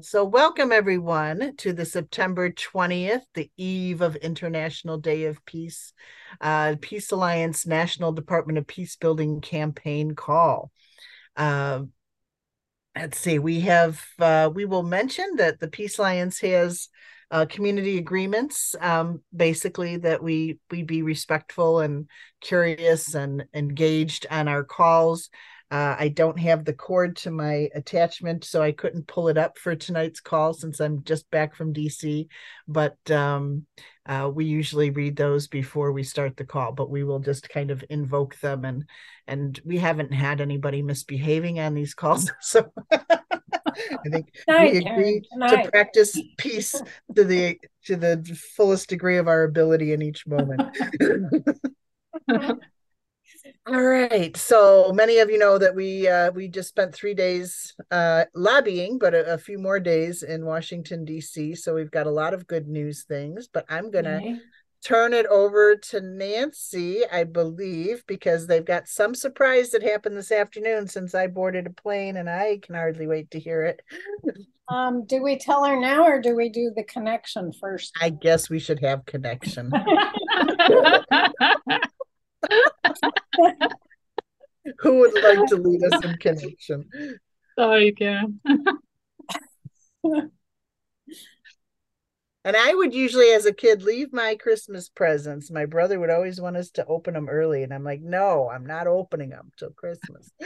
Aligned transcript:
So, 0.00 0.24
welcome 0.24 0.72
everyone 0.72 1.56
to 1.58 1.72
the 1.72 1.84
September 1.84 2.50
20th, 2.50 3.22
the 3.34 3.50
eve 3.56 4.00
of 4.00 4.16
International 4.16 4.98
Day 4.98 5.24
of 5.24 5.44
Peace, 5.44 5.92
uh, 6.40 6.76
Peace 6.80 7.10
Alliance 7.12 7.66
National 7.66 8.12
Department 8.12 8.58
of 8.58 8.66
Peace 8.66 8.96
Building 8.96 9.40
campaign 9.40 10.14
call. 10.14 10.70
Uh, 11.36 11.82
let's 12.96 13.18
see, 13.18 13.38
we 13.38 13.60
have, 13.60 14.02
uh, 14.18 14.50
we 14.52 14.64
will 14.64 14.84
mention 14.84 15.36
that 15.36 15.60
the 15.60 15.68
Peace 15.68 15.98
Alliance 15.98 16.40
has 16.40 16.88
uh, 17.30 17.44
community 17.46 17.98
agreements, 17.98 18.74
um, 18.80 19.22
basically 19.36 19.98
that 19.98 20.22
we 20.22 20.58
we 20.70 20.82
be 20.82 21.02
respectful 21.02 21.80
and 21.80 22.08
curious 22.40 23.14
and 23.14 23.44
engaged 23.52 24.26
on 24.30 24.48
our 24.48 24.64
calls. 24.64 25.28
Uh, 25.70 25.96
I 25.98 26.08
don't 26.08 26.38
have 26.38 26.64
the 26.64 26.72
cord 26.72 27.16
to 27.18 27.30
my 27.30 27.68
attachment, 27.74 28.44
so 28.44 28.62
I 28.62 28.72
couldn't 28.72 29.06
pull 29.06 29.28
it 29.28 29.36
up 29.36 29.58
for 29.58 29.76
tonight's 29.76 30.20
call 30.20 30.54
since 30.54 30.80
I'm 30.80 31.04
just 31.04 31.30
back 31.30 31.54
from 31.54 31.74
DC. 31.74 32.28
But 32.66 32.96
um, 33.10 33.66
uh, 34.06 34.30
we 34.34 34.46
usually 34.46 34.88
read 34.88 35.16
those 35.16 35.46
before 35.46 35.92
we 35.92 36.02
start 36.04 36.38
the 36.38 36.44
call, 36.44 36.72
but 36.72 36.88
we 36.88 37.04
will 37.04 37.18
just 37.18 37.50
kind 37.50 37.70
of 37.70 37.84
invoke 37.90 38.38
them 38.40 38.64
and 38.64 38.84
and 39.26 39.60
we 39.62 39.76
haven't 39.76 40.14
had 40.14 40.40
anybody 40.40 40.80
misbehaving 40.80 41.60
on 41.60 41.74
these 41.74 41.92
calls, 41.92 42.32
so 42.40 42.72
I 42.90 44.08
think 44.10 44.34
Night, 44.48 44.72
we 44.72 44.78
agree 44.78 45.22
to 45.38 45.68
practice 45.70 46.18
peace 46.38 46.80
to 47.14 47.24
the 47.24 47.58
to 47.84 47.96
the 47.96 48.24
fullest 48.56 48.88
degree 48.88 49.18
of 49.18 49.28
our 49.28 49.44
ability 49.44 49.92
in 49.92 50.00
each 50.00 50.26
moment. 50.26 50.62
All 53.70 53.82
right. 53.82 54.34
So 54.34 54.92
many 54.94 55.18
of 55.18 55.28
you 55.28 55.36
know 55.36 55.58
that 55.58 55.74
we 55.74 56.08
uh, 56.08 56.30
we 56.30 56.48
just 56.48 56.70
spent 56.70 56.94
three 56.94 57.12
days 57.12 57.74
uh, 57.90 58.24
lobbying, 58.34 58.98
but 58.98 59.12
a, 59.12 59.34
a, 59.34 59.38
few 59.38 59.58
more 59.58 59.78
days 59.78 60.22
in 60.22 60.46
Washington 60.46 61.04
D.C. 61.04 61.54
So 61.54 61.74
we've 61.74 61.90
got 61.90 62.06
a 62.06 62.10
lot 62.10 62.32
of 62.32 62.46
good 62.46 62.66
news 62.66 63.04
things. 63.04 63.46
But 63.46 63.66
I'm 63.68 63.90
gonna 63.90 64.38
turn 64.82 65.12
it 65.12 65.26
over 65.26 65.76
to 65.76 66.00
Nancy, 66.00 67.02
I 67.12 67.24
believe, 67.24 68.06
because 68.06 68.46
they've 68.46 68.64
got 68.64 68.88
some 68.88 69.14
surprise 69.14 69.68
that 69.70 69.82
happened 69.82 70.16
this 70.16 70.32
afternoon 70.32 70.88
since 70.88 71.14
I 71.14 71.26
boarded 71.26 71.66
a 71.66 71.70
plane, 71.70 72.16
and 72.16 72.30
I 72.30 72.60
can 72.62 72.74
hardly 72.74 73.06
wait 73.06 73.30
to 73.32 73.38
hear 73.38 73.64
it. 73.64 73.82
um, 74.68 75.04
do 75.04 75.22
we 75.22 75.36
tell 75.36 75.62
her 75.64 75.78
now, 75.78 76.06
or 76.06 76.22
do 76.22 76.34
we 76.34 76.48
do 76.48 76.72
the 76.74 76.84
connection 76.84 77.52
first? 77.60 77.92
I 78.00 78.08
guess 78.08 78.48
we 78.48 78.60
should 78.60 78.80
have 78.80 79.04
connection. 79.04 79.70
Who 84.80 84.98
would 84.98 85.14
like 85.22 85.48
to 85.48 85.56
lead 85.56 85.82
us 85.84 86.04
in 86.04 86.16
connection? 86.18 86.88
Oh, 87.56 87.62
Sorry, 87.62 87.92
Karen. 87.92 88.40
and 92.44 92.56
I 92.56 92.74
would 92.74 92.94
usually, 92.94 93.32
as 93.32 93.46
a 93.46 93.52
kid, 93.52 93.82
leave 93.82 94.12
my 94.12 94.36
Christmas 94.36 94.88
presents. 94.88 95.50
My 95.50 95.66
brother 95.66 95.98
would 95.98 96.10
always 96.10 96.40
want 96.40 96.56
us 96.56 96.70
to 96.72 96.86
open 96.86 97.14
them 97.14 97.28
early, 97.28 97.62
and 97.62 97.72
I'm 97.72 97.84
like, 97.84 98.00
no, 98.00 98.48
I'm 98.48 98.66
not 98.66 98.86
opening 98.86 99.30
them 99.30 99.52
till 99.58 99.70
Christmas. 99.70 100.30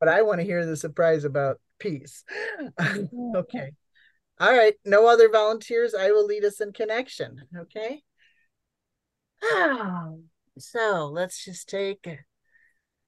but 0.00 0.08
I 0.08 0.22
want 0.22 0.40
to 0.40 0.46
hear 0.46 0.64
the 0.64 0.76
surprise 0.76 1.24
about 1.24 1.60
peace. 1.78 2.24
okay. 3.36 3.72
All 4.38 4.52
right. 4.52 4.74
No 4.84 5.06
other 5.06 5.28
volunteers. 5.28 5.94
I 5.94 6.12
will 6.12 6.24
lead 6.24 6.44
us 6.44 6.60
in 6.60 6.72
connection. 6.72 7.42
Okay. 7.56 8.02
So 10.58 11.10
let's 11.12 11.44
just 11.44 11.68
take 11.68 12.06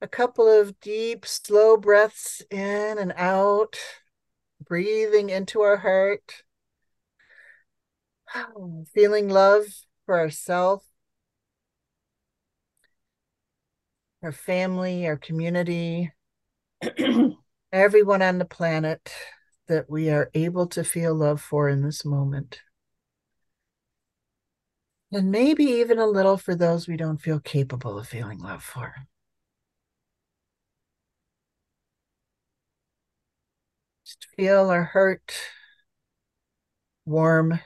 a, 0.01 0.07
couple 0.07 0.49
of 0.49 0.79
deep, 0.79 1.25
slow 1.25 1.77
breaths 1.77 2.41
in 2.49 2.97
and 2.97 3.13
out, 3.15 3.77
breathing 4.65 5.29
into 5.29 5.61
our 5.61 5.77
heart, 5.77 6.43
feeling 8.93 9.29
love 9.29 9.65
for 10.05 10.19
ourselves, 10.19 10.83
our 14.23 14.31
family, 14.31 15.05
our 15.05 15.17
community, 15.17 16.11
everyone 17.71 18.21
on 18.21 18.39
the 18.39 18.45
planet 18.45 19.13
that 19.67 19.89
we 19.89 20.09
are 20.09 20.29
able 20.33 20.67
to 20.67 20.83
feel 20.83 21.13
love 21.13 21.39
for 21.39 21.69
in 21.69 21.81
this 21.81 22.03
moment 22.03 22.59
and 25.13 25.31
maybe 25.31 25.63
even 25.63 25.99
a 25.99 26.07
little 26.07 26.37
for 26.37 26.55
those 26.55 26.87
we 26.87 26.97
don't 26.97 27.21
feel 27.21 27.39
capable 27.39 27.99
of 27.99 28.07
feeling 28.07 28.39
love 28.39 28.63
for. 28.63 29.07
Just 34.05 34.25
feel 34.35 34.69
our 34.69 34.83
heart 34.85 35.33
warm. 37.05 37.59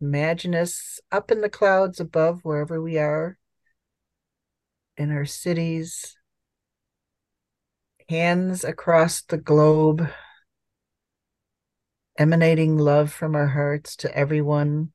Imagine 0.00 0.54
us 0.54 1.00
up 1.10 1.30
in 1.30 1.40
the 1.40 1.48
clouds 1.48 2.00
above 2.00 2.44
wherever 2.44 2.82
we 2.82 2.98
are 2.98 3.38
in 4.96 5.10
our 5.12 5.24
cities, 5.24 6.16
hands 8.08 8.64
across 8.64 9.22
the 9.22 9.38
globe 9.38 10.08
emanating 12.18 12.78
love 12.78 13.12
from 13.12 13.34
our 13.34 13.48
hearts 13.48 13.96
to 13.96 14.16
everyone 14.16 14.92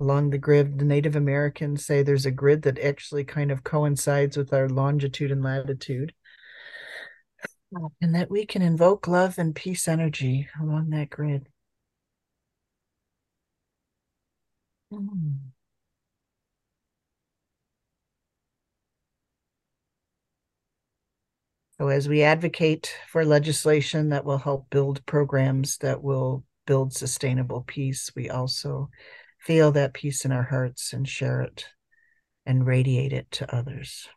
along 0.00 0.30
the 0.30 0.38
grid. 0.38 0.78
The 0.78 0.84
Native 0.84 1.16
Americans 1.16 1.84
say 1.84 2.02
there's 2.02 2.26
a 2.26 2.30
grid 2.30 2.62
that 2.62 2.78
actually 2.78 3.24
kind 3.24 3.50
of 3.50 3.64
coincides 3.64 4.36
with 4.36 4.52
our 4.52 4.68
longitude 4.68 5.30
and 5.30 5.42
latitude. 5.42 6.14
And 8.00 8.14
that 8.14 8.30
we 8.30 8.46
can 8.46 8.62
invoke 8.62 9.08
love 9.08 9.38
and 9.38 9.54
peace 9.54 9.88
energy 9.88 10.48
along 10.60 10.90
that 10.90 11.10
grid. 11.10 11.48
Mm. 14.92 15.55
So, 21.78 21.88
as 21.88 22.08
we 22.08 22.22
advocate 22.22 22.94
for 23.08 23.24
legislation 23.24 24.08
that 24.08 24.24
will 24.24 24.38
help 24.38 24.70
build 24.70 25.04
programs 25.04 25.76
that 25.78 26.02
will 26.02 26.42
build 26.66 26.94
sustainable 26.94 27.64
peace, 27.66 28.10
we 28.16 28.30
also 28.30 28.88
feel 29.40 29.72
that 29.72 29.92
peace 29.92 30.24
in 30.24 30.32
our 30.32 30.42
hearts 30.42 30.94
and 30.94 31.06
share 31.06 31.42
it 31.42 31.66
and 32.46 32.66
radiate 32.66 33.12
it 33.12 33.30
to 33.32 33.54
others. 33.54 34.08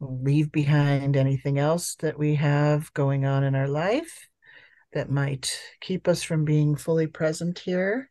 We'll 0.00 0.22
leave 0.22 0.52
behind 0.52 1.16
anything 1.16 1.58
else 1.58 1.94
that 1.96 2.18
we 2.18 2.34
have 2.34 2.92
going 2.92 3.24
on 3.24 3.44
in 3.44 3.54
our 3.54 3.68
life 3.68 4.28
that 4.92 5.10
might 5.10 5.58
keep 5.80 6.06
us 6.06 6.22
from 6.22 6.44
being 6.44 6.76
fully 6.76 7.06
present 7.06 7.58
here. 7.60 8.10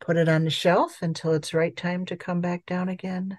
Put 0.00 0.16
it 0.16 0.28
on 0.28 0.44
the 0.44 0.50
shelf 0.50 0.98
until 1.02 1.32
it's 1.32 1.52
right 1.52 1.76
time 1.76 2.06
to 2.06 2.16
come 2.16 2.40
back 2.40 2.64
down 2.66 2.88
again 2.88 3.38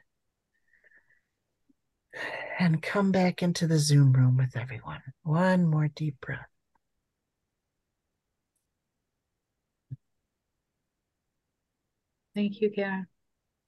and 2.59 2.81
come 2.81 3.12
back 3.12 3.42
into 3.42 3.66
the 3.66 3.80
Zoom 3.80 4.12
room 4.12 4.36
with 4.36 4.58
everyone. 4.58 5.02
One 5.24 5.66
more 5.66 5.88
deep 5.88 6.20
breath. 6.20 6.46
Thank 12.36 12.59
you, 12.62 12.70
Karen. 12.70 13.08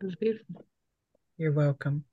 It 0.02 0.06
was 0.06 0.16
beautiful. 0.16 0.66
You're 1.38 1.54
welcome. 1.54 2.04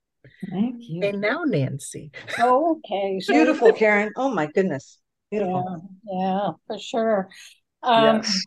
Thank 0.49 0.77
you. 0.79 1.03
And 1.03 1.21
now, 1.21 1.43
Nancy. 1.43 2.11
Oh, 2.39 2.79
okay. 2.85 3.19
Beautiful, 3.27 3.71
Karen. 3.73 4.11
Oh, 4.15 4.33
my 4.33 4.47
goodness. 4.47 4.99
Beautiful. 5.31 5.89
Yeah, 6.03 6.19
yeah 6.19 6.51
for 6.65 6.79
sure. 6.79 7.29
Um, 7.83 8.17
yes. 8.17 8.45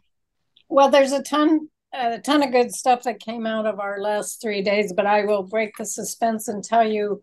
Well, 0.68 0.90
there's 0.90 1.12
a 1.12 1.22
ton 1.22 1.68
a 1.94 2.18
ton 2.18 2.42
of 2.42 2.52
good 2.52 2.74
stuff 2.74 3.02
that 3.02 3.20
came 3.20 3.46
out 3.46 3.66
of 3.66 3.78
our 3.78 4.00
last 4.00 4.40
three 4.40 4.62
days, 4.62 4.94
but 4.94 5.06
I 5.06 5.24
will 5.24 5.42
break 5.42 5.76
the 5.76 5.84
suspense 5.84 6.48
and 6.48 6.64
tell 6.64 6.90
you 6.90 7.22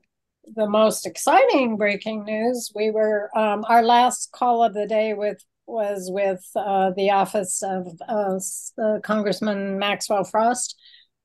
the 0.56 0.68
most 0.68 1.06
exciting 1.06 1.78
breaking 1.78 2.24
news. 2.24 2.72
We 2.76 2.92
were 2.92 3.30
um, 3.38 3.66
our 3.68 3.84
last 3.84 4.32
call 4.32 4.64
of 4.64 4.74
the 4.74 4.88
day 4.88 5.14
with 5.14 5.44
was 5.66 6.10
with 6.12 6.44
uh, 6.56 6.92
the 6.98 7.12
office 7.12 7.62
of 7.62 7.88
uh, 8.08 9.00
Congressman 9.04 9.78
Maxwell 9.78 10.24
Frost 10.24 10.76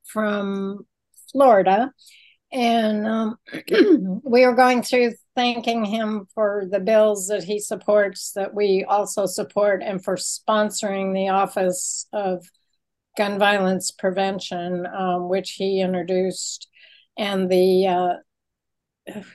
from 0.04 0.86
Florida, 1.32 1.92
and 2.52 3.06
um, 3.06 3.38
we 4.22 4.46
were 4.46 4.54
going 4.54 4.82
through 4.82 5.12
thanking 5.34 5.84
him 5.84 6.26
for 6.34 6.66
the 6.70 6.80
bills 6.80 7.26
that 7.28 7.42
he 7.42 7.58
supports 7.58 8.32
that 8.32 8.54
we 8.54 8.84
also 8.84 9.26
support 9.26 9.82
and 9.82 10.04
for 10.04 10.16
sponsoring 10.16 11.14
the 11.14 11.28
office 11.28 12.06
of 12.12 12.46
gun 13.16 13.38
violence 13.38 13.90
prevention 13.90 14.86
um, 14.86 15.28
which 15.28 15.52
he 15.52 15.80
introduced 15.80 16.68
and 17.16 17.50
the 17.50 17.86
uh, 17.86 18.12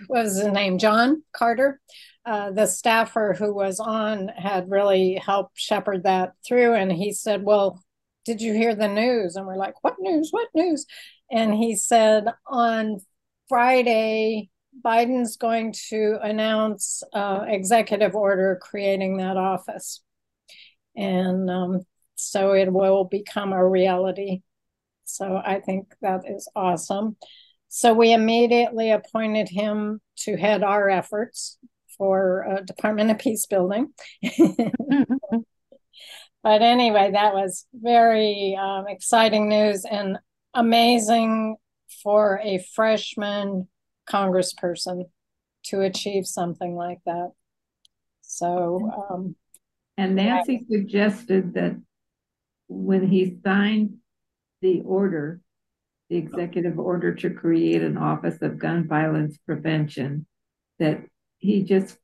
what 0.07 0.24
was 0.24 0.38
his 0.38 0.51
name? 0.51 0.77
John 0.77 1.24
Carter. 1.31 1.80
Uh, 2.25 2.51
the 2.51 2.68
staffer 2.68 3.36
who 3.38 3.54
was 3.54 3.80
on 3.80 4.27
had 4.27 4.69
really 4.69 5.16
helped 5.16 5.57
shepherd 5.57 6.04
that 6.04 6.33
through. 6.48 6.74
And 6.74 6.92
he 6.92 7.12
said, 7.13 7.44
Well, 7.44 7.83
did 8.25 8.42
you 8.42 8.54
hear 8.54 8.75
the 8.75 8.88
news? 8.88 9.36
And 9.36 9.48
we're 9.48 9.57
like, 9.57 9.83
What 9.83 9.95
news? 10.00 10.30
What 10.31 10.50
news? 10.54 10.86
and 11.31 11.54
he 11.54 11.75
said 11.75 12.25
on 12.48 13.00
Friday, 13.48 14.50
Biden's 14.83 15.38
going 15.38 15.74
to 15.89 16.18
announce 16.22 17.04
uh, 17.13 17.45
executive 17.48 18.15
order 18.15 18.60
creating 18.62 19.18
that 19.18 19.38
office. 19.38 20.01
And 20.95 21.50
um, 21.50 21.81
so 22.15 22.54
it 22.54 22.72
will 22.72 23.06
become 23.06 23.54
a 23.54 23.68
reality. 23.68 24.42
So 25.06 25.42
I 25.44 25.60
think 25.60 25.94
that 26.01 26.22
is 26.27 26.50
awesome. 26.56 27.18
So 27.69 27.94
we 27.94 28.12
immediately 28.13 28.92
appointed 28.92 29.48
him 29.48 30.01
to 30.24 30.36
head 30.36 30.63
our 30.63 30.89
efforts 30.89 31.57
for 31.98 32.45
uh, 32.48 32.62
Department 32.62 33.12
of 33.12 33.19
Peace 33.19 33.45
Building. 33.45 33.94
but 36.44 36.62
anyway, 36.62 37.12
that 37.12 37.36
was 37.36 37.68
very 37.74 38.57
um, 38.60 38.88
exciting 38.88 39.50
news 39.50 39.86
and 39.86 40.18
amazing 40.56 41.57
for 42.01 42.42
a 42.44 42.57
freshman 42.74 43.68
congressperson 44.10 45.04
to 45.65 45.81
achieve 45.81 46.25
something 46.25 46.75
like 46.75 47.00
that. 47.06 47.31
So, 48.22 48.89
um, 49.12 49.36
and 49.95 50.15
Nancy 50.15 50.65
yeah. 50.68 50.77
suggested 50.77 51.54
that 51.54 51.80
when 52.68 53.07
he 53.07 53.38
signed 53.44 53.98
the 54.62 54.81
order, 54.81 55.42
the 56.10 56.18
executive 56.18 56.80
order 56.80 57.14
to 57.16 57.30
create 57.30 57.82
an 57.84 57.98
office 57.98 58.42
of 58.42 58.58
gun 58.58 58.88
violence 58.88 59.38
prevention, 59.46 60.26
that 60.80 61.02
he 61.38 61.64
just 61.64 61.98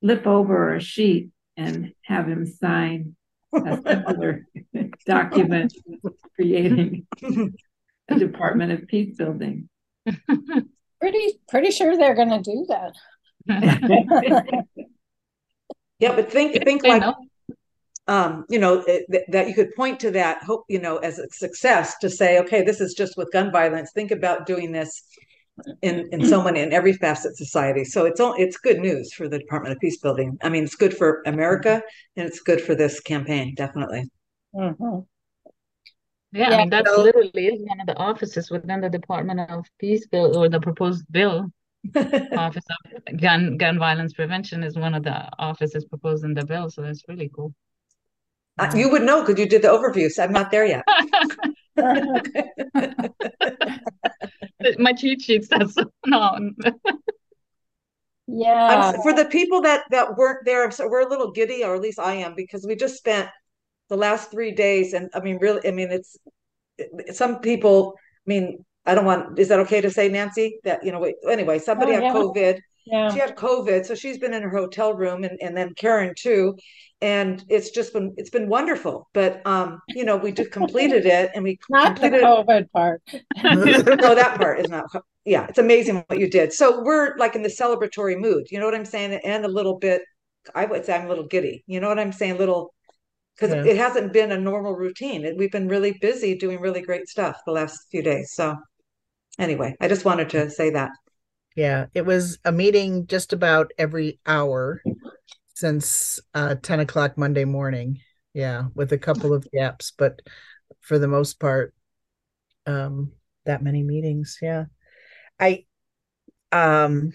flip 0.00 0.26
over 0.26 0.74
a 0.74 0.80
sheet 0.80 1.30
and 1.56 1.92
have 2.02 2.26
him 2.26 2.44
sign 2.46 3.14
a 3.54 3.78
similar 3.86 4.46
document 5.06 5.74
creating 6.34 7.06
a 8.08 8.18
Department 8.18 8.72
of 8.72 8.86
Peace 8.88 9.16
building. 9.16 9.68
Pretty 11.00 11.40
pretty 11.48 11.70
sure 11.70 11.96
they're 11.96 12.14
going 12.14 12.30
to 12.30 12.42
do 12.42 12.66
that. 12.68 12.94
yeah, 15.98 16.14
but 16.14 16.30
think 16.30 16.62
think 16.64 16.84
like 16.84 17.02
um, 18.12 18.44
you 18.50 18.58
know 18.58 18.82
th- 18.84 19.24
that 19.28 19.48
you 19.48 19.54
could 19.54 19.74
point 19.74 19.98
to 19.98 20.10
that 20.10 20.42
hope 20.44 20.64
you 20.68 20.78
know 20.78 20.98
as 20.98 21.18
a 21.18 21.26
success 21.30 21.96
to 21.98 22.10
say 22.10 22.38
okay 22.38 22.62
this 22.62 22.80
is 22.80 22.92
just 22.92 23.16
with 23.16 23.32
gun 23.32 23.50
violence 23.50 23.90
think 23.94 24.10
about 24.10 24.44
doing 24.44 24.70
this 24.70 25.02
in 25.80 26.08
in 26.12 26.24
so 26.26 26.42
many 26.42 26.60
in 26.60 26.72
every 26.74 26.92
facet 26.92 27.30
of 27.30 27.36
society 27.36 27.84
so 27.84 28.04
it's 28.04 28.20
all 28.20 28.34
it's 28.36 28.58
good 28.58 28.80
news 28.80 29.14
for 29.14 29.28
the 29.28 29.38
department 29.38 29.72
of 29.72 29.80
peace 29.80 29.98
building 29.98 30.36
i 30.42 30.48
mean 30.50 30.64
it's 30.64 30.74
good 30.74 30.94
for 30.94 31.22
america 31.24 31.82
and 32.16 32.28
it's 32.28 32.40
good 32.40 32.60
for 32.60 32.74
this 32.74 33.00
campaign 33.00 33.54
definitely 33.54 34.04
mm-hmm. 34.54 34.98
yeah, 36.32 36.50
yeah, 36.50 36.54
I 36.54 36.58
mean 36.58 36.70
that 36.70 36.86
so, 36.86 37.02
literally 37.02 37.46
is 37.46 37.60
one 37.64 37.80
of 37.80 37.86
the 37.86 37.96
offices 37.96 38.50
within 38.50 38.80
the 38.80 38.90
Department 38.90 39.40
of 39.40 39.66
Peace 39.78 40.06
bill 40.06 40.36
or 40.38 40.48
the 40.48 40.60
proposed 40.60 41.04
bill. 41.10 41.50
Office 42.46 42.64
of 42.74 43.20
Gun 43.20 43.56
Gun 43.56 43.76
Violence 43.76 44.12
Prevention 44.12 44.62
is 44.62 44.76
one 44.78 44.94
of 44.94 45.02
the 45.02 45.18
offices 45.40 45.84
proposed 45.84 46.24
in 46.24 46.32
the 46.32 46.46
bill, 46.46 46.70
so 46.70 46.80
that's 46.80 47.02
really 47.08 47.28
cool. 47.34 47.52
Uh, 48.58 48.70
you 48.76 48.90
would 48.90 49.02
know 49.02 49.22
because 49.22 49.38
you 49.38 49.46
did 49.46 49.62
the 49.62 49.68
overview, 49.68 50.10
so 50.10 50.22
I'm 50.22 50.32
not 50.32 50.50
there 50.50 50.66
yet. 50.66 50.84
My 54.78 54.92
cheat 54.92 55.22
sheet 55.22 55.44
says 55.44 55.74
no. 56.06 56.50
yeah. 58.26 58.92
I'm, 58.94 59.02
for 59.02 59.12
the 59.14 59.24
people 59.24 59.62
that 59.62 59.84
that 59.90 60.16
weren't 60.16 60.44
there, 60.44 60.70
so 60.70 60.88
we're 60.88 61.06
a 61.06 61.08
little 61.08 61.32
giddy, 61.32 61.64
or 61.64 61.74
at 61.74 61.80
least 61.80 61.98
I 61.98 62.14
am, 62.14 62.34
because 62.34 62.66
we 62.66 62.76
just 62.76 62.96
spent 62.96 63.28
the 63.88 63.96
last 63.96 64.30
three 64.30 64.52
days, 64.52 64.92
and 64.92 65.08
I 65.14 65.20
mean, 65.20 65.38
really, 65.40 65.66
I 65.66 65.70
mean, 65.72 65.90
it's 65.90 66.16
some 67.16 67.40
people. 67.40 67.94
I 68.26 68.28
mean, 68.28 68.64
I 68.84 68.94
don't 68.94 69.06
want. 69.06 69.38
Is 69.38 69.48
that 69.48 69.60
okay 69.60 69.80
to 69.80 69.90
say, 69.90 70.08
Nancy? 70.08 70.58
That 70.64 70.84
you 70.84 70.92
know. 70.92 71.00
Wait, 71.00 71.14
anyway, 71.28 71.58
somebody 71.58 71.92
oh, 71.92 71.94
had 71.94 72.04
yeah. 72.04 72.12
COVID. 72.12 72.60
Yeah. 72.84 73.12
She 73.12 73.18
had 73.18 73.36
COVID, 73.36 73.86
so 73.86 73.94
she's 73.94 74.18
been 74.18 74.34
in 74.34 74.42
her 74.42 74.50
hotel 74.50 74.94
room, 74.94 75.24
and 75.24 75.38
and 75.40 75.56
then 75.56 75.74
Karen 75.74 76.14
too, 76.16 76.56
and 77.00 77.44
it's 77.48 77.70
just 77.70 77.92
been 77.92 78.14
it's 78.16 78.30
been 78.30 78.48
wonderful. 78.48 79.08
But 79.12 79.44
um, 79.46 79.80
you 79.88 80.04
know, 80.04 80.16
we 80.16 80.32
just 80.32 80.50
completed 80.50 81.06
it, 81.06 81.30
and 81.34 81.44
we 81.44 81.58
not 81.70 81.96
completed 81.96 82.22
the 82.22 82.26
COVID 82.26 82.70
part. 82.72 83.02
no, 83.42 84.14
that 84.14 84.36
part 84.36 84.60
is 84.60 84.68
not. 84.68 84.86
Yeah, 85.24 85.46
it's 85.48 85.58
amazing 85.58 86.04
what 86.08 86.18
you 86.18 86.28
did. 86.28 86.52
So 86.52 86.82
we're 86.82 87.16
like 87.16 87.36
in 87.36 87.42
the 87.42 87.48
celebratory 87.48 88.18
mood. 88.18 88.46
You 88.50 88.58
know 88.58 88.66
what 88.66 88.74
I'm 88.74 88.84
saying? 88.84 89.20
And 89.24 89.44
a 89.44 89.48
little 89.48 89.78
bit. 89.78 90.02
I 90.56 90.64
would 90.64 90.84
say 90.84 90.94
I'm 90.96 91.06
a 91.06 91.08
little 91.08 91.28
giddy. 91.28 91.62
You 91.68 91.78
know 91.78 91.88
what 91.88 92.00
I'm 92.00 92.10
saying? 92.10 92.36
Little 92.36 92.74
because 93.36 93.54
yeah. 93.54 93.72
it 93.72 93.76
hasn't 93.76 94.12
been 94.12 94.32
a 94.32 94.38
normal 94.38 94.74
routine. 94.74 95.34
We've 95.36 95.50
been 95.50 95.68
really 95.68 95.92
busy 96.00 96.36
doing 96.36 96.60
really 96.60 96.82
great 96.82 97.08
stuff 97.08 97.40
the 97.46 97.52
last 97.52 97.86
few 97.90 98.02
days. 98.02 98.32
So 98.34 98.56
anyway, 99.38 99.74
I 99.80 99.88
just 99.88 100.04
wanted 100.04 100.30
to 100.30 100.50
say 100.50 100.70
that. 100.70 100.90
Yeah, 101.56 101.86
it 101.94 102.06
was 102.06 102.38
a 102.44 102.52
meeting 102.52 103.06
just 103.06 103.32
about 103.32 103.72
every 103.78 104.18
hour 104.26 104.82
since 105.54 106.20
uh, 106.34 106.56
10 106.62 106.80
o'clock 106.80 107.18
Monday 107.18 107.44
morning. 107.44 108.00
Yeah, 108.34 108.68
with 108.74 108.92
a 108.92 108.98
couple 108.98 109.34
of 109.34 109.46
gaps, 109.52 109.92
but 109.96 110.20
for 110.80 110.98
the 110.98 111.08
most 111.08 111.38
part, 111.38 111.74
um, 112.66 113.12
that 113.44 113.62
many 113.62 113.82
meetings. 113.82 114.38
Yeah. 114.40 114.64
I, 115.38 115.66
um, 116.50 117.12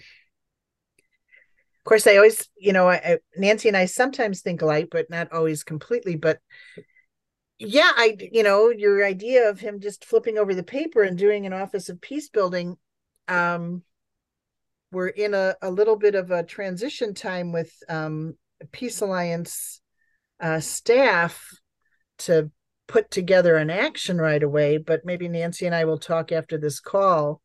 of 1.78 1.84
course, 1.84 2.06
I 2.06 2.16
always, 2.16 2.48
you 2.56 2.72
know, 2.72 2.88
I, 2.88 2.94
I, 2.96 3.18
Nancy 3.36 3.68
and 3.68 3.76
I 3.76 3.86
sometimes 3.86 4.42
think 4.42 4.62
alike, 4.62 4.88
but 4.90 5.10
not 5.10 5.32
always 5.32 5.64
completely. 5.64 6.16
But 6.16 6.38
yeah, 7.58 7.90
I, 7.96 8.16
you 8.32 8.42
know, 8.42 8.68
your 8.70 9.04
idea 9.04 9.48
of 9.48 9.58
him 9.58 9.80
just 9.80 10.04
flipping 10.04 10.38
over 10.38 10.54
the 10.54 10.62
paper 10.62 11.02
and 11.02 11.18
doing 11.18 11.46
an 11.46 11.52
office 11.52 11.88
of 11.88 12.00
peace 12.00 12.28
building, 12.28 12.76
um, 13.26 13.82
we're 14.90 15.08
in 15.08 15.34
a, 15.34 15.54
a 15.60 15.70
little 15.70 15.96
bit 15.96 16.14
of 16.14 16.30
a 16.30 16.42
transition 16.42 17.14
time 17.14 17.52
with 17.52 17.72
um, 17.88 18.34
Peace 18.72 19.00
Alliance 19.00 19.80
uh, 20.40 20.60
staff 20.60 21.48
to 22.18 22.50
put 22.86 23.10
together 23.10 23.56
an 23.56 23.70
action 23.70 24.18
right 24.18 24.42
away. 24.42 24.78
But 24.78 25.04
maybe 25.04 25.28
Nancy 25.28 25.66
and 25.66 25.74
I 25.74 25.84
will 25.84 25.98
talk 25.98 26.32
after 26.32 26.58
this 26.58 26.80
call 26.80 27.40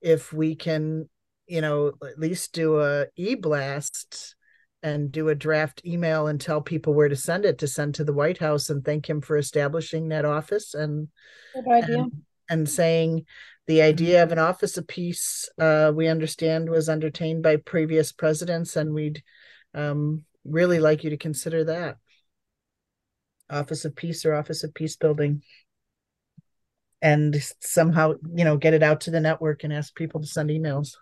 if 0.00 0.32
we 0.32 0.54
can, 0.54 1.08
you 1.46 1.60
know, 1.60 1.92
at 2.02 2.18
least 2.18 2.52
do 2.52 2.80
a 2.80 3.06
e 3.16 3.34
blast 3.34 4.34
and 4.82 5.10
do 5.10 5.28
a 5.28 5.34
draft 5.34 5.82
email 5.84 6.26
and 6.28 6.40
tell 6.40 6.60
people 6.60 6.94
where 6.94 7.08
to 7.08 7.16
send 7.16 7.44
it 7.44 7.58
to 7.58 7.66
send 7.66 7.94
to 7.96 8.04
the 8.04 8.12
White 8.12 8.38
House 8.38 8.70
and 8.70 8.84
thank 8.84 9.08
him 9.08 9.20
for 9.20 9.36
establishing 9.36 10.08
that 10.08 10.24
office 10.24 10.74
and 10.74 11.08
Good 11.54 11.68
idea. 11.68 11.98
and, 11.98 12.12
and 12.48 12.68
saying 12.68 13.24
the 13.66 13.82
idea 13.82 14.22
of 14.22 14.32
an 14.32 14.38
office 14.38 14.76
of 14.76 14.86
peace, 14.86 15.48
uh, 15.58 15.92
we 15.94 16.08
understand, 16.08 16.70
was 16.70 16.88
entertained 16.88 17.42
by 17.42 17.56
previous 17.56 18.12
presidents, 18.12 18.76
and 18.76 18.94
we'd 18.94 19.22
um, 19.74 20.24
really 20.44 20.78
like 20.78 21.04
you 21.04 21.10
to 21.10 21.16
consider 21.16 21.64
that. 21.64 21.98
Office 23.50 23.84
of 23.84 23.94
peace 23.94 24.24
or 24.24 24.34
office 24.34 24.64
of 24.64 24.74
peace 24.74 24.96
building. 24.96 25.42
And 27.02 27.36
somehow 27.60 28.14
you 28.34 28.44
know 28.44 28.56
get 28.56 28.74
it 28.74 28.82
out 28.82 29.02
to 29.02 29.10
the 29.10 29.20
network 29.20 29.64
and 29.64 29.72
ask 29.72 29.94
people 29.94 30.20
to 30.20 30.26
send 30.26 30.50
emails. 30.50 30.96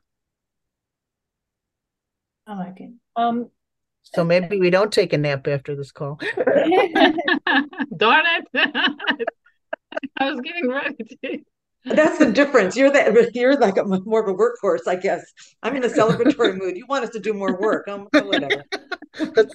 I 2.46 2.56
like 2.56 2.80
it. 2.80 2.90
Um 3.16 3.50
so 4.02 4.22
maybe 4.22 4.58
we 4.58 4.68
don't 4.68 4.92
take 4.92 5.14
a 5.14 5.18
nap 5.18 5.48
after 5.48 5.74
this 5.74 5.92
call. 5.92 6.20
Darn 7.96 8.24
it. 8.26 8.46
I 10.18 10.30
was 10.30 10.40
getting 10.42 10.68
ready 10.68 10.96
to 11.22 11.38
that's 11.84 12.18
the 12.18 12.32
difference. 12.32 12.76
You're 12.76 12.90
that 12.90 13.34
you're 13.34 13.58
like 13.58 13.76
a, 13.76 13.84
more 13.84 14.22
of 14.22 14.28
a 14.28 14.34
workhorse, 14.34 14.86
I 14.86 14.96
guess. 14.96 15.22
I'm 15.62 15.76
in 15.76 15.84
a 15.84 15.88
celebratory 15.88 16.56
mood. 16.60 16.76
You 16.76 16.86
want 16.86 17.04
us 17.04 17.10
to 17.10 17.20
do 17.20 17.32
more 17.34 17.58
work. 17.60 17.88
Um, 17.88 18.08
whatever. 18.12 18.64
let's, 19.18 19.54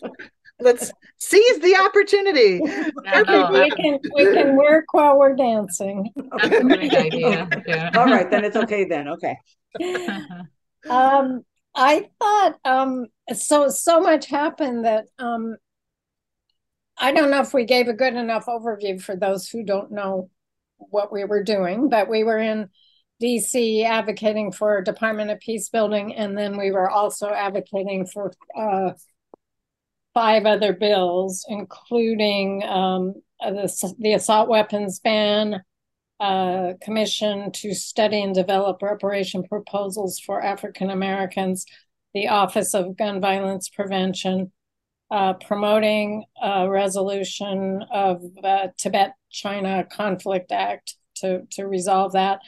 let's 0.59 0.91
seize 1.17 1.59
the 1.59 1.75
opportunity. 1.77 2.59
we 2.61 3.69
can 3.71 3.99
we 4.15 4.25
can 4.33 4.55
work 4.55 4.85
while 4.93 5.17
we're 5.17 5.35
dancing. 5.35 6.11
That's 6.15 6.55
a 6.55 6.61
great 6.61 6.93
idea. 6.93 7.49
Yeah. 7.67 7.91
All 7.95 8.05
right, 8.05 8.29
then 8.29 8.43
it's 8.43 8.55
okay 8.55 8.85
then. 8.85 9.07
Okay. 9.09 9.37
um 10.89 11.41
I 11.75 12.09
thought 12.19 12.57
um 12.65 13.07
so 13.33 13.69
so 13.69 13.99
much 13.99 14.27
happened 14.27 14.85
that 14.85 15.05
um 15.17 15.55
I 16.97 17.13
don't 17.13 17.31
know 17.31 17.41
if 17.41 17.53
we 17.53 17.63
gave 17.63 17.87
a 17.87 17.93
good 17.93 18.15
enough 18.15 18.47
overview 18.47 19.01
for 19.01 19.15
those 19.15 19.47
who 19.47 19.63
don't 19.63 19.91
know 19.91 20.29
what 20.79 21.11
we 21.11 21.23
were 21.23 21.43
doing, 21.43 21.89
but 21.89 22.09
we 22.09 22.23
were 22.23 22.39
in 22.39 22.69
DC 23.21 23.85
advocating 23.85 24.51
for 24.51 24.81
Department 24.81 25.29
of 25.29 25.39
Peace 25.39 25.69
building, 25.69 26.15
and 26.15 26.37
then 26.37 26.57
we 26.57 26.71
were 26.71 26.89
also 26.89 27.29
advocating 27.29 28.05
for 28.05 28.31
uh, 28.57 28.91
five 30.13 30.45
other 30.45 30.73
bills, 30.73 31.45
including 31.49 32.63
um, 32.63 33.13
the, 33.41 33.93
the 33.99 34.13
assault 34.13 34.49
weapons 34.49 34.99
ban, 34.99 35.61
uh, 36.19 36.73
commission 36.81 37.51
to 37.53 37.73
study 37.73 38.21
and 38.21 38.35
develop 38.35 38.81
reparation 38.81 39.43
proposals 39.43 40.19
for 40.19 40.41
African 40.41 40.89
Americans, 40.89 41.65
the 42.13 42.27
Office 42.27 42.73
of 42.73 42.97
Gun 42.97 43.21
Violence 43.21 43.69
Prevention, 43.69 44.51
uh, 45.11 45.33
promoting 45.33 46.23
a 46.41 46.69
resolution 46.69 47.83
of 47.91 48.21
uh, 48.43 48.67
Tibet 48.77 49.13
China 49.31 49.85
Conflict 49.89 50.51
Act 50.51 50.95
to, 51.15 51.41
to 51.51 51.67
resolve 51.67 52.13
that, 52.13 52.39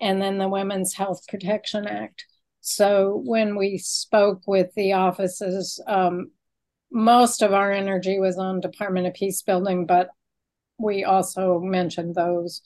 and 0.00 0.20
then 0.20 0.38
the 0.38 0.48
Women's 0.48 0.94
Health 0.94 1.26
Protection 1.28 1.86
Act. 1.86 2.24
So 2.60 3.22
when 3.24 3.56
we 3.56 3.78
spoke 3.78 4.42
with 4.46 4.74
the 4.74 4.92
offices, 4.92 5.80
um, 5.86 6.30
most 6.90 7.42
of 7.42 7.52
our 7.52 7.72
energy 7.72 8.18
was 8.18 8.38
on 8.38 8.60
Department 8.60 9.06
of 9.06 9.14
Peace 9.14 9.42
building, 9.42 9.86
but 9.86 10.08
we 10.78 11.04
also 11.04 11.60
mentioned 11.60 12.14
those. 12.14 12.62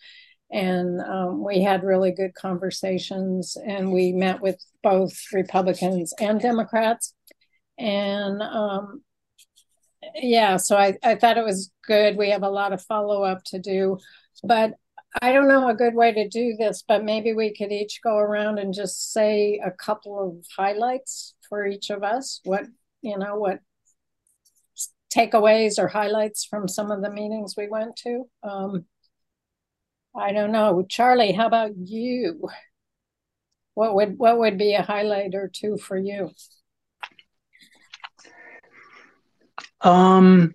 And 0.51 1.01
um, 1.01 1.43
we 1.43 1.63
had 1.63 1.83
really 1.83 2.11
good 2.11 2.35
conversations, 2.35 3.57
and 3.67 3.91
we 3.91 4.13
met 4.13 4.43
with 4.43 4.63
both 4.83 5.15
Republicans 5.33 6.13
and 6.21 6.41
Democrats. 6.41 7.15
And 7.79 8.43
um, 8.43 9.03
yeah, 10.15 10.57
so 10.57 10.77
I, 10.77 10.97
I 11.03 11.15
thought 11.15 11.39
it 11.39 11.45
was 11.45 11.71
good. 11.87 12.17
We 12.17 12.31
have 12.31 12.43
a 12.43 12.51
lot 12.51 12.73
of 12.73 12.83
follow 12.83 13.23
up 13.25 13.45
to 13.47 13.59
do, 13.59 13.99
but 14.43 14.75
I 15.21 15.33
don't 15.33 15.49
know 15.49 15.69
a 15.69 15.75
good 15.75 15.95
way 15.95 16.13
to 16.13 16.29
do 16.29 16.57
this, 16.59 16.83
but 16.87 17.05
maybe 17.05 17.35
we 17.35 17.55
could 17.55 17.71
each 17.71 18.01
go 18.03 18.17
around 18.17 18.59
and 18.59 18.73
just 18.73 19.13
say 19.13 19.61
a 19.65 19.71
couple 19.71 20.19
of 20.21 20.47
highlights 20.57 21.35
for 21.49 21.67
each 21.67 21.91
of 21.91 22.03
us. 22.03 22.41
What, 22.45 22.65
you 23.03 23.19
know, 23.19 23.37
what 23.37 23.61
takeaways 25.15 25.79
or 25.79 25.89
highlights 25.89 26.45
from 26.45 26.69
some 26.69 26.91
of 26.91 27.03
the 27.03 27.11
meetings 27.11 27.55
we 27.57 27.69
went 27.69 27.97
to. 27.97 28.25
Um, 28.43 28.87
I 30.17 30.33
don't 30.33 30.53
know. 30.53 30.85
Charlie, 30.89 31.33
how 31.33 31.47
about 31.47 31.73
you? 31.77 32.49
What 33.75 33.95
would 33.95 34.19
what 34.19 34.39
would 34.39 34.59
be 34.59 34.75
a 34.75 34.83
highlight 34.83 35.35
or 35.35 35.49
two 35.49 35.79
for 35.79 35.97
you? 35.97 36.31
Um 39.83 40.55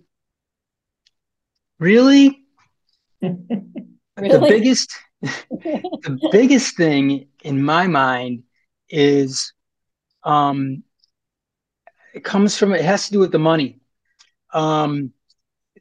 really? 1.79 2.43
really? 3.21 3.37
The 4.17 4.45
biggest 4.47 4.91
the 5.21 6.19
biggest 6.31 6.77
thing 6.77 7.27
in 7.43 7.63
my 7.63 7.87
mind 7.87 8.43
is 8.89 9.53
um 10.23 10.83
it 12.13 12.23
comes 12.23 12.57
from 12.57 12.73
it 12.73 12.83
has 12.83 13.07
to 13.07 13.13
do 13.13 13.19
with 13.19 13.31
the 13.31 13.39
money 13.39 13.79
um 14.53 15.11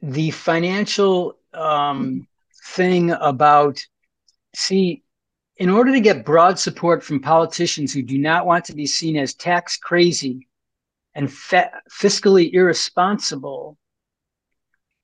the 0.01 0.31
financial 0.31 1.37
um 1.53 2.27
thing 2.65 3.11
about 3.11 3.79
see 4.55 5.03
in 5.57 5.69
order 5.69 5.91
to 5.91 5.99
get 5.99 6.25
broad 6.25 6.59
support 6.59 7.03
from 7.03 7.19
politicians 7.19 7.93
who 7.93 8.01
do 8.03 8.17
not 8.17 8.45
want 8.45 8.65
to 8.65 8.75
be 8.75 8.85
seen 8.85 9.17
as 9.17 9.33
tax 9.33 9.77
crazy 9.77 10.47
and 11.17 11.31
fa- 11.31 11.81
fiscally 11.91 12.53
irresponsible 12.53 13.77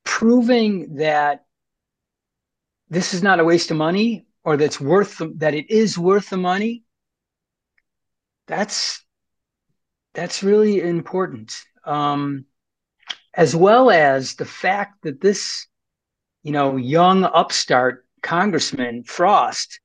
proving 0.05 0.96
that 0.96 1.43
this 2.89 3.13
is 3.13 3.22
not 3.22 3.39
a 3.41 3.43
waste 3.43 3.72
of 3.72 3.77
money 3.77 4.25
or 4.46 4.55
that's 4.55 4.79
worth 4.79 5.17
the, 5.17 5.34
that 5.38 5.53
it 5.53 5.70
is 5.70 5.98
worth 5.98 6.29
the 6.29 6.38
money 6.38 6.84
that's 8.48 9.03
that's 10.13 10.43
really 10.43 10.79
important. 10.79 11.55
Um, 11.86 12.46
as 13.34 13.55
well 13.55 13.89
as 13.89 14.36
the 14.36 14.46
fact 14.46 15.03
that 15.03 15.22
this 15.22 15.67
you 16.43 16.51
know 16.51 16.77
young 16.77 17.24
upstart 17.24 18.05
congressman 18.22 19.03
frost 19.03 19.79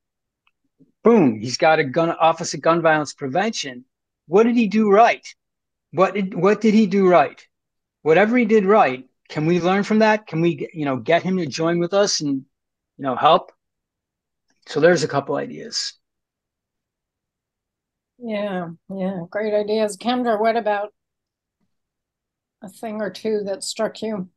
boom 1.02 1.40
he's 1.40 1.56
got 1.56 1.80
a 1.80 1.84
gun 1.84 2.10
office 2.10 2.54
of 2.54 2.60
gun 2.60 2.82
violence 2.82 3.14
prevention. 3.14 3.84
What 4.26 4.42
did 4.42 4.56
he 4.56 4.68
do 4.68 4.90
right 4.90 5.26
what 5.92 6.14
did 6.14 6.34
what 6.34 6.60
did 6.60 6.74
he 6.74 6.86
do 6.86 7.08
right 7.08 7.46
whatever 8.02 8.36
he 8.36 8.44
did 8.44 8.64
right 8.64 9.08
can 9.28 9.46
we 9.46 9.60
learn 9.60 9.82
from 9.82 10.00
that 10.00 10.26
can 10.26 10.40
we 10.40 10.68
you 10.72 10.84
know 10.84 10.96
get 10.96 11.22
him 11.22 11.36
to 11.36 11.46
join 11.46 11.78
with 11.78 11.94
us 11.94 12.20
and 12.20 12.44
you 12.98 13.04
know, 13.04 13.16
help. 13.16 13.52
So 14.66 14.80
there's 14.80 15.04
a 15.04 15.08
couple 15.08 15.36
ideas. 15.36 15.94
Yeah, 18.18 18.70
yeah, 18.94 19.20
great 19.30 19.54
ideas. 19.54 19.96
Kendra, 19.96 20.38
what 20.38 20.56
about 20.56 20.92
a 22.62 22.68
thing 22.68 23.00
or 23.00 23.10
two 23.10 23.44
that 23.46 23.62
struck 23.62 24.02
you? 24.02 24.28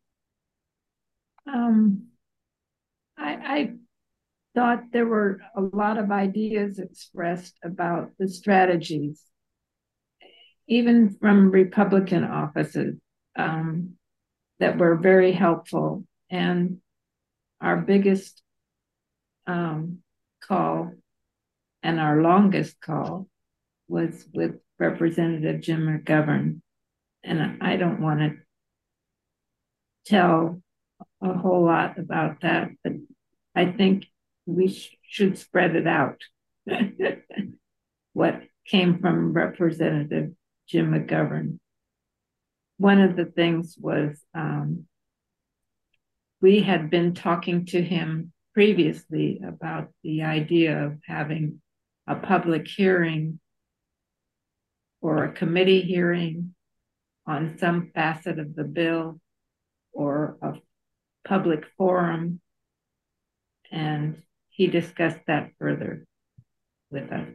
Um, 1.51 2.10
I, 3.17 3.34
I 3.34 3.74
thought 4.53 4.91
there 4.93 5.08
were 5.08 5.41
a 5.58 5.62
lot 5.62 5.98
of 5.98 6.12
ideas 6.12 6.77
expressed 6.77 7.58
about 7.63 8.12
the 8.20 8.29
strategies, 8.29 9.24
even 10.72 11.18
from 11.20 11.51
Republican 11.51 12.24
offices, 12.24 12.96
um, 13.36 13.96
that 14.60 14.78
were 14.78 14.96
very 14.96 15.34
helpful. 15.34 16.06
And 16.30 16.78
our 17.60 17.75
biggest 17.75 18.42
um, 19.46 19.98
call 20.42 20.94
and 21.84 22.00
our 22.00 22.22
longest 22.22 22.80
call 22.80 23.28
was 23.90 24.25
with 24.34 24.62
Representative 24.80 25.60
Jim 25.60 25.82
McGovern. 25.88 26.62
And 27.22 27.62
I 27.62 27.75
don't 27.75 28.00
want 28.00 28.20
to 28.22 28.38
tell 30.06 30.62
a 31.22 31.34
whole 31.34 31.66
lot 31.66 32.00
about 32.00 32.40
that, 32.44 32.70
but 32.82 32.94
I 33.54 33.66
think 33.74 34.06
we 34.46 34.70
sh- 34.70 34.96
should 35.06 35.38
spread 35.38 35.75
it 35.75 35.86
out. 35.86 36.22
what 38.13 38.42
came 38.66 39.00
from 39.00 39.34
Representative 39.34 40.32
Jim 40.72 40.92
McGovern. 40.92 41.60
One 42.78 43.01
of 43.01 43.18
the 43.18 43.25
things 43.25 43.75
was 43.78 44.18
um, 44.34 44.86
we 46.42 46.62
had 46.62 46.90
been 46.90 47.13
talking 47.13 47.66
to 47.68 47.82
him 47.82 48.32
previously 48.54 49.42
about 49.46 49.90
the 50.01 50.24
idea 50.24 50.86
of 50.86 50.98
having 51.06 51.62
a 52.08 52.16
public 52.16 52.70
hearing 52.70 53.40
or 55.01 55.25
a 55.25 55.34
committee 55.34 55.82
hearing 55.82 56.56
on 57.28 57.58
some 57.58 57.92
facet 57.94 58.40
of 58.40 58.56
the 58.56 58.63
bill 58.63 59.20
or 59.92 60.38
a 60.42 60.54
public 61.28 61.66
forum. 61.78 62.40
And 63.70 64.24
he 64.50 64.68
discussed 64.68 65.20
that 65.28 65.51
further 65.60 66.06
with 66.90 67.12
us. 67.12 67.28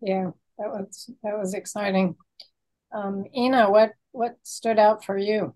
Yeah, 0.00 0.30
that 0.58 0.68
was 0.68 1.10
that 1.22 1.38
was 1.38 1.54
exciting. 1.54 2.16
Um, 2.92 3.24
Ina, 3.36 3.70
what 3.70 3.92
what 4.12 4.36
stood 4.42 4.78
out 4.78 5.04
for 5.04 5.18
you? 5.18 5.54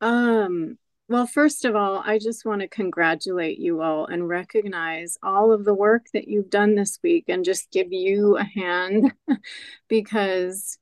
Um, 0.00 0.78
well, 1.08 1.26
first 1.26 1.64
of 1.64 1.76
all, 1.76 2.02
I 2.04 2.18
just 2.18 2.44
want 2.44 2.62
to 2.62 2.68
congratulate 2.68 3.58
you 3.58 3.82
all 3.82 4.06
and 4.06 4.28
recognize 4.28 5.18
all 5.22 5.52
of 5.52 5.64
the 5.64 5.74
work 5.74 6.06
that 6.14 6.26
you've 6.26 6.50
done 6.50 6.74
this 6.74 6.98
week 7.02 7.26
and 7.28 7.44
just 7.44 7.70
give 7.70 7.92
you 7.92 8.36
a 8.36 8.44
hand 8.44 9.12
because 9.88 10.78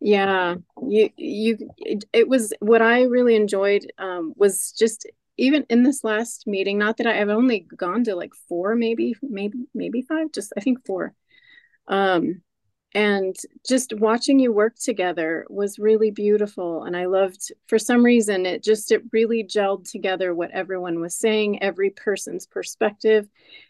yeah, 0.00 0.56
you 0.86 1.10
you 1.16 1.70
it, 1.78 2.04
it, 2.12 2.28
was 2.28 2.52
what 2.60 2.82
I 2.82 3.02
really 3.02 3.36
enjoyed 3.36 3.90
um 3.98 4.34
was 4.36 4.72
just 4.72 5.06
even 5.36 5.66
in 5.68 5.82
this 5.82 6.04
last 6.04 6.46
meeting, 6.46 6.78
not 6.78 6.96
that 6.98 7.06
I, 7.06 7.14
have 7.14 7.28
only 7.28 7.66
gone 7.76 8.04
to 8.04 8.14
like 8.14 8.34
four, 8.48 8.74
maybe, 8.76 9.14
maybe, 9.22 9.66
maybe 9.74 10.02
five, 10.02 10.32
just 10.32 10.52
I 10.56 10.60
think 10.60 10.84
four. 10.86 11.14
Um, 11.86 12.42
and 12.94 13.34
just 13.66 13.92
watching 13.92 14.38
you 14.38 14.52
work 14.52 14.76
together 14.76 15.44
was 15.50 15.80
really 15.80 16.12
beautiful 16.12 16.84
and 16.84 16.96
i 16.96 17.06
loved 17.06 17.52
for 17.66 17.78
some 17.78 18.04
reason 18.04 18.46
it 18.46 18.62
just 18.62 18.92
it 18.92 19.02
really 19.12 19.42
gelled 19.42 19.90
together 19.90 20.32
what 20.32 20.52
everyone 20.52 21.00
was 21.00 21.16
saying 21.16 21.62
every 21.62 21.90
person's 21.90 22.46
perspective. 22.46 23.28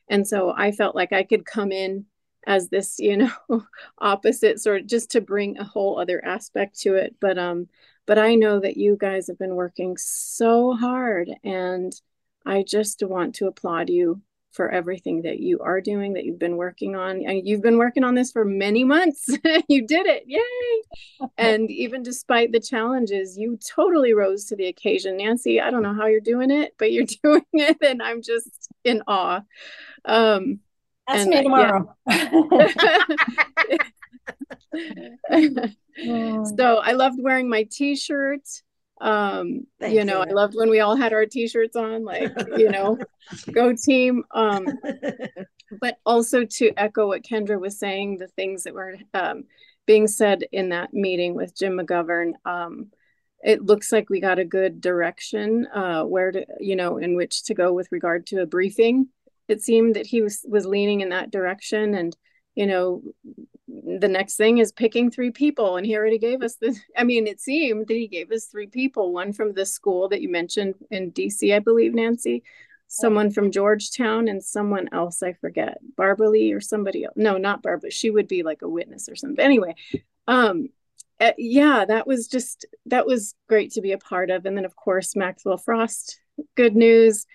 And 0.09 0.27
so 0.29 0.53
i 0.57 0.73
felt 0.73 0.95
like 0.95 1.13
i 1.13 1.23
could 1.23 1.47
come 1.47 1.73
in 1.73 2.05
as 2.47 2.69
this 2.69 2.97
you 2.99 3.17
know 3.17 3.65
opposite 3.99 4.61
sort 4.61 4.87
just 4.87 5.13
to 5.13 5.21
bring 5.21 5.59
a 5.59 5.65
whole 5.65 5.99
other 5.99 6.23
aspect 6.25 6.79
to 6.81 6.95
it. 6.95 7.17
But 7.21 7.39
um 7.39 7.69
but 8.07 8.19
i 8.19 8.35
know 8.35 8.61
that 8.61 8.77
you 8.77 8.97
guys 9.01 9.29
have 9.29 9.39
been 9.39 9.55
working 9.55 9.97
so 9.97 10.75
hard 10.75 11.31
and 11.43 11.99
i 12.45 12.63
just 12.63 13.03
want 13.03 13.37
to 13.37 13.47
applaud 13.47 13.89
you 13.89 14.21
for 14.55 14.71
everything 14.71 15.23
that 15.23 15.41
you 15.41 15.59
are 15.61 15.81
doing 15.81 16.15
that 16.15 16.25
you've 16.25 16.39
been 16.39 16.57
working 16.57 16.95
on. 16.95 17.23
And 17.27 17.47
you've 17.47 17.63
been 17.63 17.77
working 17.77 18.05
on 18.05 18.15
this 18.15 18.33
for 18.33 18.45
many 18.45 18.85
months. 18.85 19.29
You 19.69 19.87
did 19.87 20.07
it. 20.07 20.25
Yay. 20.27 21.29
And 21.39 21.71
even 21.71 22.03
despite 22.03 22.53
the 22.53 22.61
challenges 22.61 23.39
you 23.39 23.59
totally 23.75 24.15
rose 24.15 24.45
to 24.47 24.57
the 24.57 24.67
occasion. 24.67 25.17
Nancy 25.17 25.61
i 25.61 25.71
don't 25.71 25.83
know 25.83 25.95
how 25.95 26.07
you're 26.07 26.21
doing 26.21 26.51
it 26.51 26.75
but 26.79 26.93
you're 26.93 27.07
doing 27.23 27.45
it 27.53 27.77
and 27.83 28.03
i'm 28.03 28.23
just 28.23 28.69
in 28.85 29.03
awe. 29.07 29.41
Um 30.05 30.61
Ask 31.09 31.29
me 31.29 31.43
tomorrow. 31.43 31.95
Yeah. 32.09 32.31
so 36.57 36.79
i 36.79 36.93
loved 36.93 37.19
wearing 37.21 37.49
my 37.49 37.65
t-shirt 37.71 38.43
um 39.01 39.67
you 39.89 40.05
know 40.05 40.21
i 40.21 40.31
loved 40.31 40.55
when 40.55 40.71
we 40.71 40.81
all 40.81 40.95
had 40.95 41.13
our 41.13 41.27
t-shirts 41.27 41.75
on 41.75 42.05
like 42.05 42.31
you 42.57 42.71
know 42.71 42.97
go 43.53 43.75
team 43.85 44.23
um 44.31 44.67
but 45.81 45.97
also 46.07 46.45
to 46.45 46.71
echo 46.77 47.09
what 47.09 47.25
kendra 47.25 47.59
was 47.59 47.79
saying 47.79 48.19
the 48.19 48.29
things 48.29 48.63
that 48.63 48.75
were 48.75 48.97
um 49.13 49.45
being 49.85 50.07
said 50.07 50.45
in 50.53 50.69
that 50.69 50.95
meeting 50.95 51.35
with 51.35 51.57
jim 51.57 51.77
mcgovern 51.77 52.35
um 52.45 52.87
it 53.45 53.63
looks 53.63 53.93
like 53.93 54.09
we 54.09 54.21
got 54.21 54.39
a 54.39 54.45
good 54.45 54.81
direction 54.81 55.67
uh, 55.67 56.03
where 56.03 56.33
to, 56.33 56.47
you 56.61 56.75
know, 56.75 56.97
in 56.97 57.15
which 57.15 57.45
to 57.45 57.55
go 57.55 57.75
with 57.75 57.93
regard 57.93 58.27
to 58.29 58.41
a 58.41 58.47
briefing. 58.47 59.09
It 59.49 59.61
seemed 59.61 59.97
that 59.97 60.07
he 60.07 60.23
was 60.23 60.45
was 60.49 60.65
leaning 60.65 61.03
in 61.03 61.11
that 61.11 61.31
direction, 61.31 61.95
and 61.95 62.17
you 62.55 62.67
know, 62.67 63.03
the 63.67 64.09
next 64.09 64.37
thing 64.37 64.59
is 64.59 64.73
picking 64.73 65.11
three 65.11 65.31
people, 65.31 65.77
and 65.77 65.87
he 65.87 65.97
already 65.97 66.19
gave 66.19 66.43
us 66.43 66.57
the. 66.57 66.79
I 66.97 67.05
mean, 67.05 67.27
it 67.27 67.41
seemed 67.41 67.87
that 67.89 67.95
he 67.95 68.09
gave 68.09 68.31
us 68.31 68.47
three 68.47 68.67
people: 68.67 69.13
one 69.13 69.33
from 69.33 69.53
the 69.53 69.67
school 69.67 70.09
that 70.09 70.21
you 70.21 70.29
mentioned 70.29 70.75
in 70.91 71.13
DC, 71.13 71.55
I 71.55 71.59
believe, 71.61 71.95
Nancy, 71.95 72.43
someone 72.89 73.31
from 73.31 73.51
Georgetown, 73.51 74.29
and 74.29 74.43
someone 74.43 74.89
else 74.93 75.23
I 75.23 75.33
forget, 75.33 75.79
Barbara 75.97 76.31
Lee 76.31 76.53
or 76.53 76.61
somebody 76.61 77.05
else. 77.05 77.15
No, 77.17 77.39
not 77.39 77.63
Barbara. 77.63 77.91
She 77.91 78.11
would 78.11 78.29
be 78.29 78.43
like 78.43 78.63
a 78.63 78.69
witness 78.69 79.09
or 79.09 79.17
something. 79.17 79.45
Anyway, 79.45 79.75
um, 80.29 80.69
uh, 81.21 81.33
yeah, 81.39 81.85
that 81.87 82.07
was 82.07 82.29
just 82.29 82.67
that 82.87 83.07
was 83.07 83.35
great 83.49 83.73
to 83.73 83.81
be 83.81 83.93
a 83.93 83.99
part 83.99 84.31
of. 84.31 84.47
And 84.47 84.57
then 84.57 84.65
of 84.65 84.77
course 84.77 85.17
Maxwell 85.17 85.57
Frost, 85.57 86.21
good 86.57 86.77
news. 86.77 87.27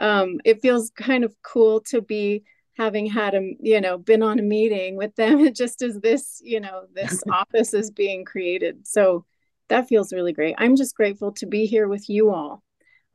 Um, 0.00 0.40
it 0.44 0.62
feels 0.62 0.90
kind 0.90 1.24
of 1.24 1.34
cool 1.42 1.80
to 1.82 2.00
be 2.00 2.44
having 2.76 3.06
had 3.06 3.34
a 3.34 3.52
you 3.60 3.80
know 3.80 3.98
been 3.98 4.22
on 4.22 4.38
a 4.38 4.42
meeting 4.42 4.96
with 4.96 5.14
them 5.16 5.52
just 5.54 5.82
as 5.82 5.98
this 6.00 6.40
you 6.44 6.60
know 6.60 6.84
this 6.92 7.22
office 7.32 7.74
is 7.74 7.90
being 7.90 8.24
created. 8.24 8.86
So 8.86 9.24
that 9.68 9.88
feels 9.88 10.12
really 10.12 10.32
great. 10.32 10.54
I'm 10.58 10.76
just 10.76 10.94
grateful 10.94 11.32
to 11.32 11.46
be 11.46 11.66
here 11.66 11.88
with 11.88 12.08
you 12.08 12.30
all. 12.30 12.62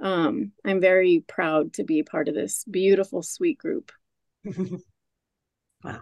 Um, 0.01 0.53
I'm 0.65 0.81
very 0.81 1.23
proud 1.27 1.73
to 1.73 1.83
be 1.83 2.03
part 2.03 2.27
of 2.27 2.33
this 2.33 2.63
beautiful, 2.63 3.21
sweet 3.21 3.57
group. 3.57 3.91
wow. 5.83 5.99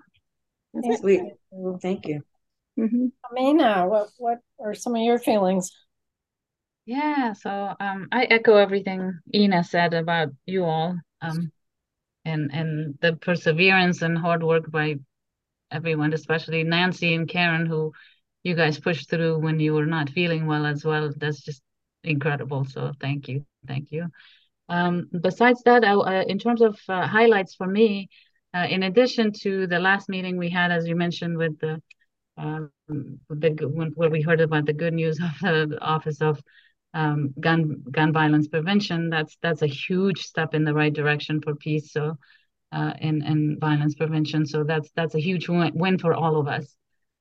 That's 0.73 0.99
sweet. 0.99 1.21
Thank 1.81 2.07
you. 2.07 2.21
Mm-hmm. 2.79 3.07
Amina, 3.31 3.87
what 3.87 4.09
what 4.17 4.39
are 4.59 4.75
some 4.75 4.95
of 4.95 5.01
your 5.01 5.17
feelings? 5.17 5.71
Yeah, 6.85 7.33
so 7.33 7.75
um, 7.79 8.07
I 8.11 8.23
echo 8.25 8.55
everything 8.55 9.19
Ina 9.35 9.63
said 9.65 9.93
about 9.93 10.29
you 10.45 10.63
all, 10.63 10.95
um, 11.21 11.51
and 12.27 12.51
and 12.59 12.95
the 13.01 13.13
perseverance 13.27 14.01
and 14.01 14.17
hard 14.17 14.43
work 14.43 14.69
by 14.71 14.87
everyone, 15.71 16.13
especially 16.13 16.63
Nancy 16.63 17.13
and 17.15 17.27
Karen, 17.27 17.65
who 17.65 17.91
you 18.43 18.55
guys 18.55 18.79
pushed 18.79 19.09
through 19.09 19.39
when 19.39 19.59
you 19.59 19.73
were 19.73 19.85
not 19.85 20.09
feeling 20.09 20.45
well 20.47 20.65
as 20.65 20.85
well. 20.85 21.13
That's 21.17 21.41
just 21.43 21.61
incredible. 22.03 22.65
So 22.65 22.93
thank 23.01 23.27
you, 23.27 23.45
thank 23.67 23.91
you. 23.91 24.07
Um, 24.69 25.09
besides 25.21 25.61
that, 25.65 25.83
I, 25.85 25.93
uh, 25.93 26.23
in 26.27 26.39
terms 26.39 26.61
of 26.61 26.77
uh, 26.89 27.07
highlights 27.07 27.55
for 27.55 27.67
me, 27.67 28.09
uh, 28.53 28.67
in 28.69 28.83
addition 28.83 29.31
to 29.43 29.67
the 29.67 29.79
last 29.79 30.09
meeting 30.09 30.37
we 30.37 30.49
had, 30.49 30.71
as 30.71 30.87
you 30.87 30.95
mentioned, 30.95 31.37
with 31.37 31.59
the 31.59 31.81
um, 32.37 32.71
the 33.29 33.49
where 33.95 34.09
we 34.09 34.21
heard 34.21 34.41
about 34.41 34.65
the 34.65 34.73
good 34.73 34.93
news 34.93 35.19
of 35.19 35.69
the 35.69 35.77
Office 35.81 36.21
of 36.21 36.41
um, 36.93 37.33
Gun 37.39 37.83
Gun 37.91 38.13
Violence 38.13 38.47
Prevention. 38.47 39.09
That's 39.09 39.37
that's 39.41 39.61
a 39.61 39.67
huge 39.67 40.23
step 40.23 40.53
in 40.53 40.63
the 40.63 40.73
right 40.73 40.93
direction 40.93 41.41
for 41.41 41.55
peace. 41.55 41.91
So, 41.91 42.17
uh, 42.71 42.93
and 42.99 43.23
and 43.23 43.59
violence 43.59 43.95
prevention. 43.95 44.45
So 44.45 44.63
that's 44.63 44.89
that's 44.95 45.15
a 45.15 45.19
huge 45.19 45.47
win, 45.49 45.71
win 45.73 45.97
for 45.99 46.13
all 46.13 46.39
of 46.39 46.47
us. 46.47 46.75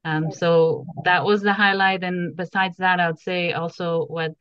Um, 0.05 0.31
so 0.31 0.87
that 1.05 1.25
was 1.25 1.43
the 1.43 1.53
highlight. 1.53 2.05
And 2.05 2.37
besides 2.37 2.77
that, 2.79 3.01
I 3.01 3.09
would 3.09 3.19
say 3.19 3.53
also 3.53 4.07
what 4.07 4.33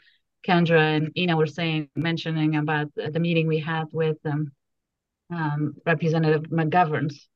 Kendra 0.48 0.98
and 0.98 1.12
Ina 1.18 1.36
were 1.36 1.48
saying, 1.48 1.90
mentioning 1.96 2.56
about 2.56 2.88
the 2.96 3.20
meeting 3.20 3.48
we 3.48 3.60
had 3.60 3.86
with 3.92 4.18
um, 4.26 4.52
um, 5.34 5.74
Representative 5.86 6.44
McGovern's 6.52 7.28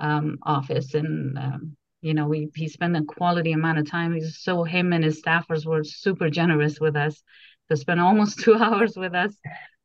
um, 0.00 0.38
office 0.42 0.94
and 0.94 1.38
um, 1.38 1.76
you 2.00 2.14
know 2.14 2.26
we 2.26 2.48
he 2.54 2.68
spent 2.68 2.96
a 2.96 3.04
quality 3.04 3.52
amount 3.52 3.78
of 3.78 3.90
time 3.90 4.14
he's 4.14 4.38
so 4.38 4.64
him 4.64 4.92
and 4.92 5.04
his 5.04 5.20
staffers 5.22 5.66
were 5.66 5.84
super 5.84 6.30
generous 6.30 6.80
with 6.80 6.96
us 6.96 7.22
to 7.68 7.76
spend 7.76 8.00
almost 8.00 8.38
two 8.44 8.54
hours 8.54 8.96
with 8.96 9.14
us. 9.14 9.34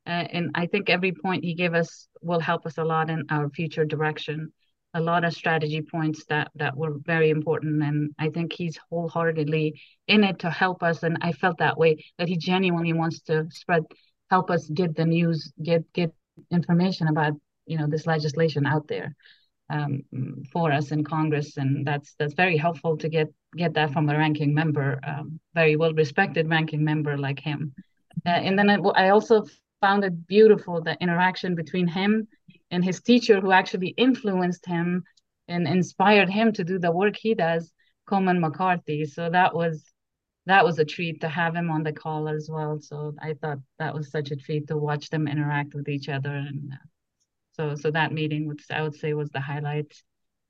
Uh, 0.05 0.25
and 0.31 0.51
i 0.55 0.65
think 0.65 0.89
every 0.89 1.13
point 1.13 1.43
he 1.43 1.53
gave 1.53 1.73
us 1.73 2.07
will 2.21 2.39
help 2.39 2.65
us 2.65 2.77
a 2.77 2.83
lot 2.83 3.09
in 3.09 3.23
our 3.29 3.49
future 3.49 3.85
direction. 3.85 4.51
A 4.95 5.01
lot 5.01 5.23
of 5.23 5.33
strategy 5.33 5.81
points 5.81 6.23
that 6.25 6.51
that 6.55 6.77
were 6.77 6.93
very 6.99 7.31
important 7.31 7.81
and 7.81 8.11
i 8.19 8.29
think 8.29 8.53
he's 8.53 8.77
wholeheartedly 8.89 9.81
in 10.07 10.23
it 10.23 10.39
to 10.39 10.51
help 10.51 10.83
us 10.83 11.01
and 11.01 11.17
i 11.21 11.31
felt 11.31 11.57
that 11.57 11.79
way 11.79 11.97
that 12.19 12.27
he 12.27 12.37
genuinely 12.37 12.93
wants 12.93 13.21
to 13.21 13.47
spread 13.49 13.83
help 14.29 14.51
us 14.51 14.69
get 14.69 14.95
the 14.95 15.05
news 15.05 15.51
get 15.63 15.81
get 15.93 16.13
information 16.51 17.07
about 17.07 17.33
you 17.65 17.77
know 17.77 17.87
this 17.87 18.05
legislation 18.05 18.67
out 18.67 18.87
there 18.87 19.15
um, 19.69 20.03
for 20.51 20.71
us 20.71 20.91
in 20.91 21.03
Congress, 21.03 21.57
and 21.57 21.85
that's 21.85 22.15
that's 22.19 22.33
very 22.33 22.57
helpful 22.57 22.97
to 22.97 23.09
get 23.09 23.27
get 23.55 23.73
that 23.73 23.91
from 23.91 24.09
a 24.09 24.17
ranking 24.17 24.53
member, 24.53 24.99
um, 25.05 25.39
very 25.53 25.75
well 25.75 25.93
respected 25.93 26.49
ranking 26.49 26.83
member 26.83 27.17
like 27.17 27.39
him. 27.39 27.73
Uh, 28.25 28.29
and 28.29 28.57
then 28.57 28.69
I, 28.69 28.75
I 28.75 29.09
also 29.09 29.45
found 29.81 30.03
it 30.03 30.27
beautiful 30.27 30.81
the 30.81 30.97
interaction 31.01 31.55
between 31.55 31.87
him 31.87 32.27
and 32.71 32.83
his 32.83 33.01
teacher, 33.01 33.39
who 33.39 33.51
actually 33.51 33.89
influenced 33.97 34.65
him 34.65 35.03
and 35.47 35.67
inspired 35.67 36.29
him 36.29 36.53
to 36.53 36.63
do 36.63 36.79
the 36.79 36.91
work 36.91 37.15
he 37.15 37.33
does, 37.33 37.71
Coleman 38.07 38.39
McCarthy. 38.39 39.05
So 39.05 39.29
that 39.29 39.55
was 39.55 39.83
that 40.45 40.65
was 40.65 40.77
a 40.77 40.85
treat 40.85 41.21
to 41.21 41.29
have 41.29 41.55
him 41.55 41.71
on 41.71 41.83
the 41.83 41.93
call 41.93 42.27
as 42.27 42.49
well. 42.51 42.79
So 42.81 43.15
I 43.21 43.33
thought 43.33 43.59
that 43.79 43.93
was 43.93 44.11
such 44.11 44.31
a 44.31 44.35
treat 44.35 44.67
to 44.67 44.77
watch 44.77 45.09
them 45.09 45.27
interact 45.27 45.73
with 45.73 45.87
each 45.89 46.09
other 46.09 46.33
and. 46.33 46.73
So 47.53 47.75
so 47.75 47.91
that 47.91 48.11
meeting 48.11 48.47
which 48.47 48.63
I 48.69 48.81
would 48.81 48.95
say 48.95 49.13
was 49.13 49.29
the 49.29 49.39
highlight. 49.39 49.93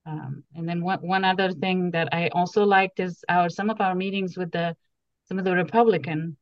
Um, 0.05 0.43
and 0.55 0.67
then 0.67 0.83
one 0.83 0.99
one 0.99 1.23
other 1.25 1.51
thing 1.51 1.91
that 1.91 2.09
I 2.13 2.29
also 2.29 2.65
liked 2.65 2.99
is 2.99 3.23
our 3.29 3.49
some 3.49 3.69
of 3.69 3.81
our 3.81 3.95
meetings 3.95 4.37
with 4.37 4.51
the 4.51 4.75
some 5.27 5.39
of 5.39 5.45
the 5.45 5.55
Republican 5.55 6.37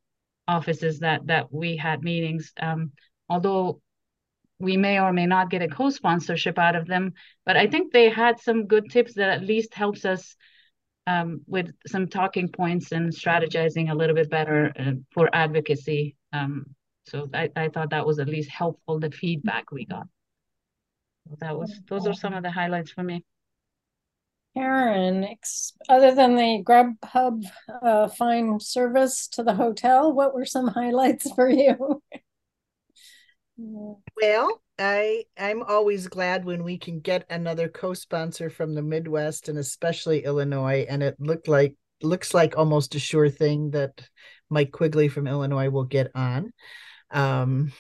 offices 0.48 1.00
that 1.00 1.28
that 1.28 1.52
we 1.52 1.78
had 1.78 2.04
meetings. 2.04 2.52
Um, 2.60 2.92
although 3.30 3.82
we 4.60 4.78
may 4.78 5.00
or 5.00 5.12
may 5.12 5.26
not 5.26 5.50
get 5.50 5.64
a 5.64 5.68
co-sponsorship 5.68 6.60
out 6.60 6.76
of 6.76 6.86
them, 6.86 7.14
but 7.46 7.58
I 7.58 7.66
think 7.68 7.92
they 7.92 8.10
had 8.10 8.40
some 8.40 8.68
good 8.68 8.92
tips 8.92 9.16
that 9.16 9.30
at 9.30 9.44
least 9.44 9.74
helps 9.74 10.06
us 10.06 10.36
um, 11.08 11.42
with 11.48 11.72
some 11.88 12.08
talking 12.08 12.48
points 12.48 12.92
and 12.92 13.12
strategizing 13.12 13.90
a 13.92 13.96
little 13.96 14.16
bit 14.16 14.30
better 14.30 14.72
uh, 14.78 14.92
for 15.14 15.30
advocacy. 15.34 16.16
Um, 16.32 16.76
so 17.06 17.28
I, 17.34 17.50
I 17.56 17.70
thought 17.70 17.90
that 17.90 18.06
was 18.06 18.20
at 18.20 18.30
least 18.30 18.52
helpful, 18.52 19.00
the 19.00 19.10
feedback 19.10 19.72
we 19.72 19.86
got 19.86 20.08
that 21.40 21.58
was 21.58 21.80
those 21.88 22.08
are 22.08 22.14
some 22.14 22.34
of 22.34 22.44
the 22.44 22.52
highlights 22.52 22.92
for 22.92 23.04
me. 23.04 23.24
Karen, 24.56 25.26
other 25.88 26.14
than 26.14 26.36
the 26.36 26.62
Grubhub 26.64 27.46
uh, 27.82 28.10
fine 28.10 28.60
service 28.60 29.30
to 29.30 29.44
the 29.44 29.54
hotel, 29.54 30.12
what 30.12 30.34
were 30.34 30.46
some 30.46 30.68
highlights 30.68 31.32
for 31.32 31.50
you? 31.50 32.02
well, 34.22 34.62
I 34.78 35.24
I'm 35.38 35.64
always 35.64 36.08
glad 36.08 36.44
when 36.44 36.64
we 36.64 36.78
can 36.78 37.00
get 37.00 37.26
another 37.30 37.70
co-sponsor 37.70 38.50
from 38.50 38.74
the 38.74 38.82
Midwest 38.82 39.48
and 39.48 39.58
especially 39.58 40.26
Illinois, 40.26 40.86
and 40.90 41.02
it 41.02 41.16
looked 41.20 41.48
like 41.48 41.76
looks 42.04 42.34
like 42.34 42.58
almost 42.58 42.96
a 42.96 43.00
sure 43.00 43.30
thing 43.30 43.72
that 43.72 44.02
Mike 44.50 44.72
Quigley 44.72 45.08
from 45.08 45.28
Illinois 45.28 45.70
will 45.70 45.86
get 45.86 46.12
on. 46.14 46.52
Um, 47.10 47.72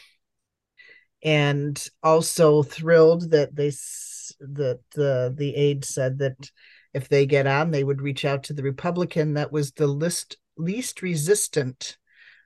and 1.23 1.87
also 2.01 2.63
thrilled 2.63 3.31
that 3.31 3.55
they 3.55 3.71
that 4.39 4.79
the 4.95 5.33
the 5.35 5.55
aide 5.55 5.85
said 5.85 6.19
that 6.19 6.49
if 6.93 7.07
they 7.07 7.25
get 7.25 7.47
on, 7.47 7.71
they 7.71 7.83
would 7.83 8.01
reach 8.01 8.25
out 8.25 8.43
to 8.43 8.53
the 8.53 8.63
Republican 8.63 9.35
that 9.35 9.51
was 9.51 9.71
the 9.71 9.87
list 9.87 10.37
least 10.57 11.01
resistant. 11.01 11.97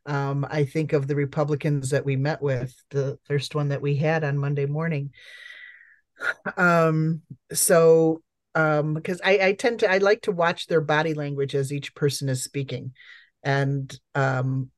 Um, 0.06 0.46
I 0.50 0.66
think 0.66 0.94
of 0.94 1.08
the 1.08 1.16
Republicans 1.16 1.90
that 1.90 2.06
we 2.06 2.16
met 2.16 2.42
with, 2.42 2.76
the 2.92 3.18
first 3.24 3.56
one 3.56 3.70
that 3.70 3.82
we 3.82 3.96
had 3.96 4.24
on 4.24 4.38
Monday 4.38 4.68
morning. 4.68 5.12
Um, 6.58 7.24
so 7.52 8.22
um, 8.54 8.94
because 8.94 9.20
I, 9.24 9.40
I 9.48 9.54
tend 9.54 9.80
to 9.80 9.92
I 9.92 9.98
like 9.98 10.22
to 10.24 10.32
watch 10.32 10.68
their 10.68 10.82
body 10.82 11.14
language 11.14 11.56
as 11.56 11.74
each 11.74 11.94
person 11.94 12.30
is 12.30 12.44
speaking, 12.44 12.94
and 13.44 13.98
um, 14.16 14.72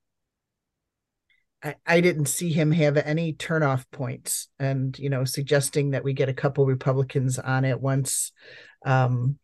I, 1.68 1.76
I 1.86 2.02
didn't 2.02 2.28
see 2.28 2.52
him 2.52 2.72
have 2.72 2.96
any 2.96 3.34
turnoff 3.34 3.84
points 3.92 4.48
and 4.58 4.98
you 4.98 5.10
know 5.10 5.26
suggesting 5.26 5.92
that 5.92 6.04
we 6.04 6.14
get 6.14 6.30
a 6.30 6.34
couple 6.34 6.66
republicans 6.66 7.38
on 7.38 7.66
at 7.66 7.82
once. 7.82 8.32
Um 8.86 9.38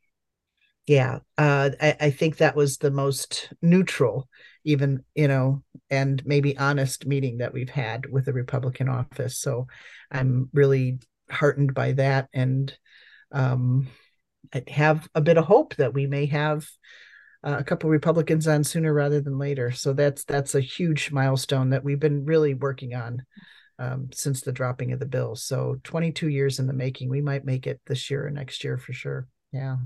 yeah 0.87 1.19
uh 1.37 1.69
I, 1.81 1.95
I 1.99 2.09
think 2.11 2.37
that 2.37 2.55
was 2.55 2.77
the 2.77 2.91
most 2.91 3.51
neutral 3.61 4.27
even 4.63 5.03
you 5.15 5.27
know 5.27 5.63
and 5.89 6.25
maybe 6.25 6.57
honest 6.57 7.05
meeting 7.05 7.37
that 7.39 7.53
we've 7.53 7.69
had 7.69 8.09
with 8.09 8.25
the 8.25 8.33
republican 8.33 8.89
office. 8.89 9.37
So 9.37 9.67
i'm 10.11 10.49
really 10.53 10.99
heartened 11.29 11.73
by 11.73 11.93
that 11.93 12.29
and 12.33 12.75
um 13.31 13.87
I 14.53 14.63
have 14.67 15.09
a 15.15 15.21
bit 15.21 15.37
of 15.37 15.45
hope 15.45 15.75
that 15.75 15.93
we 15.93 16.05
may 16.05 16.27
have 16.27 16.67
uh, 17.43 17.57
a 17.59 17.63
couple 17.63 17.89
Republicans 17.89 18.47
on 18.47 18.63
sooner 18.63 18.93
rather 18.93 19.21
than 19.21 19.37
later. 19.37 19.71
So 19.71 19.93
that's 19.93 20.23
that's 20.23 20.55
a 20.55 20.61
huge 20.61 21.11
milestone 21.11 21.69
that 21.71 21.83
we've 21.83 21.99
been 21.99 22.25
really 22.25 22.53
working 22.53 22.93
on 22.93 23.23
um, 23.79 24.09
since 24.13 24.41
the 24.41 24.51
dropping 24.51 24.91
of 24.91 24.99
the 24.99 25.05
bill. 25.05 25.35
So 25.35 25.77
22 25.83 26.29
years 26.29 26.59
in 26.59 26.67
the 26.67 26.73
making. 26.73 27.09
We 27.09 27.21
might 27.21 27.45
make 27.45 27.67
it 27.67 27.81
this 27.85 28.09
year 28.09 28.27
or 28.27 28.29
next 28.29 28.63
year 28.63 28.77
for 28.77 28.93
sure. 28.93 29.27
Yeah. 29.51 29.77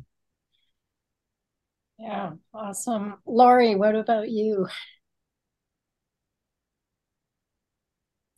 Yeah, 2.00 2.32
awesome. 2.54 3.16
Laurie, 3.26 3.76
what 3.76 3.96
about 3.96 4.30
you? 4.30 4.68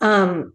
um, 0.02 0.54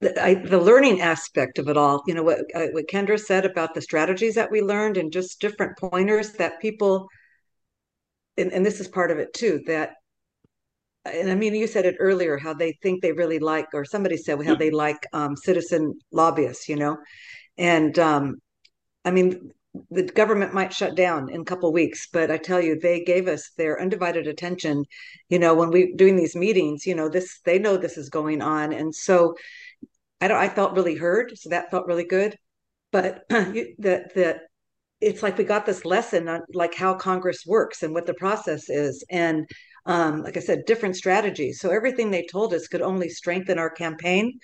the, 0.00 0.22
I, 0.22 0.34
the 0.34 0.60
learning 0.60 1.00
aspect 1.00 1.58
of 1.58 1.68
it 1.68 1.76
all, 1.76 2.02
you 2.06 2.14
know, 2.14 2.22
what, 2.22 2.40
uh, 2.54 2.66
what 2.72 2.88
Kendra 2.88 3.18
said 3.18 3.46
about 3.46 3.74
the 3.74 3.80
strategies 3.80 4.34
that 4.34 4.50
we 4.50 4.60
learned 4.60 4.96
and 4.96 5.12
just 5.12 5.40
different 5.40 5.78
pointers 5.78 6.32
that 6.32 6.60
people, 6.60 7.08
and, 8.36 8.52
and 8.52 8.64
this 8.64 8.80
is 8.80 8.88
part 8.88 9.10
of 9.10 9.18
it 9.18 9.32
too, 9.34 9.60
that, 9.66 9.94
and 11.04 11.30
I 11.30 11.34
mean, 11.34 11.54
you 11.54 11.66
said 11.66 11.86
it 11.86 11.96
earlier, 12.00 12.36
how 12.36 12.54
they 12.54 12.72
think 12.82 13.00
they 13.00 13.12
really 13.12 13.38
like, 13.38 13.66
or 13.72 13.84
somebody 13.84 14.16
said 14.16 14.44
how 14.44 14.56
they 14.56 14.70
like 14.70 15.06
um, 15.12 15.36
citizen 15.36 15.94
lobbyists, 16.10 16.68
you 16.68 16.76
know, 16.76 16.96
and 17.56 17.98
um, 17.98 18.36
I 19.04 19.10
mean, 19.12 19.52
the 19.90 20.02
government 20.02 20.54
might 20.54 20.72
shut 20.72 20.94
down 20.94 21.28
in 21.30 21.42
a 21.42 21.44
couple 21.44 21.72
weeks 21.72 22.08
but 22.12 22.30
i 22.30 22.36
tell 22.36 22.60
you 22.60 22.78
they 22.78 23.02
gave 23.04 23.28
us 23.28 23.50
their 23.56 23.80
undivided 23.80 24.26
attention 24.26 24.84
you 25.28 25.38
know 25.38 25.54
when 25.54 25.70
we 25.70 25.92
doing 25.94 26.16
these 26.16 26.36
meetings 26.36 26.86
you 26.86 26.94
know 26.94 27.08
this 27.08 27.40
they 27.44 27.58
know 27.58 27.76
this 27.76 27.98
is 27.98 28.08
going 28.08 28.42
on. 28.42 28.72
And 28.72 28.94
so 28.94 29.34
i 30.20 30.28
don't 30.28 30.38
i 30.38 30.48
felt 30.48 30.74
really 30.74 30.96
heard 30.96 31.36
so 31.36 31.50
that 31.50 31.70
felt 31.70 31.86
really 31.86 32.04
good. 32.04 32.36
But 32.92 33.24
that 33.28 34.12
that 34.14 34.40
it's 35.00 35.22
like 35.22 35.36
we 35.36 35.44
got 35.44 35.66
this 35.66 35.84
lesson 35.84 36.28
on 36.28 36.40
like 36.54 36.74
how 36.74 36.94
congress 36.94 37.44
works 37.46 37.82
and 37.82 37.92
what 37.92 38.06
the 38.06 38.14
process 38.14 38.68
is 38.68 39.04
and 39.10 39.46
um, 39.86 40.22
like 40.22 40.36
i 40.36 40.40
said 40.40 40.64
different 40.66 40.96
strategies 40.96 41.60
so 41.60 41.70
everything 41.70 42.10
they 42.10 42.26
told 42.30 42.52
us 42.54 42.68
could 42.68 42.82
only 42.82 43.08
strengthen 43.08 43.58
our 43.58 43.70
campaign 43.70 44.38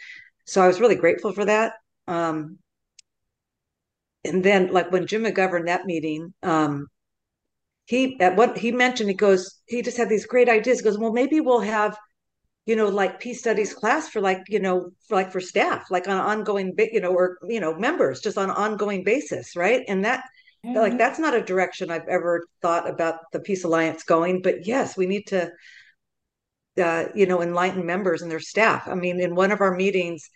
so 0.47 0.63
i 0.63 0.67
was 0.67 0.81
really 0.81 0.97
grateful 0.97 1.33
for 1.33 1.45
that 1.45 1.73
um, 2.09 2.59
and 4.25 4.45
then 4.45 4.73
like 4.73 4.91
when 4.93 5.07
Jim 5.07 5.25
McGovern 5.25 5.67
that 5.67 5.85
meeting, 5.87 6.33
um, 6.43 6.87
he 7.87 8.21
at 8.21 8.37
what 8.37 8.57
he 8.57 8.73
mentioned, 8.73 9.11
he 9.11 9.17
goes, 9.17 9.61
he 9.67 9.83
just 9.83 9.97
had 9.97 10.09
these 10.09 10.27
great 10.27 10.49
ideas. 10.49 10.79
He 10.79 10.85
goes, 10.85 10.99
well, 10.99 11.13
maybe 11.13 11.41
we'll 11.41 11.61
have, 11.61 11.97
you 12.67 12.77
know, 12.77 12.89
like 12.89 13.21
peace 13.21 13.41
studies 13.41 13.75
class 13.75 14.09
for 14.09 14.21
like, 14.21 14.43
you 14.49 14.61
know, 14.61 14.91
for 15.09 15.17
like 15.17 15.33
for 15.33 15.41
staff, 15.41 15.91
like 15.91 16.07
on 16.09 16.15
an 16.15 16.21
ongoing, 16.21 16.75
you 16.93 17.01
know, 17.01 17.13
or 17.13 17.39
you 17.49 17.61
know, 17.61 17.75
members 17.75 18.21
just 18.21 18.39
on 18.39 18.51
an 18.51 18.57
ongoing 18.57 19.03
basis, 19.05 19.57
right? 19.57 19.83
And 19.89 20.05
that, 20.05 20.25
mm-hmm. 20.65 20.77
like, 20.77 20.99
that's 20.99 21.19
not 21.19 21.35
a 21.35 21.43
direction 21.43 21.91
I've 21.91 22.09
ever 22.09 22.45
thought 22.61 22.89
about 22.89 23.17
the 23.33 23.41
Peace 23.41 23.65
Alliance 23.65 24.03
going. 24.03 24.43
But 24.43 24.67
yes, 24.67 24.97
we 24.97 25.07
need 25.07 25.27
to, 25.29 25.51
uh, 26.83 27.05
you 27.15 27.27
know, 27.27 27.43
enlighten 27.43 27.87
members 27.87 28.23
and 28.23 28.31
their 28.31 28.41
staff. 28.41 28.89
I 28.89 28.95
mean, 28.95 29.21
in 29.21 29.35
one 29.35 29.53
of 29.53 29.61
our 29.61 29.75
meetings 29.75 30.29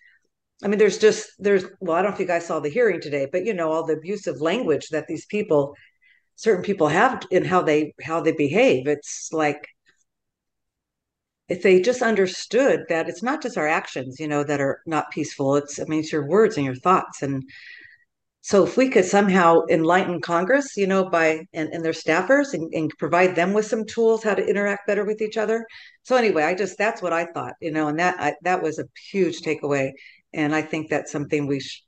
I 0.65 0.69
mean, 0.69 0.79
there's 0.79 0.99
just 0.99 1.31
there's 1.39 1.65
well, 1.81 1.97
I 1.97 2.03
don't 2.03 2.13
know 2.13 2.15
if 2.15 2.21
you 2.21 2.27
guys 2.27 2.47
saw 2.47 2.61
the 2.61 2.71
hearing 2.71 3.01
today, 3.01 3.29
but 3.31 3.45
you 3.45 3.53
know 3.53 3.71
all 3.71 3.85
the 3.85 3.95
abusive 3.95 4.41
language 4.41 4.89
that 4.89 5.07
these 5.07 5.27
people, 5.27 5.75
certain 6.37 6.65
people 6.65 6.89
have 6.89 7.23
in 7.31 7.45
how 7.45 7.63
they 7.63 7.95
how 8.03 8.21
they 8.23 8.33
behave. 8.33 8.87
It's 8.89 9.31
like 9.33 9.69
if 11.49 11.63
they 11.63 11.81
just 11.81 12.03
understood 12.03 12.85
that 12.89 13.09
it's 13.09 13.23
not 13.23 13.43
just 13.43 13.59
our 13.59 13.69
actions, 13.69 14.19
you 14.19 14.29
know, 14.29 14.43
that 14.45 14.61
are 14.61 14.81
not 14.87 15.11
peaceful. 15.11 15.57
It's 15.57 15.79
I 15.79 15.85
mean, 15.85 16.01
it's 16.01 16.13
your 16.13 16.27
words 16.27 16.57
and 16.57 16.67
your 16.67 16.75
thoughts. 16.75 17.23
And 17.23 17.45
so 18.47 18.63
if 18.63 18.77
we 18.77 18.89
could 18.89 19.05
somehow 19.05 19.63
enlighten 19.69 20.21
Congress, 20.21 20.77
you 20.77 20.87
know, 20.87 21.11
by 21.11 21.41
and, 21.53 21.69
and 21.73 21.85
their 21.85 21.91
staffers 21.93 22.55
and, 22.55 22.73
and 22.73 22.93
provide 22.97 23.35
them 23.35 23.53
with 23.53 23.67
some 23.67 23.85
tools 23.85 24.23
how 24.23 24.35
to 24.35 24.47
interact 24.47 24.87
better 24.87 25.05
with 25.05 25.21
each 25.21 25.37
other. 25.37 25.67
So 26.05 26.15
anyway, 26.15 26.45
I 26.45 26.55
just 26.55 26.79
that's 26.79 27.03
what 27.03 27.13
I 27.13 27.27
thought, 27.35 27.55
you 27.61 27.73
know, 27.73 27.89
and 27.89 27.99
that 27.99 28.15
I, 28.21 28.35
that 28.43 28.63
was 28.63 28.79
a 28.79 28.85
huge 29.11 29.41
takeaway 29.41 29.91
and 30.33 30.55
I 30.55 30.63
think 30.63 30.89
that's 30.89 31.11
something 31.11 31.49
we 31.49 31.59
sh- 31.59 31.83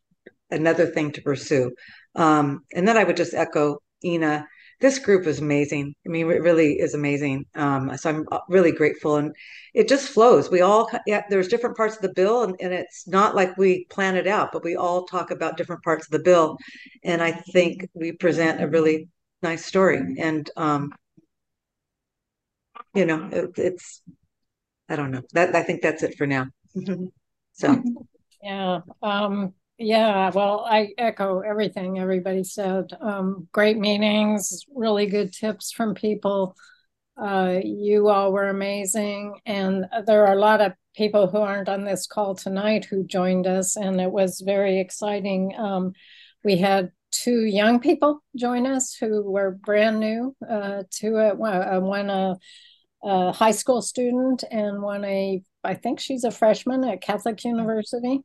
another 0.50 0.86
thing 0.86 1.12
to 1.12 1.22
pursue. 1.22 1.70
Um, 2.16 2.64
and 2.74 2.88
then 2.88 2.96
I 2.96 3.04
would 3.04 3.16
just 3.16 3.34
echo 3.34 3.78
Ina. 4.04 4.44
This 4.80 4.98
group 4.98 5.26
is 5.26 5.40
amazing. 5.40 5.94
I 6.06 6.08
mean, 6.08 6.30
it 6.30 6.40
really 6.42 6.74
is 6.74 6.94
amazing. 6.94 7.46
Um, 7.56 7.96
so 7.96 8.10
I'm 8.10 8.26
uh, 8.30 8.38
really 8.48 8.70
grateful, 8.70 9.16
and 9.16 9.34
it 9.74 9.88
just 9.88 10.08
flows. 10.08 10.50
We 10.50 10.60
all 10.60 10.88
yeah, 11.06 11.24
there's 11.28 11.48
different 11.48 11.76
parts 11.76 11.96
of 11.96 12.02
the 12.02 12.12
bill, 12.14 12.44
and, 12.44 12.54
and 12.60 12.72
it's 12.72 13.06
not 13.08 13.34
like 13.34 13.56
we 13.56 13.86
plan 13.90 14.16
it 14.16 14.28
out, 14.28 14.52
but 14.52 14.62
we 14.62 14.76
all 14.76 15.04
talk 15.04 15.30
about 15.32 15.56
different 15.56 15.82
parts 15.82 16.06
of 16.06 16.12
the 16.12 16.20
bill, 16.20 16.56
and 17.02 17.20
I 17.22 17.32
think 17.32 17.88
we 17.94 18.12
present 18.12 18.62
a 18.62 18.68
really 18.68 19.08
nice 19.42 19.64
story. 19.64 20.16
And 20.18 20.48
um, 20.56 20.92
you 22.94 23.04
know, 23.04 23.28
it, 23.32 23.50
it's 23.56 24.02
I 24.88 24.96
don't 24.96 25.10
know. 25.10 25.22
That 25.32 25.56
I 25.56 25.62
think 25.62 25.82
that's 25.82 26.02
it 26.02 26.16
for 26.16 26.26
now. 26.26 26.46
so. 27.52 27.82
Yeah. 28.40 28.82
Um, 29.02 29.52
yeah. 29.78 30.30
Well, 30.34 30.64
I 30.68 30.92
echo 30.98 31.40
everything 31.40 31.98
everybody 31.98 32.44
said. 32.44 32.86
Um, 33.00 33.48
great 33.52 33.78
meetings, 33.78 34.64
really 34.74 35.06
good 35.06 35.32
tips 35.32 35.70
from 35.70 35.94
people. 35.94 36.56
Uh, 37.16 37.60
you 37.62 38.08
all 38.08 38.32
were 38.32 38.48
amazing. 38.48 39.40
And 39.46 39.86
there 40.06 40.26
are 40.26 40.32
a 40.32 40.38
lot 40.40 40.60
of 40.60 40.72
people 40.96 41.28
who 41.28 41.38
aren't 41.38 41.68
on 41.68 41.84
this 41.84 42.06
call 42.06 42.34
tonight 42.34 42.84
who 42.84 43.04
joined 43.04 43.46
us, 43.46 43.76
and 43.76 44.00
it 44.00 44.10
was 44.10 44.42
very 44.44 44.80
exciting. 44.80 45.54
Um, 45.56 45.92
we 46.44 46.56
had 46.56 46.90
two 47.10 47.44
young 47.44 47.80
people 47.80 48.22
join 48.36 48.66
us 48.66 48.94
who 48.94 49.22
were 49.22 49.52
brand 49.52 50.00
new 50.00 50.34
uh, 50.48 50.82
to 50.90 51.16
it. 51.18 51.40
Uh, 51.40 51.80
one 51.80 52.10
a, 52.10 52.36
a 53.02 53.32
high 53.32 53.52
school 53.52 53.80
student 53.80 54.44
and 54.50 54.82
one 54.82 55.04
a 55.04 55.42
I 55.64 55.74
think 55.74 56.00
she's 56.00 56.24
a 56.24 56.30
freshman 56.30 56.84
at 56.84 57.00
Catholic 57.00 57.44
University. 57.44 58.20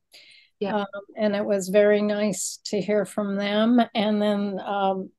Yeah. 0.63 0.77
Um, 0.77 0.87
and 1.17 1.35
it 1.35 1.45
was 1.45 1.69
very 1.69 2.01
nice 2.01 2.59
to 2.65 2.81
hear 2.81 3.05
from 3.05 3.35
them. 3.35 3.81
And 3.93 4.21
then 4.21 4.59
um, 4.59 5.09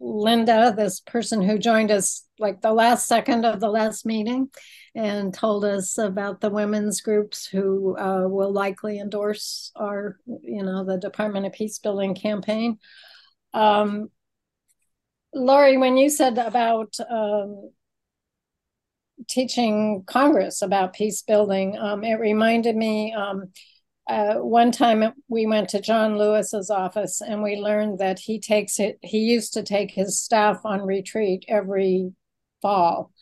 Linda, 0.00 0.74
this 0.76 1.00
person 1.00 1.40
who 1.40 1.58
joined 1.58 1.90
us 1.90 2.26
like 2.38 2.60
the 2.60 2.72
last 2.72 3.06
second 3.06 3.44
of 3.44 3.60
the 3.60 3.70
last 3.70 4.04
meeting 4.04 4.48
and 4.94 5.32
told 5.32 5.64
us 5.64 5.96
about 5.96 6.40
the 6.40 6.50
women's 6.50 7.00
groups 7.00 7.46
who 7.46 7.96
uh, 7.96 8.26
will 8.28 8.52
likely 8.52 8.98
endorse 8.98 9.70
our, 9.76 10.18
you 10.26 10.62
know, 10.62 10.84
the 10.84 10.98
Department 10.98 11.46
of 11.46 11.52
Peace 11.52 11.78
Building 11.78 12.14
campaign. 12.14 12.78
Um, 13.54 14.10
Lori, 15.32 15.78
when 15.78 15.96
you 15.96 16.10
said 16.10 16.36
about 16.36 16.96
um, 17.08 17.70
teaching 19.28 20.02
Congress 20.06 20.62
about 20.62 20.94
peace 20.94 21.22
building, 21.22 21.78
um, 21.78 22.02
it 22.02 22.18
reminded 22.18 22.76
me. 22.76 23.14
Uh, 24.08 24.34
one 24.34 24.72
time 24.72 25.12
we 25.28 25.46
went 25.46 25.68
to 25.68 25.80
John 25.80 26.18
Lewis's 26.18 26.70
office 26.70 27.20
and 27.20 27.42
we 27.42 27.56
learned 27.56 27.98
that 28.00 28.18
he 28.18 28.40
takes 28.40 28.80
it. 28.80 28.98
He 29.02 29.18
used 29.18 29.54
to 29.54 29.62
take 29.62 29.90
his 29.90 30.20
staff 30.20 30.60
on 30.64 30.82
retreat 30.82 31.44
every 31.48 32.12
fall, 32.60 33.12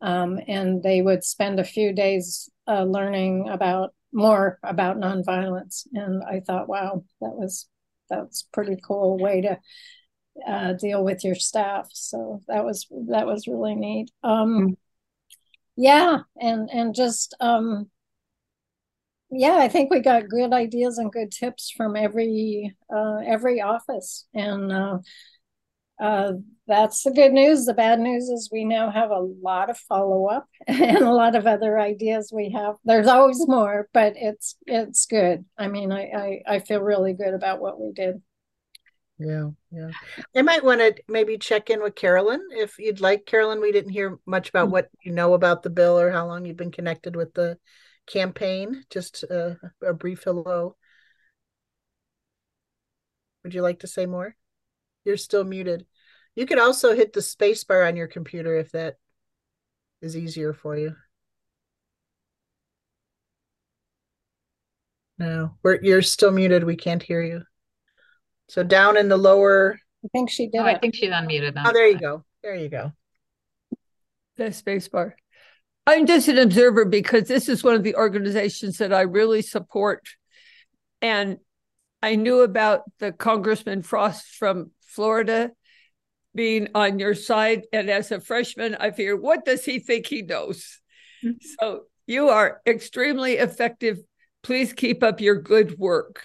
um, 0.00 0.38
and 0.46 0.82
they 0.82 1.02
would 1.02 1.24
spend 1.24 1.58
a 1.58 1.64
few 1.64 1.92
days 1.92 2.48
uh, 2.68 2.84
learning 2.84 3.48
about 3.48 3.92
more 4.12 4.58
about 4.62 4.98
nonviolence. 4.98 5.86
And 5.92 6.22
I 6.22 6.40
thought, 6.40 6.68
wow, 6.68 7.04
that 7.20 7.32
was 7.34 7.68
that's 8.08 8.46
pretty 8.52 8.76
cool 8.82 9.18
way 9.18 9.40
to 9.42 9.58
uh, 10.46 10.72
deal 10.74 11.04
with 11.04 11.24
your 11.24 11.34
staff. 11.34 11.88
So 11.92 12.40
that 12.46 12.64
was 12.64 12.86
that 13.08 13.26
was 13.26 13.48
really 13.48 13.74
neat. 13.74 14.10
Um, 14.22 14.48
mm-hmm 14.58 14.72
yeah 15.80 16.18
and 16.38 16.68
and 16.70 16.94
just 16.94 17.34
um 17.40 17.88
yeah 19.30 19.56
i 19.56 19.68
think 19.68 19.90
we 19.90 20.00
got 20.00 20.28
good 20.28 20.52
ideas 20.52 20.98
and 20.98 21.12
good 21.12 21.30
tips 21.30 21.70
from 21.70 21.96
every 21.96 22.74
uh 22.94 23.18
every 23.26 23.60
office 23.60 24.26
and 24.34 24.72
uh 24.72 24.98
uh, 26.00 26.32
that's 26.66 27.02
the 27.02 27.10
good 27.10 27.32
news. 27.32 27.66
The 27.66 27.74
bad 27.74 28.00
news 28.00 28.28
is 28.30 28.48
we 28.50 28.64
now 28.64 28.90
have 28.90 29.10
a 29.10 29.18
lot 29.20 29.68
of 29.68 29.76
follow 29.76 30.26
up 30.26 30.48
and 30.66 30.96
a 30.98 31.12
lot 31.12 31.36
of 31.36 31.46
other 31.46 31.78
ideas 31.78 32.32
we 32.34 32.50
have. 32.52 32.76
There's 32.84 33.06
always 33.06 33.46
more, 33.46 33.88
but 33.92 34.14
it's 34.16 34.56
it's 34.66 35.04
good. 35.06 35.44
I 35.58 35.68
mean, 35.68 35.92
I 35.92 36.04
I, 36.10 36.54
I 36.54 36.58
feel 36.60 36.80
really 36.80 37.12
good 37.12 37.34
about 37.34 37.60
what 37.60 37.78
we 37.78 37.92
did. 37.92 38.22
Yeah, 39.18 39.50
yeah. 39.70 39.90
I 40.34 40.40
might 40.40 40.64
want 40.64 40.80
to 40.80 40.94
maybe 41.06 41.36
check 41.36 41.68
in 41.68 41.82
with 41.82 41.94
Carolyn 41.94 42.40
if 42.52 42.78
you'd 42.78 43.02
like. 43.02 43.26
Carolyn, 43.26 43.60
we 43.60 43.70
didn't 43.70 43.92
hear 43.92 44.18
much 44.24 44.48
about 44.48 44.66
mm-hmm. 44.66 44.72
what 44.72 44.88
you 45.04 45.12
know 45.12 45.34
about 45.34 45.62
the 45.62 45.68
bill 45.68 46.00
or 46.00 46.10
how 46.10 46.26
long 46.26 46.46
you've 46.46 46.56
been 46.56 46.72
connected 46.72 47.14
with 47.14 47.34
the 47.34 47.58
campaign. 48.06 48.84
Just 48.90 49.24
uh, 49.30 49.54
a 49.82 49.92
brief 49.92 50.22
hello. 50.24 50.76
Would 53.44 53.54
you 53.54 53.62
like 53.62 53.80
to 53.80 53.86
say 53.86 54.06
more? 54.06 54.36
You're 55.04 55.16
still 55.16 55.44
muted. 55.44 55.86
You 56.34 56.46
could 56.46 56.58
also 56.58 56.94
hit 56.94 57.12
the 57.12 57.22
space 57.22 57.64
bar 57.64 57.84
on 57.84 57.96
your 57.96 58.06
computer 58.06 58.56
if 58.56 58.72
that 58.72 58.96
is 60.00 60.16
easier 60.16 60.52
for 60.52 60.76
you. 60.76 60.94
No, 65.18 65.56
we're, 65.62 65.80
you're 65.82 66.02
still 66.02 66.30
muted. 66.30 66.64
We 66.64 66.76
can't 66.76 67.02
hear 67.02 67.22
you. 67.22 67.42
So 68.48 68.62
down 68.62 68.96
in 68.96 69.08
the 69.08 69.18
lower. 69.18 69.78
I 70.04 70.08
think 70.12 70.30
she 70.30 70.48
did. 70.48 70.60
Oh, 70.60 70.64
I 70.64 70.78
think 70.78 70.94
she's 70.94 71.10
unmuted. 71.10 71.52
Oh, 71.62 71.72
there 71.72 71.86
you 71.86 71.98
go. 71.98 72.24
There 72.42 72.54
you 72.54 72.70
go. 72.70 72.92
The 74.36 74.52
space 74.52 74.88
bar. 74.88 75.14
I'm 75.90 76.06
just 76.06 76.28
an 76.28 76.38
observer 76.38 76.84
because 76.84 77.26
this 77.26 77.48
is 77.48 77.64
one 77.64 77.74
of 77.74 77.82
the 77.82 77.96
organizations 77.96 78.78
that 78.78 78.92
I 78.92 79.00
really 79.00 79.42
support. 79.42 80.06
And 81.02 81.38
I 82.00 82.14
knew 82.14 82.42
about 82.42 82.82
the 83.00 83.10
Congressman 83.10 83.82
Frost 83.82 84.36
from 84.36 84.70
Florida 84.82 85.50
being 86.32 86.68
on 86.76 87.00
your 87.00 87.16
side. 87.16 87.62
And 87.72 87.90
as 87.90 88.12
a 88.12 88.20
freshman, 88.20 88.76
I 88.76 88.92
figured, 88.92 89.20
what 89.20 89.44
does 89.44 89.64
he 89.64 89.80
think 89.80 90.06
he 90.06 90.22
knows? 90.22 90.80
Mm-hmm. 91.24 91.36
So 91.58 91.82
You 92.06 92.28
are 92.28 92.60
extremely 92.66 93.34
effective. 93.34 93.98
Please 94.44 94.72
keep 94.72 95.02
up 95.02 95.20
your 95.20 95.42
good 95.42 95.76
work. 95.76 96.22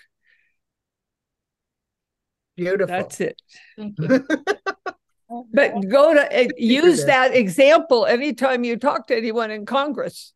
Beautiful. 2.56 2.88
That's 2.88 3.20
it. 3.20 3.42
Thank 3.76 3.98
you. 4.00 4.28
But 5.30 5.88
go 5.90 6.14
to 6.14 6.46
uh, 6.46 6.48
use 6.58 7.06
that 7.06 7.34
example 7.36 8.06
anytime 8.06 8.64
you 8.64 8.78
talk 8.78 9.08
to 9.08 9.18
anyone 9.18 9.52
in 9.52 9.66
Congress. 9.66 10.34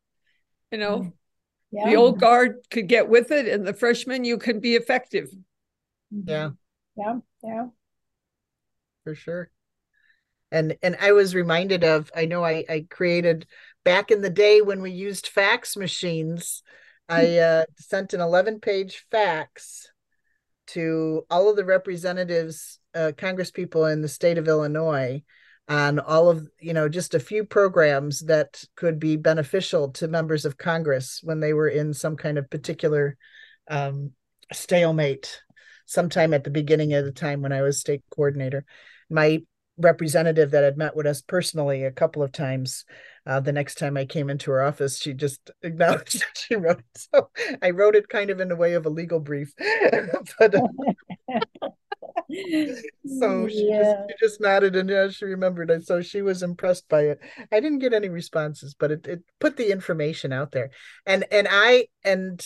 You 0.72 0.80
know, 0.80 1.14
Yeah. 1.72 1.90
the 1.90 1.96
old 1.96 2.20
guard 2.20 2.58
could 2.72 2.88
get 2.88 3.08
with 3.08 3.32
it, 3.32 3.48
and 3.48 3.66
the 3.66 3.74
freshmen, 3.74 4.24
you 4.24 4.38
can 4.38 4.60
be 4.60 4.76
effective. 4.76 5.30
Yeah, 6.12 6.52
Yeah, 6.96 7.20
yeah. 7.44 7.68
for 9.04 9.16
sure. 9.16 9.52
And 10.52 10.78
and 10.82 10.98
I 11.00 11.12
was 11.12 11.36
reminded 11.36 11.84
of 11.84 12.12
I 12.16 12.26
know 12.26 12.44
I 12.44 12.66
I 12.68 12.88
created 12.90 13.46
back 13.84 14.10
in 14.10 14.22
the 14.22 14.32
day 14.32 14.62
when 14.62 14.82
we 14.82 14.92
used 14.92 15.28
fax 15.28 15.78
machines. 15.78 16.64
I 17.10 17.38
uh, 17.38 17.66
sent 17.78 18.14
an 18.14 18.22
11 18.22 18.60
page 18.60 19.06
fax 19.12 19.92
to 20.68 21.26
all 21.30 21.50
of 21.50 21.56
the 21.56 21.66
representatives, 21.66 22.79
uh, 22.96 23.12
Congress 23.18 23.52
people 23.52 23.86
in 23.86 24.02
the 24.02 24.08
state 24.08 24.38
of 24.38 24.48
Illinois 24.48 25.22
on 25.68 26.00
all 26.00 26.30
of, 26.30 26.48
you 26.60 26.74
know, 26.74 26.90
just 26.90 27.14
a 27.14 27.20
few 27.20 27.46
programs 27.46 28.22
that 28.22 28.64
could 28.76 29.00
be 29.00 29.16
beneficial 29.16 29.90
to 29.92 30.08
members 30.08 30.46
of 30.46 30.58
Congress 30.58 31.22
when 31.24 31.40
they 31.40 31.54
were 31.54 31.68
in 31.68 31.94
some 31.94 32.18
kind 32.18 32.38
of 32.38 32.50
particular 32.50 33.18
um, 33.70 34.12
stalemate 34.52 35.42
sometime 35.86 36.34
at 36.34 36.44
the 36.44 36.50
beginning 36.50 36.94
of 36.94 37.06
the 37.06 37.12
time 37.12 37.42
when 37.42 37.52
I 37.52 37.62
was 37.62 37.80
state 37.80 38.04
coordinator. 38.10 38.66
My 39.10 39.42
representative 39.80 40.52
that 40.52 40.64
had 40.64 40.78
met 40.78 40.96
with 40.96 41.08
us 41.08 41.22
personally 41.22 41.84
a 41.84 41.92
couple 41.92 42.22
of 42.22 42.32
times. 42.32 42.86
Uh, 43.26 43.40
the 43.40 43.52
next 43.52 43.76
time 43.76 43.96
I 43.98 44.06
came 44.06 44.30
into 44.30 44.52
her 44.52 44.62
office, 44.62 45.00
she 45.00 45.14
just 45.14 45.52
acknowledged 45.64 46.20
that 46.20 46.38
she 46.38 46.56
wrote 46.56 46.80
it. 46.80 47.08
So 47.14 47.30
I 47.62 47.72
wrote 47.72 47.96
it 47.96 48.10
kind 48.10 48.30
of 48.30 48.40
in 48.40 48.50
the 48.50 48.56
way 48.56 48.74
of 48.74 48.86
a 48.86 48.90
legal 48.90 49.20
brief, 49.20 49.54
but 50.40 50.56
uh, 50.56 50.68
so 53.20 53.48
she 53.48 53.68
Yeah. 53.68 53.78
just 53.78 53.96
she 54.10 54.16
just 54.26 54.42
nodded 54.42 54.76
and 54.76 54.90
yeah, 54.90 55.10
she 55.10 55.26
remembered 55.26 55.72
it. 55.72 55.86
So 55.86 56.02
she 56.02 56.22
was 56.22 56.44
impressed 56.44 56.88
by 56.90 57.02
it. 57.04 57.20
I 57.52 57.60
didn't 57.60 57.80
get 57.80 57.94
any 57.94 58.10
responses, 58.10 58.74
but 58.74 58.92
it, 58.92 59.08
it 59.08 59.24
put 59.40 59.58
the 59.58 59.72
information 59.72 60.32
out 60.32 60.52
there. 60.52 60.70
And 61.06 61.26
and 61.32 61.48
I 61.50 61.88
and 62.04 62.44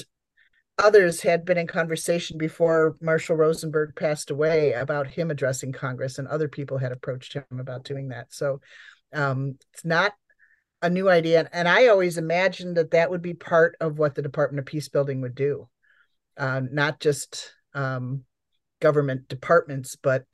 others 0.80 1.22
had 1.22 1.46
been 1.46 1.58
in 1.58 1.68
conversation 1.68 2.38
before 2.38 2.96
Marshall 3.02 3.36
Rosenberg 3.36 3.96
passed 3.96 4.32
away 4.32 4.74
about 4.74 5.08
him 5.08 5.30
addressing 5.30 5.72
Congress, 5.72 6.18
and 6.18 6.28
other 6.28 6.48
people 6.48 6.78
had 6.78 6.92
approached 6.92 7.34
him 7.34 7.44
about 7.60 7.84
doing 7.84 8.10
that. 8.10 8.34
So 8.34 8.62
um, 9.14 9.58
it's 9.74 9.86
not 9.86 10.14
a 10.82 10.90
new 10.90 11.10
idea, 11.10 11.48
and 11.54 11.68
I 11.68 11.88
always 11.88 12.18
imagined 12.18 12.78
that 12.78 12.92
that 12.92 13.10
would 13.10 13.22
be 13.22 13.34
part 13.34 13.76
of 13.80 14.00
what 14.00 14.16
the 14.16 14.22
Department 14.22 14.60
of 14.60 14.66
Peace 14.66 14.90
Building 14.90 15.22
would 15.22 15.36
do, 15.36 15.70
uh, 16.38 16.62
not 16.72 17.00
just 17.00 17.54
um, 17.74 18.24
government 18.84 19.30
departments, 19.30 19.96
but 19.96 20.26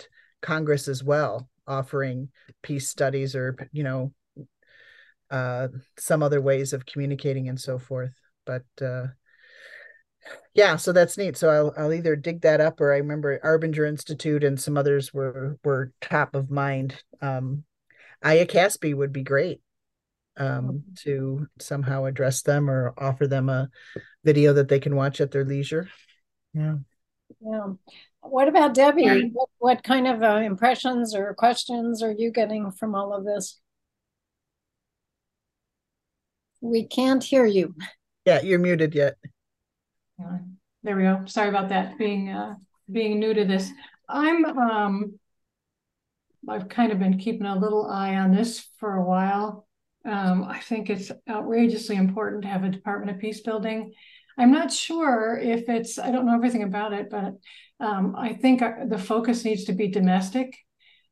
Congress 0.42 0.88
as 0.88 1.04
well, 1.04 1.48
offering 1.68 2.30
peace 2.64 2.90
studies 2.90 3.36
or 3.36 3.56
you 3.72 3.84
know 3.84 4.12
uh, 5.30 5.68
some 6.00 6.24
other 6.24 6.42
ways 6.42 6.74
of 6.74 6.88
communicating 6.88 7.48
and 7.48 7.60
so 7.60 7.78
forth. 7.78 8.14
But 8.46 8.66
uh, 8.82 9.08
yeah, 10.56 10.78
so 10.78 10.92
that's 10.92 11.18
neat. 11.18 11.38
So 11.38 11.50
I'll 11.50 11.74
I'll 11.78 11.94
either 11.94 12.16
dig 12.16 12.42
that 12.42 12.60
up 12.60 12.82
or 12.82 12.92
I 12.92 12.98
remember 12.98 13.40
Arbinger 13.40 13.88
Institute 13.88 14.44
and 14.44 14.60
some 14.60 14.78
others 14.78 15.14
were 15.14 15.58
were 15.64 15.94
top 16.02 16.36
of 16.36 16.50
mind. 16.50 17.02
Um 17.22 17.64
Aya 18.24 18.46
Caspi 18.48 18.96
would 18.96 19.14
be 19.14 19.24
great 19.24 19.62
um 20.38 20.84
to 21.04 21.48
somehow 21.60 22.06
address 22.06 22.42
them 22.42 22.70
or 22.70 22.94
offer 22.98 23.28
them 23.28 23.50
a 23.50 23.70
video 24.24 24.54
that 24.54 24.68
they 24.70 24.80
can 24.80 24.96
watch 24.96 25.22
at 25.22 25.32
their 25.32 25.46
leisure. 25.46 25.88
Yeah. 26.54 26.78
Yeah. 27.42 27.74
What 28.22 28.48
about 28.48 28.74
Debbie? 28.74 29.08
Right. 29.08 29.32
What, 29.32 29.50
what 29.58 29.84
kind 29.84 30.08
of 30.08 30.22
uh, 30.22 30.38
impressions 30.38 31.16
or 31.16 31.34
questions 31.34 32.04
are 32.04 32.12
you 32.12 32.32
getting 32.32 32.72
from 32.72 32.96
all 32.96 33.14
of 33.14 33.26
this? 33.26 33.60
We 36.62 36.86
can't 36.86 37.24
hear 37.24 37.46
you. 37.46 37.76
Yeah, 38.26 38.42
you're 38.42 38.60
muted 38.60 38.94
yet. 38.94 39.16
There 40.84 40.96
we 40.96 41.04
go. 41.04 41.24
Sorry 41.26 41.50
about 41.50 41.70
that, 41.70 41.98
being, 41.98 42.30
uh, 42.30 42.56
being 42.92 43.20
new 43.20 43.34
to 43.34 43.46
this. 43.46 43.72
I'm, 44.10 44.46
um, 44.46 45.20
I've 46.48 46.70
kind 46.70 46.92
of 46.92 47.00
been 47.00 47.18
keeping 47.18 47.48
a 47.48 47.58
little 47.58 47.90
eye 47.90 48.16
on 48.16 48.34
this 48.34 48.68
for 48.78 48.96
a 48.96 49.04
while. 49.04 49.68
Um, 50.06 50.44
I 50.44 50.60
think 50.60 50.90
it's 50.90 51.12
outrageously 51.30 51.96
important 51.96 52.44
to 52.44 52.50
have 52.50 52.64
a 52.64 52.70
Department 52.70 53.16
of 53.16 53.22
Peace 53.22 53.42
Building. 53.42 53.94
I'm 54.40 54.52
not 54.52 54.72
sure 54.72 55.38
if 55.38 55.70
it's, 55.70 56.00
I 56.00 56.12
don't 56.12 56.26
know 56.26 56.36
everything 56.36 56.64
about 56.64 56.94
it, 56.94 57.10
but, 57.10 57.34
um, 57.80 58.16
I 58.18 58.34
think 58.34 58.62
uh, 58.62 58.86
the 58.88 58.98
focus 58.98 59.46
needs 59.46 59.66
to 59.66 59.74
be 59.74 59.90
domestic. 59.90 60.58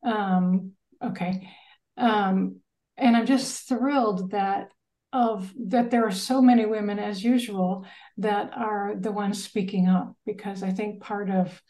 Um, 0.04 0.72
okay. 1.04 1.50
Um, 1.98 2.62
and 2.98 3.16
I'm 3.16 3.26
just 3.26 3.68
thrilled 3.68 4.32
that 4.32 4.70
of, 5.14 5.54
that 5.68 5.92
there 5.92 6.06
are 6.06 6.12
so 6.12 6.42
many 6.42 6.66
women 6.66 7.00
as 7.00 7.24
usual 7.24 7.86
that 8.18 8.52
are 8.56 8.96
the 9.00 9.12
ones 9.12 9.44
speaking 9.44 9.88
up 9.88 10.16
because 10.26 10.64
I 10.64 10.72
think 10.72 11.02
part 11.02 11.30
of 11.30 11.62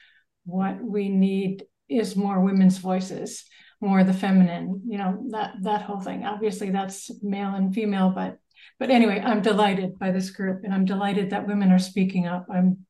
what 0.46 0.82
we 0.82 1.10
need 1.10 1.66
is 1.90 2.16
more 2.16 2.40
women's 2.40 2.78
voices, 2.78 3.46
more 3.82 4.04
the 4.04 4.14
feminine, 4.14 4.82
you 4.88 4.98
know, 4.98 5.26
that 5.30 5.56
that 5.62 5.82
whole 5.84 6.02
thing. 6.02 6.26
Obviously 6.26 6.72
that's 6.72 7.12
male 7.22 7.54
and 7.54 7.74
female, 7.74 8.10
but 8.10 8.40
but 8.80 8.90
anyway, 8.90 9.22
I'm 9.24 9.42
delighted 9.42 9.98
by 10.00 10.12
this 10.12 10.30
group 10.30 10.64
and 10.64 10.74
I'm 10.74 10.86
delighted 10.86 11.30
that 11.30 11.48
women 11.48 11.72
are 11.72 11.80
speaking 11.80 12.28
up. 12.28 12.48
I'm 12.52 12.86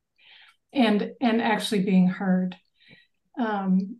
and 0.73 1.11
and 1.21 1.41
actually 1.41 1.83
being 1.83 2.07
heard. 2.07 2.55
Um, 3.39 3.97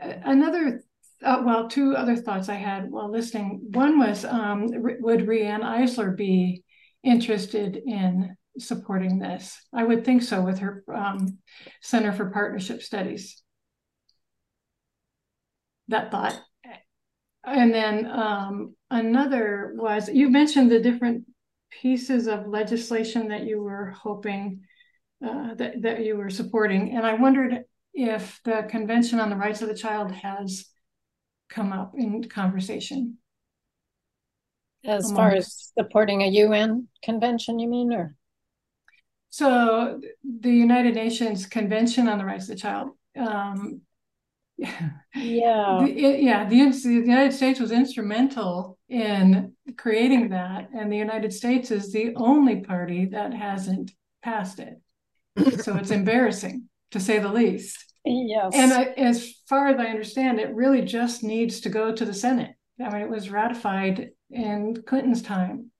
another 0.00 0.82
uh, 1.22 1.42
well, 1.44 1.68
two 1.68 1.94
other 1.96 2.16
thoughts 2.16 2.48
I 2.48 2.54
had 2.54 2.90
while 2.90 3.10
listening. 3.10 3.60
One 3.72 3.98
was, 3.98 4.24
um, 4.24 4.68
would 5.00 5.26
Riane 5.26 5.62
Eisler 5.62 6.16
be 6.16 6.64
interested 7.02 7.76
in 7.76 8.36
supporting 8.58 9.18
this? 9.18 9.58
I 9.72 9.84
would 9.84 10.04
think 10.04 10.22
so 10.22 10.40
with 10.40 10.60
her 10.60 10.82
um, 10.92 11.38
Center 11.82 12.12
for 12.12 12.30
Partnership 12.30 12.82
Studies. 12.82 13.42
That 15.88 16.10
thought. 16.10 16.40
And 17.44 17.74
then 17.74 18.06
um, 18.06 18.76
another 18.90 19.72
was, 19.76 20.08
you 20.08 20.28
mentioned 20.28 20.70
the 20.70 20.80
different 20.80 21.24
pieces 21.70 22.26
of 22.26 22.46
legislation 22.46 23.28
that 23.28 23.44
you 23.44 23.62
were 23.62 23.90
hoping 23.90 24.62
uh, 25.24 25.54
that, 25.54 25.82
that 25.82 26.04
you 26.04 26.16
were 26.16 26.30
supporting. 26.30 26.96
And 26.96 27.06
I 27.06 27.14
wondered 27.14 27.64
if 27.92 28.40
the 28.44 28.66
Convention 28.68 29.20
on 29.20 29.30
the 29.30 29.36
Rights 29.36 29.62
of 29.62 29.68
the 29.68 29.74
Child 29.74 30.12
has 30.12 30.66
come 31.48 31.72
up 31.72 31.92
in 31.96 32.24
conversation. 32.24 33.18
As 34.84 35.12
far 35.12 35.32
as 35.32 35.72
supporting 35.78 36.22
a 36.22 36.28
UN 36.28 36.88
convention, 37.02 37.58
you 37.58 37.68
mean, 37.68 37.92
or? 37.92 38.14
So 39.28 40.00
the 40.24 40.50
United 40.50 40.94
Nations 40.94 41.44
Convention 41.46 42.08
on 42.08 42.18
the 42.18 42.24
Rights 42.24 42.44
of 42.44 42.56
the 42.56 42.60
Child. 42.62 42.90
Um, 43.18 43.82
Yeah. 45.14 45.78
the, 45.82 45.90
it- 45.90 46.22
yeah, 46.22 46.48
the, 46.48 46.70
the 46.70 46.88
United 46.88 47.32
States 47.32 47.58
was 47.60 47.72
instrumental 47.72 48.78
in 48.88 49.52
creating 49.76 50.30
that, 50.30 50.68
and 50.74 50.90
the 50.90 50.96
United 50.96 51.32
States 51.32 51.70
is 51.70 51.92
the 51.92 52.14
only 52.16 52.60
party 52.60 53.06
that 53.06 53.32
hasn't 53.34 53.92
passed 54.22 54.58
it. 54.60 54.80
So 55.62 55.76
it's 55.76 55.90
embarrassing, 55.90 56.68
to 56.90 57.00
say 57.00 57.18
the 57.18 57.32
least. 57.32 57.94
Yes. 58.04 58.52
And 58.54 58.72
I, 58.72 58.84
as 58.96 59.32
far 59.48 59.68
as 59.68 59.78
I 59.78 59.86
understand, 59.86 60.38
it 60.40 60.54
really 60.54 60.82
just 60.82 61.22
needs 61.22 61.60
to 61.60 61.68
go 61.70 61.92
to 61.94 62.04
the 62.04 62.14
Senate. 62.14 62.52
I 62.80 62.88
mean, 62.90 63.02
it 63.02 63.10
was 63.10 63.30
ratified 63.30 64.10
in 64.30 64.82
Clinton's 64.86 65.22
time. 65.22 65.70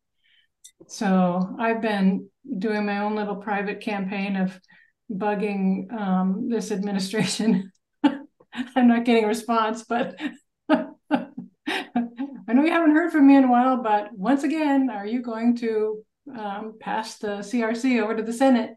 So 0.89 1.57
I've 1.59 1.81
been 1.83 2.29
doing 2.59 2.87
my 2.87 2.99
own 2.99 3.17
little 3.17 3.37
private 3.37 3.81
campaign 3.81 4.37
of 4.37 4.59
bugging 5.11 5.93
um, 5.93 6.49
this 6.49 6.71
administration. 6.71 7.71
I'm 8.77 8.89
not 8.89 9.05
getting 9.05 9.25
a 9.25 9.29
response, 9.29 9.85
but 9.85 10.19
I 10.71 12.53
know 12.53 12.65
you 12.65 12.73
haven't 12.73 12.95
heard 12.95 13.13
from 13.13 13.27
me 13.27 13.37
in 13.37 13.45
a 13.45 13.51
while. 13.51 13.83
But 13.83 14.13
once 14.13 14.43
again, 14.43 14.91
are 14.91 15.07
you 15.07 15.23
going 15.23 15.57
to 15.59 16.03
um, 16.37 16.75
pass 16.81 17.19
the 17.19 17.39
CRC 17.39 18.03
over 18.03 18.17
to 18.17 18.23
the 18.23 18.33
Senate? 18.33 18.73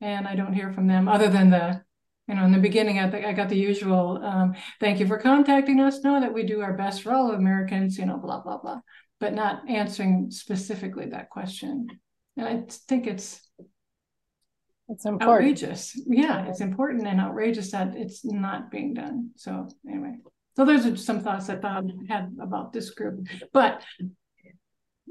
And 0.00 0.26
I 0.28 0.34
don't 0.34 0.52
hear 0.52 0.72
from 0.72 0.86
them 0.86 1.08
other 1.08 1.28
than 1.28 1.50
the 1.50 1.82
you 2.28 2.34
know, 2.34 2.44
in 2.44 2.52
the 2.52 2.58
beginning, 2.58 2.98
I 2.98 3.08
think 3.08 3.24
I 3.24 3.32
got 3.32 3.48
the 3.48 3.56
usual, 3.56 4.20
um, 4.24 4.54
thank 4.80 4.98
you 4.98 5.06
for 5.06 5.18
contacting 5.18 5.80
us. 5.80 6.02
Know 6.02 6.20
that 6.20 6.34
we 6.34 6.42
do 6.42 6.60
our 6.60 6.72
best 6.72 7.02
for 7.02 7.12
all 7.12 7.30
Americans, 7.30 7.98
you 7.98 8.06
know, 8.06 8.16
blah, 8.16 8.40
blah, 8.40 8.58
blah, 8.58 8.80
but 9.20 9.32
not 9.32 9.68
answering 9.70 10.30
specifically 10.30 11.06
that 11.10 11.30
question. 11.30 11.86
And 12.36 12.48
I 12.48 12.64
think 12.88 13.06
it's 13.06 13.40
It's 14.88 15.04
important. 15.04 15.30
outrageous. 15.30 16.00
Yeah, 16.06 16.46
it's 16.46 16.60
important 16.60 17.06
and 17.06 17.20
outrageous 17.20 17.72
that 17.72 17.96
it's 17.96 18.24
not 18.24 18.70
being 18.70 18.94
done. 18.94 19.30
So 19.36 19.68
anyway, 19.88 20.14
so 20.56 20.64
those 20.64 20.86
are 20.86 20.96
some 20.96 21.20
thoughts 21.20 21.48
that 21.48 21.60
Bob 21.60 21.90
had 22.08 22.34
about 22.40 22.72
this 22.72 22.90
group. 22.90 23.26
But 23.52 23.82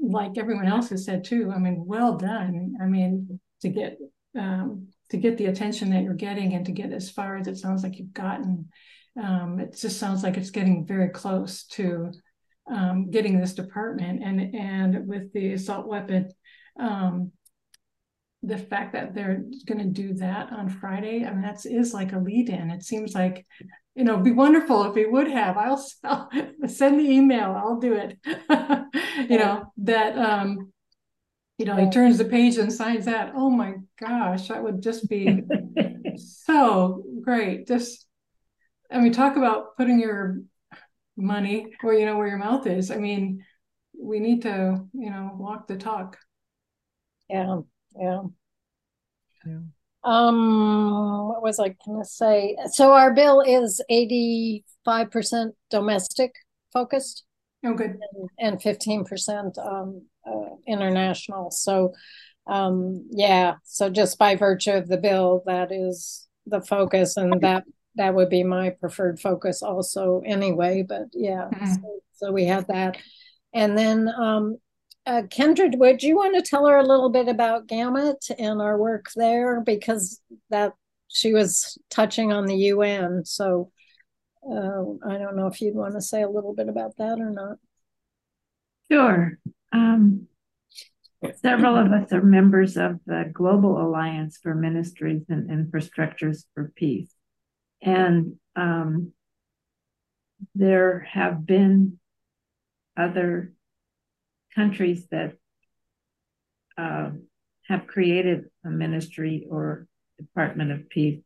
like 0.00 0.38
everyone 0.38 0.66
else 0.66 0.88
has 0.90 1.04
said 1.04 1.24
too, 1.24 1.52
I 1.54 1.58
mean, 1.58 1.84
well 1.86 2.16
done. 2.16 2.76
I 2.80 2.86
mean, 2.86 3.38
to 3.62 3.68
get 3.68 3.98
um, 4.38 4.88
to 5.10 5.16
get 5.16 5.36
the 5.38 5.46
attention 5.46 5.90
that 5.90 6.02
you're 6.02 6.14
getting 6.14 6.54
and 6.54 6.66
to 6.66 6.72
get 6.72 6.92
as 6.92 7.10
far 7.10 7.36
as 7.36 7.46
it 7.46 7.56
sounds 7.56 7.82
like 7.82 7.98
you've 7.98 8.12
gotten. 8.12 8.68
Um, 9.22 9.60
it 9.60 9.76
just 9.78 9.98
sounds 9.98 10.22
like 10.22 10.36
it's 10.36 10.50
getting 10.50 10.86
very 10.86 11.08
close 11.08 11.64
to 11.68 12.12
um, 12.70 13.10
getting 13.10 13.40
this 13.40 13.54
department 13.54 14.22
and 14.22 14.54
and 14.54 15.06
with 15.06 15.32
the 15.32 15.52
assault 15.52 15.86
weapon 15.86 16.30
um, 16.78 17.32
the 18.46 18.58
fact 18.58 18.92
that 18.92 19.14
they're 19.14 19.42
going 19.66 19.78
to 19.78 19.84
do 19.84 20.14
that 20.14 20.52
on 20.52 20.68
Friday, 20.68 21.24
I 21.24 21.32
mean, 21.32 21.42
that's 21.42 21.66
is 21.66 21.92
like 21.92 22.12
a 22.12 22.18
lead 22.18 22.48
in. 22.48 22.70
It 22.70 22.84
seems 22.84 23.14
like, 23.14 23.44
you 23.96 24.04
know, 24.04 24.18
be 24.18 24.30
wonderful 24.30 24.84
if 24.84 24.94
we 24.94 25.04
would 25.04 25.28
have. 25.28 25.56
I'll, 25.56 25.84
I'll 26.04 26.30
send 26.68 27.00
the 27.00 27.10
email. 27.10 27.52
I'll 27.52 27.80
do 27.80 27.94
it. 27.94 28.16
you 29.28 29.38
know 29.38 29.72
that 29.78 30.16
um, 30.16 30.72
you 31.58 31.64
know 31.64 31.76
he 31.76 31.90
turns 31.90 32.18
the 32.18 32.24
page 32.24 32.56
and 32.58 32.72
signs 32.72 33.06
that. 33.06 33.32
Oh 33.34 33.50
my 33.50 33.74
gosh, 33.98 34.48
that 34.48 34.62
would 34.62 34.80
just 34.80 35.08
be 35.08 35.42
so 36.16 37.02
great. 37.22 37.66
Just, 37.66 38.06
I 38.90 39.00
mean, 39.00 39.12
talk 39.12 39.36
about 39.36 39.76
putting 39.76 39.98
your 39.98 40.42
money 41.16 41.66
where 41.80 41.94
you 41.94 42.06
know 42.06 42.16
where 42.16 42.28
your 42.28 42.38
mouth 42.38 42.66
is. 42.66 42.90
I 42.90 42.96
mean, 42.96 43.44
we 43.98 44.20
need 44.20 44.42
to, 44.42 44.86
you 44.92 45.10
know, 45.10 45.32
walk 45.34 45.66
the 45.66 45.76
talk. 45.76 46.18
Yeah. 47.28 47.62
Yeah. 47.98 48.22
Yeah. 49.46 49.58
Um, 50.04 51.28
what 51.28 51.42
was 51.42 51.58
I 51.58 51.74
gonna 51.84 52.04
say? 52.04 52.56
So 52.72 52.92
our 52.92 53.12
bill 53.12 53.40
is 53.40 53.80
eighty-five 53.88 55.10
percent 55.10 55.54
domestic 55.70 56.32
focused. 56.72 57.24
Oh, 57.64 57.74
good. 57.74 57.98
And 58.38 58.62
fifteen 58.62 59.04
percent 59.04 59.58
um 59.58 60.02
uh, 60.24 60.56
international. 60.66 61.50
So, 61.50 61.94
um, 62.46 63.08
yeah. 63.10 63.54
So 63.64 63.90
just 63.90 64.18
by 64.18 64.36
virtue 64.36 64.72
of 64.72 64.86
the 64.86 64.96
bill, 64.96 65.42
that 65.46 65.72
is 65.72 66.28
the 66.46 66.60
focus, 66.60 67.16
and 67.16 67.40
that 67.40 67.64
that 67.96 68.14
would 68.14 68.28
be 68.28 68.44
my 68.44 68.70
preferred 68.70 69.18
focus 69.18 69.62
also 69.62 70.22
anyway. 70.24 70.84
But 70.86 71.06
yeah, 71.14 71.48
mm-hmm. 71.52 71.72
so, 71.74 72.00
so 72.12 72.32
we 72.32 72.44
have 72.44 72.68
that, 72.68 72.98
and 73.52 73.76
then 73.76 74.08
um, 74.08 74.58
uh, 75.06 75.22
Kendra, 75.22 75.76
would 75.78 76.02
you 76.02 76.16
want 76.16 76.34
to 76.34 76.42
tell 76.42 76.66
her 76.66 76.76
a 76.76 76.86
little 76.86 77.10
bit 77.10 77.28
about 77.28 77.68
GAMIP 77.68 78.30
and 78.38 78.60
our 78.60 78.76
work 78.76 79.06
there? 79.14 79.60
Because 79.60 80.20
that 80.50 80.74
she 81.08 81.32
was 81.32 81.78
touching 81.90 82.32
on 82.32 82.46
the 82.46 82.56
UN. 82.56 83.24
So 83.24 83.70
uh, 84.44 84.82
I 85.08 85.18
don't 85.18 85.36
know 85.36 85.46
if 85.46 85.60
you'd 85.60 85.76
want 85.76 85.94
to 85.94 86.00
say 86.00 86.22
a 86.22 86.28
little 86.28 86.54
bit 86.54 86.68
about 86.68 86.96
that 86.96 87.18
or 87.20 87.30
not. 87.30 87.56
Sure. 88.90 89.38
Um, 89.72 90.26
several 91.40 91.76
of 91.76 91.92
us 91.92 92.12
are 92.12 92.22
members 92.22 92.76
of 92.76 93.00
the 93.06 93.30
Global 93.32 93.80
Alliance 93.80 94.38
for 94.42 94.54
Ministries 94.54 95.24
and 95.28 95.50
Infrastructures 95.50 96.44
for 96.54 96.72
Peace. 96.74 97.12
And 97.80 98.36
um, 98.56 99.12
there 100.54 101.06
have 101.12 101.46
been 101.46 101.98
other 102.96 103.52
countries 104.56 105.06
that 105.10 105.34
uh, 106.78 107.10
have 107.68 107.86
created 107.86 108.46
a 108.64 108.70
ministry 108.70 109.46
or 109.48 109.86
Department 110.18 110.72
of 110.72 110.88
Peace, 110.88 111.20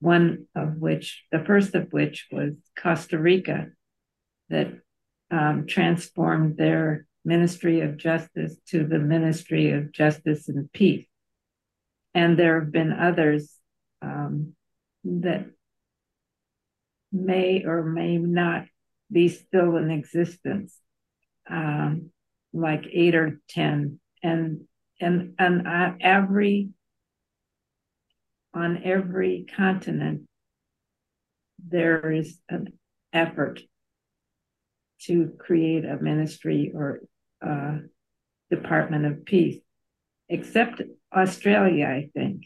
one 0.00 0.46
of 0.54 0.76
which, 0.76 1.24
the 1.32 1.42
first 1.44 1.74
of 1.74 1.92
which 1.92 2.28
was 2.30 2.52
Costa 2.78 3.18
Rica, 3.18 3.68
that 4.50 4.68
um, 5.30 5.66
transformed 5.66 6.56
their 6.56 7.06
Ministry 7.24 7.80
of 7.80 7.96
Justice 7.96 8.54
to 8.68 8.86
the 8.86 9.00
Ministry 9.00 9.72
of 9.72 9.90
Justice 9.90 10.48
and 10.48 10.70
Peace. 10.72 11.06
And 12.14 12.38
there 12.38 12.60
have 12.60 12.70
been 12.70 12.92
others 12.92 13.52
um, 14.00 14.54
that 15.04 15.46
may 17.10 17.64
or 17.64 17.82
may 17.82 18.18
not 18.18 18.66
be 19.10 19.28
still 19.28 19.76
in 19.76 19.90
existence. 19.90 20.76
Um, 21.48 22.10
like 22.56 22.84
eight 22.92 23.14
or 23.14 23.40
ten. 23.48 24.00
And 24.22 24.66
and 25.00 25.34
and 25.38 25.66
uh, 25.66 25.92
every 26.00 26.70
on 28.54 28.82
every 28.84 29.46
continent 29.54 30.22
there 31.68 32.10
is 32.10 32.38
an 32.48 32.72
effort 33.12 33.60
to 35.02 35.32
create 35.38 35.84
a 35.84 35.96
ministry 35.96 36.72
or 36.74 37.00
a 37.42 37.78
department 38.50 39.04
of 39.04 39.24
peace 39.24 39.60
except 40.28 40.82
australia 41.14 41.86
i 41.86 42.08
think. 42.14 42.44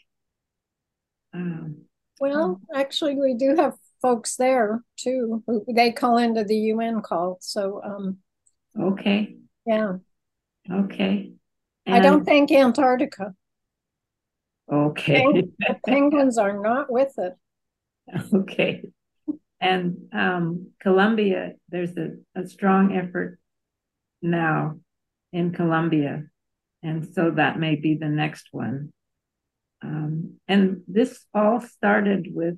Um, 1.33 1.85
well 2.19 2.59
actually 2.75 3.15
we 3.15 3.35
do 3.35 3.55
have 3.55 3.75
folks 4.01 4.35
there 4.35 4.83
too 4.97 5.43
they 5.73 5.91
call 5.91 6.17
into 6.17 6.43
the 6.43 6.57
un 6.71 7.01
call 7.01 7.37
so 7.39 7.81
um, 7.83 8.17
okay 8.79 9.37
yeah. 9.65 9.93
Okay. 10.69 11.33
And 11.85 11.95
I 11.95 11.99
don't 11.99 12.25
think 12.25 12.51
Antarctica. 12.51 13.33
Okay. 14.71 15.23
the 15.59 15.75
penguins 15.85 16.37
are 16.37 16.61
not 16.61 16.91
with 16.91 17.13
it. 17.17 17.33
Okay. 18.33 18.83
And 19.59 20.09
um, 20.11 20.71
Colombia, 20.81 21.53
there's 21.69 21.95
a, 21.97 22.15
a 22.35 22.47
strong 22.47 22.95
effort 22.95 23.39
now 24.21 24.79
in 25.31 25.51
Colombia. 25.51 26.23
And 26.83 27.07
so 27.13 27.31
that 27.31 27.59
may 27.59 27.75
be 27.75 27.95
the 27.95 28.09
next 28.09 28.47
one. 28.51 28.91
Um, 29.83 30.39
and 30.47 30.81
this 30.87 31.25
all 31.33 31.61
started 31.61 32.27
with 32.33 32.57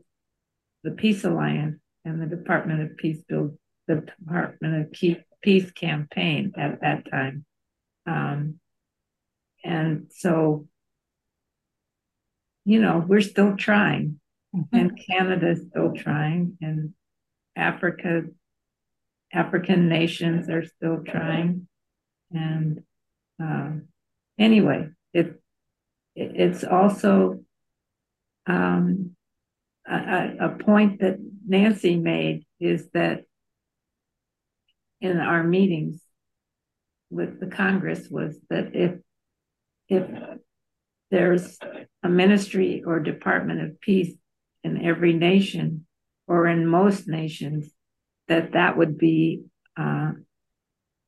the 0.84 0.92
Peace 0.92 1.24
Alliance 1.24 1.80
and 2.06 2.22
the 2.22 2.26
Department 2.26 2.82
of 2.82 2.98
Peace 2.98 3.22
Build, 3.28 3.58
the 3.88 3.96
Department 3.96 4.82
of 4.82 4.92
peace 5.44 5.72
campaign 5.72 6.54
at 6.58 6.82
that 6.82 7.10
time. 7.12 7.46
Um, 8.08 8.60
and 9.64 10.08
so, 10.10 10.68
you 12.66 12.82
know, 12.82 13.04
we're 13.06 13.22
still 13.22 13.56
trying, 13.58 14.20
mm-hmm. 14.56 14.76
and 14.76 15.00
Canada's 15.08 15.62
still 15.70 15.94
trying, 15.94 16.58
and 16.62 16.94
Africa, 17.56 18.24
African 19.32 19.90
nations 19.90 20.50
are 20.50 20.66
still 20.66 21.04
trying. 21.06 21.68
And 22.32 22.84
uh, 23.42 23.72
anyway, 24.40 24.90
it, 25.14 25.42
it, 26.16 26.32
it's 26.36 26.64
also 26.64 27.44
um, 28.48 29.16
a, 29.88 30.36
a 30.40 30.50
point 30.50 31.02
that 31.02 31.18
Nancy 31.46 31.98
made 31.98 32.46
is 32.60 32.90
that 32.94 33.26
in 35.04 35.20
our 35.20 35.44
meetings 35.44 36.02
with 37.12 37.40
the 37.40 37.48
Congress 37.48 38.08
was 38.10 38.40
that 38.50 38.74
if 38.74 38.94
if 39.90 40.10
there's 41.12 41.60
a 42.02 42.10
ministry 42.10 42.84
or 42.88 43.00
department 43.00 43.62
of 43.62 43.82
peace 43.82 44.16
in 44.64 44.84
every 44.84 45.14
nation 45.14 45.86
or 46.26 46.48
in 46.48 46.66
most 46.66 47.08
nations, 47.08 47.70
that 48.30 48.54
that 48.54 48.78
would 48.78 48.98
be 48.98 49.44
uh, 49.78 50.14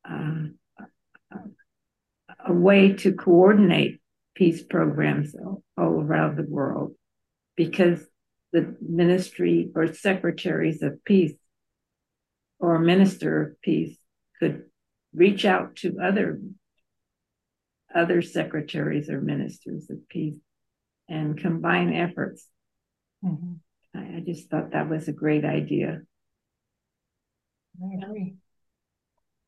uh, 0.08 0.43
a 2.45 2.53
way 2.53 2.93
to 2.93 3.13
coordinate 3.13 4.01
peace 4.36 4.62
programs 4.62 5.34
all, 5.34 5.63
all 5.77 6.01
around 6.01 6.36
the 6.36 6.43
world. 6.43 6.93
Because 7.55 8.05
the 8.51 8.75
ministry 8.81 9.71
or 9.73 9.93
secretaries 9.93 10.84
of 10.84 11.03
peace 11.05 11.34
or 12.65 12.80
minister 12.80 13.41
of 13.41 13.62
peace 13.62 13.97
could 14.39 14.63
reach 15.13 15.45
out 15.45 15.75
to 15.78 15.99
other 16.01 16.39
other 17.93 18.22
secretaries 18.22 19.09
or 19.09 19.22
ministers 19.22 19.89
of 19.89 20.07
peace 20.09 20.36
and 21.07 21.38
combine 21.38 21.93
efforts. 21.93 22.45
Mm-hmm. 23.24 23.53
I, 23.97 24.18
I, 24.18 24.24
just 24.26 24.49
thought 24.49 24.72
that 24.72 24.89
was 24.89 25.07
a 25.07 25.13
great 25.13 25.45
idea. 25.45 26.01
I 27.82 28.03
agree. 28.03 28.36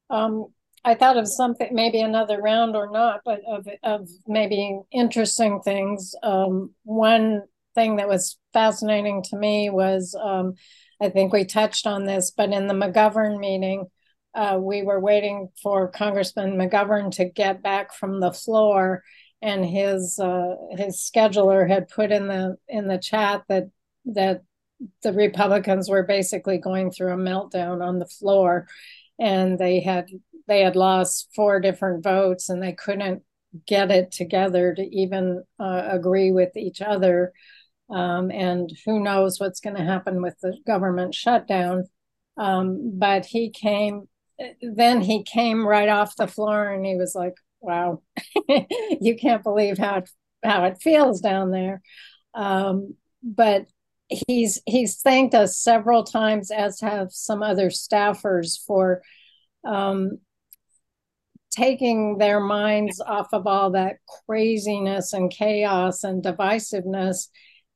Um, 0.09 0.47
I 0.85 0.95
thought 0.95 1.17
of 1.17 1.27
something, 1.27 1.67
maybe 1.73 1.99
another 1.99 2.41
round 2.41 2.77
or 2.77 2.89
not, 2.89 3.21
but 3.25 3.41
of 3.45 3.67
of 3.83 4.07
maybe 4.25 4.79
interesting 4.91 5.59
things. 5.61 6.15
Um, 6.23 6.73
one 6.83 7.43
thing 7.75 7.97
that 7.97 8.07
was 8.07 8.37
fascinating 8.53 9.23
to 9.23 9.37
me 9.37 9.69
was 9.69 10.15
um, 10.19 10.53
I 11.01 11.09
think 11.09 11.31
we 11.31 11.45
touched 11.45 11.85
on 11.85 12.05
this, 12.05 12.31
but 12.31 12.51
in 12.51 12.67
the 12.67 12.73
McGovern 12.73 13.39
meeting, 13.39 13.87
uh, 14.33 14.57
we 14.59 14.83
were 14.83 14.99
waiting 14.99 15.49
for 15.61 15.89
Congressman 15.89 16.57
McGovern 16.57 17.11
to 17.13 17.25
get 17.25 17.63
back 17.63 17.93
from 17.93 18.19
the 18.19 18.31
floor, 18.31 19.03
and 19.41 19.65
his 19.65 20.19
uh, 20.19 20.55
his 20.71 20.97
scheduler 20.97 21.67
had 21.67 21.87
put 21.89 22.11
in 22.11 22.27
the 22.27 22.57
in 22.67 22.87
the 22.87 22.97
chat 22.97 23.43
that 23.49 23.69
that 24.05 24.41
the 25.03 25.13
Republicans 25.13 25.89
were 25.89 26.03
basically 26.03 26.57
going 26.57 26.91
through 26.91 27.13
a 27.13 27.17
meltdown 27.17 27.81
on 27.81 27.99
the 27.99 28.05
floor, 28.05 28.67
and 29.19 29.57
they 29.57 29.79
had 29.79 30.07
they 30.47 30.61
had 30.61 30.75
lost 30.75 31.29
four 31.35 31.59
different 31.59 32.03
votes 32.03 32.49
and 32.49 32.63
they 32.63 32.73
couldn't 32.73 33.21
get 33.65 33.91
it 33.91 34.11
together 34.11 34.73
to 34.73 34.81
even 34.83 35.43
uh, 35.59 35.87
agree 35.89 36.31
with 36.31 36.55
each 36.55 36.81
other. 36.81 37.33
Um, 37.89 38.31
and 38.31 38.69
who 38.85 38.99
knows 38.99 39.39
what's 39.39 39.59
going 39.61 39.75
to 39.75 39.83
happen 39.83 40.21
with 40.21 40.37
the 40.41 40.57
government 40.65 41.15
shutdown. 41.15 41.85
Um, 42.37 42.91
but 42.93 43.25
he 43.25 43.49
came, 43.49 44.07
then 44.61 45.01
he 45.01 45.23
came 45.23 45.65
right 45.65 45.89
off 45.89 46.15
the 46.15 46.27
floor 46.27 46.69
and 46.69 46.85
he 46.85 46.95
was 46.95 47.15
like, 47.15 47.35
wow, 47.61 48.01
you 48.47 49.15
can't 49.19 49.43
believe 49.43 49.77
how 49.77 49.97
it, 49.97 50.09
how 50.43 50.65
it 50.65 50.81
feels 50.81 51.21
down 51.21 51.51
there. 51.51 51.81
Um, 52.33 52.95
but 53.23 53.65
he's 54.09 54.61
he's 54.65 55.01
thanked 55.01 55.35
us 55.35 55.57
several 55.57 56.03
times, 56.03 56.51
as 56.51 56.79
have 56.81 57.11
some 57.11 57.43
other 57.43 57.69
staffers, 57.69 58.57
for 58.65 59.01
um, 59.65 60.19
taking 61.51 62.17
their 62.17 62.39
minds 62.39 63.01
off 63.01 63.27
of 63.33 63.47
all 63.47 63.71
that 63.71 63.97
craziness 64.25 65.13
and 65.13 65.31
chaos 65.31 66.03
and 66.03 66.23
divisiveness 66.23 67.27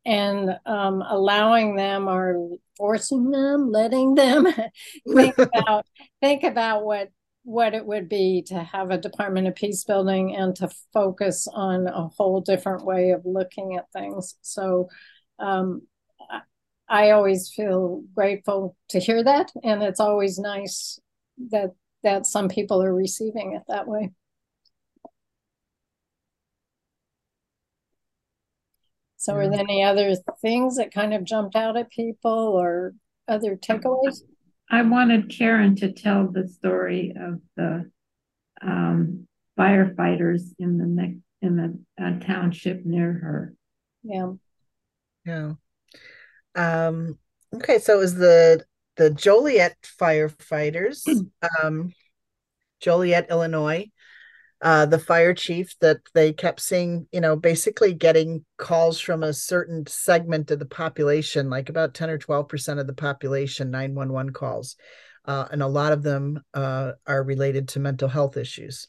and 0.06 0.58
um, 0.66 1.04
allowing 1.08 1.76
them 1.76 2.08
or 2.08 2.58
forcing 2.78 3.30
them, 3.30 3.72
letting 3.72 4.16
them 4.16 4.48
think 5.14 5.38
about 5.56 5.86
think 6.22 6.44
about 6.44 6.84
what 6.84 7.10
what 7.44 7.74
it 7.74 7.86
would 7.86 8.08
be 8.08 8.44
to 8.44 8.64
have 8.64 8.92
a 8.92 8.98
Department 8.98 9.48
of 9.48 9.56
Peace 9.56 9.84
building 9.84 10.36
and 10.36 10.56
to 10.58 10.70
focus 10.94 11.48
on 11.52 11.88
a 11.88 12.08
whole 12.08 12.40
different 12.42 12.86
way 12.86 13.12
of 13.12 13.26
looking 13.26 13.78
at 13.78 13.92
things. 13.92 14.36
So 14.42 14.90
um, 15.40 15.82
I 16.88 17.12
always 17.12 17.52
feel 17.52 18.04
grateful 18.14 18.76
to 18.90 19.00
hear 19.00 19.24
that, 19.24 19.52
and 19.64 19.82
it's 19.82 20.00
always 20.00 20.38
nice 20.38 21.00
that 21.50 21.72
that 22.04 22.26
some 22.26 22.50
people 22.50 22.82
are 22.84 22.94
receiving 22.94 23.54
it 23.56 23.64
that 23.68 23.88
way. 23.88 24.12
So, 29.22 29.36
are 29.36 29.48
there 29.48 29.60
any 29.60 29.84
other 29.84 30.16
things 30.42 30.78
that 30.78 30.92
kind 30.92 31.14
of 31.14 31.24
jumped 31.24 31.56
out 31.56 31.78
at 31.78 31.92
people 31.92 32.32
or 32.32 32.96
other 33.28 33.56
takeaways? 33.56 34.24
I 34.68 34.82
wanted 34.82 35.30
Karen 35.30 35.76
to 35.76 35.92
tell 35.92 36.28
the 36.28 36.48
story 36.48 37.14
of 37.16 37.40
the 37.56 37.92
um, 38.64 39.28
firefighters 39.60 40.56
in 40.58 40.80
the 40.80 40.88
next 40.88 41.20
in 41.44 41.56
the 41.56 42.04
uh, 42.04 42.18
township 42.26 42.84
near 42.84 43.14
her. 43.14 43.54
Yeah. 44.02 44.32
Yeah. 45.24 45.52
Um, 46.56 47.20
okay, 47.54 47.78
so 47.78 47.98
it 47.98 48.00
was 48.00 48.16
the 48.16 48.66
the 48.96 49.12
Joliet 49.12 49.78
firefighters, 50.00 51.08
um, 51.64 51.94
Joliet, 52.80 53.30
Illinois. 53.30 53.92
Uh, 54.62 54.86
the 54.86 55.00
fire 55.00 55.34
chief 55.34 55.76
that 55.80 55.98
they 56.14 56.32
kept 56.32 56.60
seeing, 56.60 57.08
you 57.12 57.20
know, 57.20 57.36
basically 57.36 57.94
getting 57.94 58.46
calls 58.58 59.00
from 59.00 59.24
a 59.24 59.34
certain 59.34 59.86
segment 59.88 60.52
of 60.52 60.60
the 60.60 60.66
population, 60.66 61.50
like 61.50 61.70
about 61.70 61.96
10 61.96 62.12
or 62.12 62.20
12% 62.20 62.80
of 62.80 62.86
the 62.86 62.94
population, 62.94 63.72
911 63.72 64.34
calls. 64.34 64.76
Uh, 65.26 65.48
and 65.52 65.64
a 65.64 65.68
lot 65.68 65.94
of 65.94 66.04
them 66.04 66.40
uh, 66.54 66.92
are 67.08 67.24
related 67.24 67.70
to 67.70 67.80
mental 67.80 68.08
health 68.08 68.38
issues. 68.38 68.88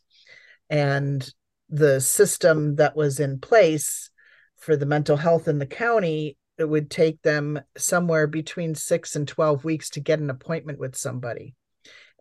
And 0.68 1.26
the 1.70 2.00
system 2.00 2.76
that 2.76 2.94
was 2.94 3.18
in 3.18 3.38
place 3.38 4.10
for 4.58 4.76
the 4.76 4.86
mental 4.86 5.16
health 5.16 5.48
in 5.48 5.58
the 5.58 5.66
county 5.66 6.36
it 6.58 6.68
would 6.68 6.90
take 6.90 7.20
them 7.22 7.60
somewhere 7.76 8.26
between 8.26 8.74
six 8.74 9.16
and 9.16 9.26
12 9.26 9.64
weeks 9.64 9.90
to 9.90 10.00
get 10.00 10.20
an 10.20 10.30
appointment 10.30 10.78
with 10.78 10.96
somebody. 10.96 11.54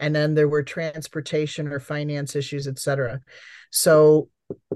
And 0.02 0.14
then 0.14 0.36
there 0.36 0.50
were 0.50 0.64
transportation 0.64 1.70
or 1.70 1.80
finance 1.80 2.36
issues, 2.36 2.68
et 2.68 2.80
cetera. 2.80 3.22
So 3.72 4.28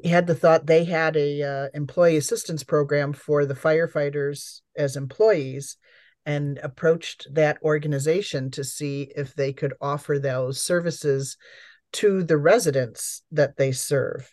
he 0.02 0.10
had 0.10 0.28
the 0.28 0.36
thought 0.36 0.68
they 0.68 0.86
had 0.86 1.18
a 1.18 1.44
uh, 1.44 1.68
employee 1.74 2.16
assistance 2.16 2.64
program 2.64 3.12
for 3.12 3.46
the 3.46 3.56
firefighters 3.56 4.62
as 4.78 4.96
employees 4.96 5.76
and 6.26 6.58
approached 6.60 7.28
that 7.34 7.58
organization 7.62 8.50
to 8.52 8.64
see 8.64 9.12
if 9.16 9.36
they 9.36 9.52
could 9.52 9.74
offer 9.82 10.18
those 10.18 10.62
services 10.62 11.36
to 11.94 12.24
the 12.24 12.38
residents 12.38 13.24
that 13.32 13.58
they 13.58 13.72
serve 13.72 14.30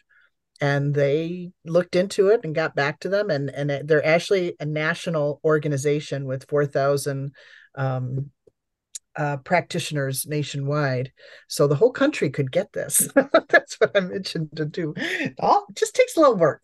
and 0.62 0.94
they 0.94 1.50
looked 1.64 1.96
into 1.96 2.28
it 2.28 2.40
and 2.44 2.54
got 2.54 2.76
back 2.76 3.00
to 3.00 3.08
them 3.08 3.30
and 3.30 3.50
and 3.50 3.88
they're 3.88 4.06
actually 4.06 4.54
a 4.60 4.64
national 4.64 5.40
organization 5.44 6.24
with 6.24 6.48
4000 6.48 7.32
um, 7.74 8.30
uh, 9.16 9.36
practitioners 9.38 10.26
nationwide 10.26 11.12
so 11.48 11.66
the 11.66 11.74
whole 11.74 11.92
country 11.92 12.30
could 12.30 12.50
get 12.50 12.72
this 12.72 13.08
that's 13.48 13.78
what 13.78 13.90
i 13.94 14.00
mentioned 14.00 14.48
to 14.56 14.64
do 14.64 14.94
oh 15.40 15.64
it 15.68 15.76
just 15.76 15.94
takes 15.94 16.16
a 16.16 16.20
little 16.20 16.36
work 16.36 16.62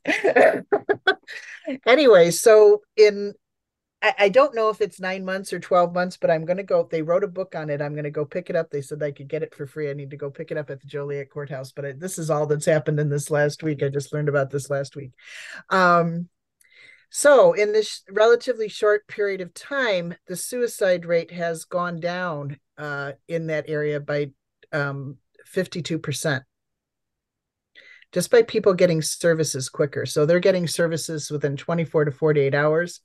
anyway 1.87 2.31
so 2.31 2.81
in 2.97 3.35
I, 4.01 4.15
I 4.19 4.29
don't 4.29 4.55
know 4.55 4.69
if 4.69 4.81
it's 4.81 5.01
nine 5.01 5.25
months 5.25 5.53
or 5.53 5.59
12 5.59 5.93
months, 5.93 6.17
but 6.17 6.31
I'm 6.31 6.45
going 6.45 6.57
to 6.57 6.63
go. 6.63 6.89
They 6.91 7.03
wrote 7.03 7.25
a 7.25 7.29
book 7.29 7.55
on 7.57 7.69
it. 7.71 7.83
I'm 7.83 7.95
going 7.95 8.05
to 8.05 8.11
go 8.11 8.25
pick 8.25 8.49
it 8.49 8.57
up. 8.57 8.71
They 8.71 8.81
said 8.81 9.03
I 9.03 9.11
could 9.11 9.29
get 9.29 9.43
it 9.43 9.55
for 9.55 9.67
free. 9.67 9.91
I 9.91 9.95
need 9.95 10.11
to 10.11 10.17
go 10.17 10.31
pick 10.31 10.51
it 10.51 10.57
up 10.57 10.71
at 10.71 10.81
the 10.81 10.87
Joliet 10.87 11.31
Courthouse. 11.31 11.73
But 11.73 11.85
I, 11.85 11.93
this 11.93 12.19
is 12.19 12.31
all 12.31 12.47
that's 12.47 12.67
happened 12.67 13.01
in 13.01 13.09
this 13.09 13.31
last 13.31 13.63
week. 13.63 13.83
I 13.83 13.89
just 13.89 14.13
learned 14.13 14.29
about 14.29 14.51
this 14.51 14.71
last 14.71 14.95
week. 14.95 15.13
Um, 15.71 16.29
so, 17.11 17.53
in 17.53 17.73
this 17.73 18.03
relatively 18.11 18.69
short 18.69 19.07
period 19.09 19.41
of 19.41 19.55
time, 19.55 20.15
the 20.27 20.37
suicide 20.37 21.07
rate 21.07 21.31
has 21.31 21.65
gone 21.65 22.01
down 22.01 22.59
uh, 22.77 23.13
in 23.27 23.47
that 23.49 23.65
area 23.69 24.01
by 24.01 24.31
um, 24.73 25.17
52%. 25.55 26.43
Just 28.13 28.31
by 28.31 28.43
people 28.43 28.75
getting 28.75 29.03
services 29.03 29.69
quicker. 29.69 30.07
So, 30.07 30.27
they're 30.27 30.41
getting 30.41 30.67
services 30.67 31.31
within 31.31 31.57
24 31.57 32.07
to 32.07 32.13
48 32.13 32.55
hours 32.55 33.01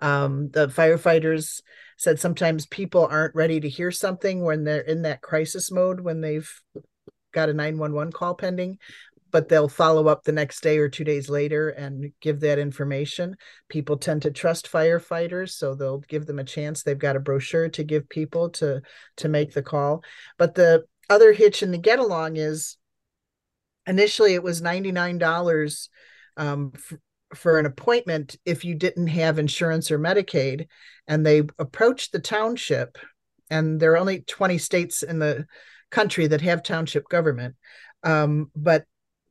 um, 0.00 0.50
the 0.50 0.68
firefighters 0.68 1.62
said 1.96 2.20
sometimes 2.20 2.66
people 2.66 3.06
aren't 3.10 3.34
ready 3.34 3.60
to 3.60 3.68
hear 3.68 3.90
something 3.90 4.42
when 4.42 4.64
they're 4.64 4.80
in 4.80 5.02
that 5.02 5.22
crisis 5.22 5.70
mode 5.70 6.00
when 6.00 6.20
they've 6.20 6.50
got 7.32 7.48
a 7.48 7.54
911 7.54 8.12
call 8.12 8.34
pending 8.34 8.78
but 9.30 9.48
they'll 9.48 9.68
follow 9.68 10.08
up 10.08 10.22
the 10.22 10.32
next 10.32 10.62
day 10.62 10.78
or 10.78 10.88
two 10.88 11.04
days 11.04 11.28
later 11.28 11.70
and 11.70 12.12
give 12.20 12.40
that 12.40 12.58
information. 12.58 13.36
People 13.68 13.96
tend 13.96 14.22
to 14.22 14.30
trust 14.30 14.70
firefighters, 14.70 15.50
so 15.50 15.74
they'll 15.74 15.98
give 15.98 16.26
them 16.26 16.38
a 16.38 16.44
chance. 16.44 16.82
They've 16.82 16.98
got 16.98 17.16
a 17.16 17.20
brochure 17.20 17.68
to 17.70 17.84
give 17.84 18.08
people 18.08 18.50
to 18.50 18.82
to 19.18 19.28
make 19.28 19.52
the 19.52 19.62
call. 19.62 20.04
But 20.38 20.54
the 20.54 20.84
other 21.10 21.32
hitch 21.32 21.62
in 21.62 21.70
the 21.70 21.78
get 21.78 21.98
along 21.98 22.36
is 22.36 22.76
initially 23.86 24.34
it 24.34 24.42
was 24.42 24.60
$99 24.60 25.88
um, 26.36 26.72
for 27.34 27.58
an 27.58 27.66
appointment 27.66 28.36
if 28.44 28.64
you 28.64 28.74
didn't 28.74 29.08
have 29.08 29.38
insurance 29.38 29.90
or 29.90 29.98
Medicaid. 29.98 30.66
And 31.08 31.24
they 31.24 31.42
approached 31.58 32.12
the 32.12 32.18
township, 32.18 32.98
and 33.50 33.78
there 33.78 33.92
are 33.92 33.98
only 33.98 34.20
20 34.20 34.58
states 34.58 35.02
in 35.02 35.18
the 35.18 35.46
country 35.90 36.26
that 36.26 36.40
have 36.40 36.62
township 36.62 37.08
government, 37.08 37.54
um, 38.02 38.50
but 38.56 38.84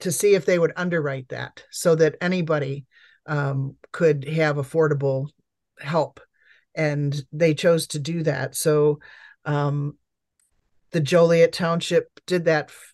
to 0.06 0.12
see 0.12 0.36
if 0.36 0.46
they 0.46 0.60
would 0.60 0.72
underwrite 0.76 1.30
that 1.30 1.64
so 1.72 1.96
that 1.96 2.16
anybody 2.22 2.86
um, 3.26 3.76
could 3.92 4.24
have 4.28 4.58
affordable 4.58 5.30
help. 5.80 6.20
And 6.76 7.20
they 7.32 7.56
chose 7.56 7.88
to 7.88 8.00
do 8.00 8.22
that. 8.22 8.56
So 8.56 9.00
um, 9.46 9.98
the 10.92 11.00
Joliet 11.00 11.54
Township 11.54 12.08
did 12.28 12.46
that 12.46 12.66
f- 12.66 12.94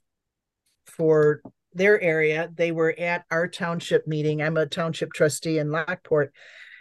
for 0.85 1.41
their 1.73 1.99
area. 1.99 2.49
They 2.55 2.71
were 2.71 2.95
at 2.97 3.25
our 3.29 3.49
township 3.49 4.07
meeting. 4.07 4.41
I'm 4.41 4.55
a 4.55 4.65
township 4.65 5.11
trustee 5.11 5.59
in 5.59 5.69
Lockport, 5.69 6.33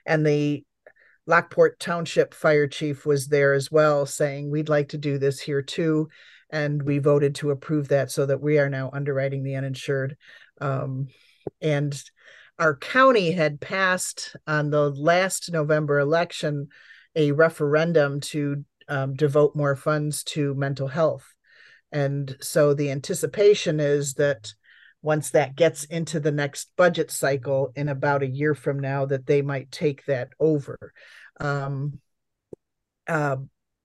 and 0.06 0.24
the 0.24 0.64
Lockport 1.26 1.80
Township 1.80 2.34
Fire 2.34 2.68
Chief 2.68 3.04
was 3.04 3.26
there 3.26 3.52
as 3.52 3.68
well, 3.68 4.06
saying, 4.06 4.48
We'd 4.48 4.68
like 4.68 4.90
to 4.90 4.98
do 4.98 5.18
this 5.18 5.40
here 5.40 5.62
too. 5.62 6.08
And 6.52 6.82
we 6.82 6.98
voted 6.98 7.36
to 7.36 7.50
approve 7.50 7.88
that 7.88 8.10
so 8.10 8.26
that 8.26 8.40
we 8.40 8.58
are 8.58 8.68
now 8.68 8.90
underwriting 8.92 9.42
the 9.42 9.56
uninsured. 9.56 10.16
Um, 10.60 11.08
and 11.60 12.02
our 12.58 12.76
county 12.76 13.30
had 13.32 13.60
passed 13.60 14.36
on 14.46 14.70
the 14.70 14.90
last 14.90 15.50
November 15.50 15.98
election 15.98 16.68
a 17.16 17.32
referendum 17.32 18.20
to 18.20 18.64
um, 18.88 19.14
devote 19.14 19.56
more 19.56 19.76
funds 19.76 20.22
to 20.24 20.54
mental 20.54 20.88
health. 20.88 21.34
And 21.92 22.36
so 22.40 22.74
the 22.74 22.90
anticipation 22.90 23.80
is 23.80 24.14
that 24.14 24.52
once 25.02 25.30
that 25.30 25.56
gets 25.56 25.84
into 25.84 26.20
the 26.20 26.30
next 26.30 26.70
budget 26.76 27.10
cycle 27.10 27.72
in 27.74 27.88
about 27.88 28.22
a 28.22 28.28
year 28.28 28.54
from 28.54 28.78
now 28.78 29.06
that 29.06 29.26
they 29.26 29.42
might 29.42 29.70
take 29.70 30.04
that 30.04 30.28
over 30.38 30.92
um, 31.40 32.00
uh, 33.08 33.36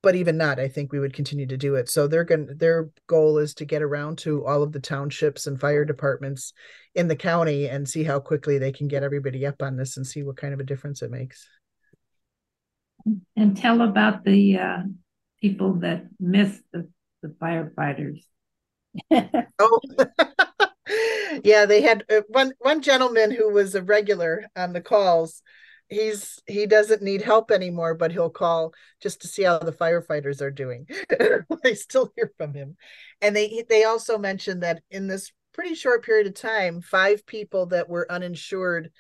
but 0.06 0.16
even 0.16 0.38
not 0.38 0.60
i 0.60 0.68
think 0.68 0.92
we 0.92 1.00
would 1.00 1.14
continue 1.14 1.48
to 1.48 1.58
do 1.58 1.74
it. 1.74 1.90
So 1.90 2.08
they're 2.08 2.24
going 2.24 2.46
their 2.58 2.92
goal 3.08 3.40
is 3.40 3.56
to 3.56 3.66
get 3.66 3.82
around 3.82 4.20
to 4.20 4.46
all 4.46 4.62
of 4.62 4.72
the 4.72 4.80
townships 4.80 5.48
and 5.48 5.60
fire 5.60 5.84
departments 5.84 6.54
in 6.94 7.08
the 7.08 7.16
county 7.16 7.68
and 7.68 7.90
see 7.90 8.04
how 8.04 8.20
quickly 8.20 8.60
they 8.60 8.72
can 8.72 8.88
get 8.88 9.02
everybody 9.02 9.48
up 9.48 9.64
on 9.64 9.78
this 9.78 9.98
and 9.98 10.06
see 10.06 10.22
what 10.22 10.38
kind 10.38 10.54
of 10.54 10.60
a 10.60 10.64
difference 10.64 11.02
it 11.02 11.10
makes. 11.10 11.50
And 13.36 13.58
tell 13.58 13.82
about 13.82 14.24
the 14.24 14.60
uh, 14.60 14.78
people 15.42 15.74
that 15.80 16.06
missed 16.20 16.62
the, 16.72 16.88
the 17.24 17.30
firefighters. 17.30 18.22
Oh, 19.60 19.80
yeah, 21.44 21.66
they 21.66 21.82
had 21.82 22.06
uh, 22.12 22.22
one 22.28 22.54
one 22.60 22.82
gentleman 22.82 23.32
who 23.32 23.52
was 23.52 23.74
a 23.74 23.82
regular 23.82 24.46
on 24.56 24.74
the 24.74 24.82
calls. 24.82 25.42
He's 25.90 26.42
he 26.48 26.66
doesn't 26.66 27.04
need 27.04 27.22
help 27.22 27.52
anymore, 27.52 27.94
but 27.94 28.12
he'll 28.12 28.30
call 28.30 28.74
just 29.02 29.22
to 29.22 29.28
see 29.28 29.44
how 29.44 29.60
the 29.60 29.72
firefighters 29.72 30.42
are 30.42 30.52
doing. 30.52 30.88
I 31.64 31.74
still 31.74 32.12
hear 32.16 32.32
from 32.38 32.54
him, 32.54 32.78
and 33.22 33.36
they 33.36 33.64
they 33.70 33.84
also 33.84 34.18
mentioned 34.18 34.64
that 34.64 34.82
in 34.90 35.08
this 35.08 35.32
pretty 35.54 35.76
short 35.76 36.04
period 36.04 36.28
of 36.28 36.34
time, 36.34 36.82
five 36.82 37.26
people 37.26 37.68
that 37.68 37.88
were 37.88 38.12
uninsured 38.12 38.92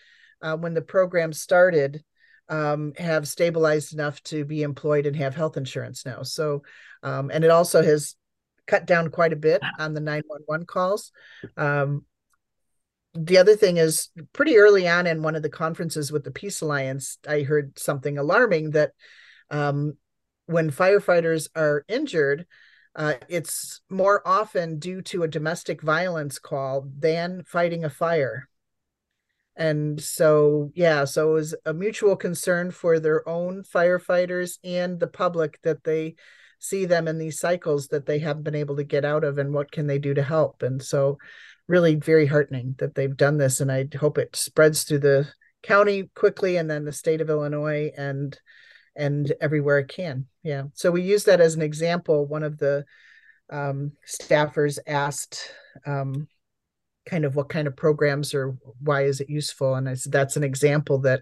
uh, 0.41 0.55
when 0.55 0.73
the 0.73 0.81
program 0.81 1.33
started 1.33 2.03
um, 2.49 2.93
have 2.97 3.27
stabilized 3.27 3.93
enough 3.93 4.21
to 4.23 4.45
be 4.45 4.61
employed 4.61 5.05
and 5.05 5.15
have 5.15 5.36
health 5.36 5.57
insurance 5.57 6.05
now. 6.05 6.23
So, 6.23 6.63
um, 7.03 7.31
and 7.31 7.43
it 7.43 7.49
also 7.49 7.81
has 7.81 8.15
cut 8.67 8.86
down 8.86 9.09
quite 9.09 9.33
a 9.33 9.38
bit 9.38 9.61
on 9.79 9.93
the 9.93 9.99
911 9.99 10.65
calls. 10.65 11.11
Um, 11.57 12.05
the 13.16 13.38
other 13.38 13.55
thing 13.55 13.78
is 13.78 14.09
pretty 14.34 14.57
early 14.57 14.88
on 14.88 15.07
in 15.07 15.24
one 15.24 15.36
of 15.36 15.41
the 15.41 15.49
conferences 15.49 16.11
with 16.11 16.24
the 16.24 16.32
Peace 16.32 16.61
Alliance, 16.61 17.18
I 17.28 17.41
heard 17.41 17.80
something 17.80 18.18
alarming 18.18 18.72
that 18.72 18.91
um, 19.49 19.97
when 20.47 20.70
firefighters 20.70 21.47
are 21.55 21.86
injured, 21.88 22.45
uh, 22.95 23.13
it's 23.30 23.82
more 23.89 24.22
often 24.28 24.80
due 24.80 25.01
to 25.03 25.24
a 25.24 25.28
domestic 25.28 25.82
violence 25.82 26.39
call 26.39 26.88
than 26.97 27.43
fighting 27.45 27.86
a 27.86 27.89
fire. 27.89 28.49
And 29.55 30.01
so, 30.01 30.72
yeah, 30.76 31.05
so 31.05 31.32
it 31.32 31.34
was 31.34 31.55
a 31.66 31.74
mutual 31.74 32.18
concern 32.18 32.72
for 32.72 32.99
their 32.99 33.28
own 33.28 33.63
firefighters 33.63 34.57
and 34.63 34.99
the 34.99 35.07
public 35.07 35.61
that 35.63 35.86
they 35.86 36.16
see 36.59 36.86
them 36.86 37.07
in 37.07 37.18
these 37.18 37.39
cycles 37.39 37.88
that 37.88 38.05
they 38.05 38.20
haven't 38.20 38.43
been 38.43 38.55
able 38.55 38.76
to 38.76 38.84
get 38.84 39.05
out 39.05 39.24
of 39.24 39.38
and 39.38 39.53
what 39.53 39.72
can 39.72 39.88
they 39.88 39.99
do 39.99 40.13
to 40.13 40.24
help 40.24 40.63
and 40.63 40.82
so 40.82 41.18
really 41.68 41.95
very 41.95 42.26
heartening 42.26 42.76
that 42.80 42.95
they've 42.95 43.18
done 43.18 43.38
this 43.38 43.59
and 43.59 43.72
i 43.72 43.88
hope 43.99 44.18
it 44.18 44.36
spreads 44.36 44.84
through 44.84 44.99
the 44.99 45.28
county 45.63 46.09
quickly 46.16 46.57
and 46.57 46.70
then 46.70 46.86
the 46.86 46.91
state 46.91 47.22
of 47.22 47.30
illinois 47.30 47.91
and 47.97 48.39
and 48.95 49.32
everywhere 49.41 49.80
it 49.80 49.89
can. 49.89 50.26
Yeah. 50.43 50.63
So 50.74 50.91
we 50.91 51.01
use 51.01 51.26
that 51.26 51.41
as 51.41 51.55
an 51.55 51.61
example. 51.61 52.26
One 52.26 52.43
of 52.43 52.57
the 52.57 52.86
um, 53.49 53.91
staffers 54.07 54.80
asked 54.88 55.51
um, 55.86 56.28
kind 57.05 57.26
of 57.26 57.36
what 57.36 57.49
kind 57.49 57.68
of 57.68 57.76
programs 57.76 58.34
or 58.34 58.55
why 58.82 59.03
is 59.03 59.22
it 59.22 59.30
useful? 59.30 59.76
And 59.76 59.88
i 59.88 59.93
said 59.93 60.11
that's 60.11 60.38
an 60.38 60.43
example 60.43 60.99
that 61.01 61.22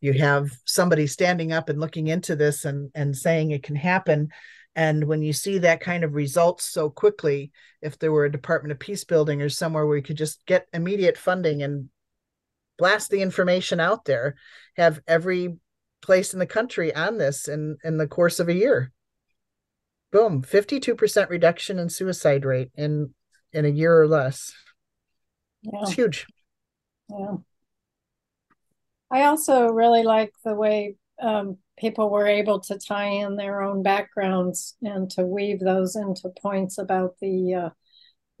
you 0.00 0.12
have 0.14 0.50
somebody 0.64 1.06
standing 1.06 1.52
up 1.52 1.68
and 1.68 1.78
looking 1.78 2.08
into 2.08 2.34
this 2.34 2.64
and 2.64 2.90
and 2.94 3.16
saying 3.16 3.50
it 3.50 3.62
can 3.62 3.76
happen 3.76 4.30
and 4.74 5.04
when 5.04 5.22
you 5.22 5.32
see 5.32 5.58
that 5.58 5.80
kind 5.80 6.04
of 6.04 6.14
results 6.14 6.64
so 6.64 6.88
quickly, 6.88 7.52
if 7.80 7.98
there 7.98 8.12
were 8.12 8.24
a 8.24 8.32
Department 8.32 8.72
of 8.72 8.78
Peace 8.78 9.04
Building 9.04 9.42
or 9.42 9.48
somewhere 9.48 9.86
where 9.86 9.96
you 9.96 10.02
could 10.02 10.16
just 10.16 10.44
get 10.46 10.66
immediate 10.72 11.18
funding 11.18 11.62
and 11.62 11.88
blast 12.78 13.10
the 13.10 13.20
information 13.20 13.80
out 13.80 14.04
there, 14.04 14.36
have 14.76 15.00
every 15.06 15.56
place 16.00 16.32
in 16.32 16.38
the 16.38 16.46
country 16.46 16.94
on 16.94 17.18
this 17.18 17.48
in, 17.48 17.76
in 17.84 17.98
the 17.98 18.06
course 18.06 18.40
of 18.40 18.48
a 18.48 18.54
year. 18.54 18.92
Boom, 20.10 20.42
52% 20.42 21.28
reduction 21.28 21.78
in 21.78 21.88
suicide 21.88 22.44
rate 22.44 22.70
in 22.74 23.14
in 23.52 23.64
a 23.64 23.68
year 23.68 24.00
or 24.00 24.08
less. 24.08 24.54
Yeah. 25.62 25.80
It's 25.82 25.92
huge. 25.92 26.26
Yeah. 27.10 27.36
I 29.10 29.24
also 29.24 29.66
really 29.68 30.02
like 30.02 30.32
the 30.44 30.54
way 30.54 30.96
um, 31.22 31.58
people 31.78 32.10
were 32.10 32.26
able 32.26 32.60
to 32.60 32.78
tie 32.78 33.06
in 33.06 33.36
their 33.36 33.62
own 33.62 33.82
backgrounds 33.82 34.76
and 34.82 35.10
to 35.12 35.24
weave 35.24 35.60
those 35.60 35.96
into 35.96 36.28
points 36.40 36.78
about 36.78 37.14
the 37.20 37.54
uh, 37.54 37.70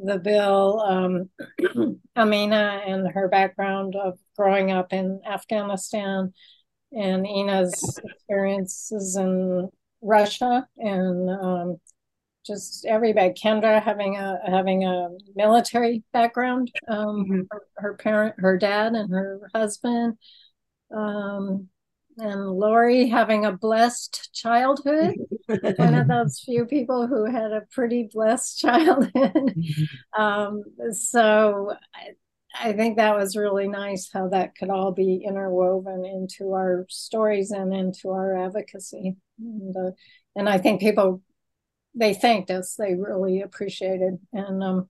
the 0.00 0.18
bill. 0.18 0.80
Um, 0.80 2.00
Amina 2.16 2.82
and 2.86 3.10
her 3.12 3.28
background 3.28 3.94
of 3.96 4.18
growing 4.36 4.70
up 4.70 4.92
in 4.92 5.20
Afghanistan, 5.26 6.32
and 6.92 7.26
Ina's 7.26 8.00
experiences 8.04 9.16
in 9.16 9.68
Russia, 10.02 10.66
and 10.76 11.30
um, 11.30 11.76
just 12.44 12.84
everybody. 12.84 13.32
Kendra 13.32 13.82
having 13.82 14.16
a 14.16 14.38
having 14.44 14.84
a 14.84 15.08
military 15.34 16.02
background. 16.12 16.72
Um, 16.88 17.24
mm-hmm. 17.24 17.40
her, 17.50 17.62
her, 17.76 17.94
parent, 17.94 18.34
her 18.38 18.58
dad, 18.58 18.94
and 18.94 19.10
her 19.10 19.48
husband. 19.54 20.18
Um, 20.94 21.68
and 22.18 22.50
Lori 22.50 23.08
having 23.08 23.44
a 23.44 23.52
blessed 23.52 24.30
childhood, 24.34 25.14
one 25.76 25.94
of 25.94 26.08
those 26.08 26.40
few 26.40 26.66
people 26.66 27.06
who 27.06 27.24
had 27.24 27.52
a 27.52 27.66
pretty 27.72 28.08
blessed 28.12 28.58
childhood. 28.58 29.12
Mm-hmm. 29.62 30.22
um, 30.22 30.62
so 30.92 31.74
I, 31.94 32.68
I, 32.68 32.72
think 32.72 32.96
that 32.96 33.16
was 33.16 33.36
really 33.36 33.68
nice 33.68 34.10
how 34.12 34.28
that 34.28 34.56
could 34.56 34.70
all 34.70 34.92
be 34.92 35.22
interwoven 35.26 36.04
into 36.04 36.52
our 36.52 36.86
stories 36.88 37.50
and 37.50 37.74
into 37.74 38.10
our 38.10 38.36
advocacy. 38.36 39.16
And, 39.38 39.76
uh, 39.76 39.90
and 40.36 40.48
I 40.48 40.58
think 40.58 40.80
people, 40.80 41.22
they 41.94 42.14
thanked 42.14 42.50
us, 42.50 42.74
they 42.74 42.94
really 42.94 43.42
appreciated. 43.42 44.18
And 44.32 44.62
um, 44.62 44.88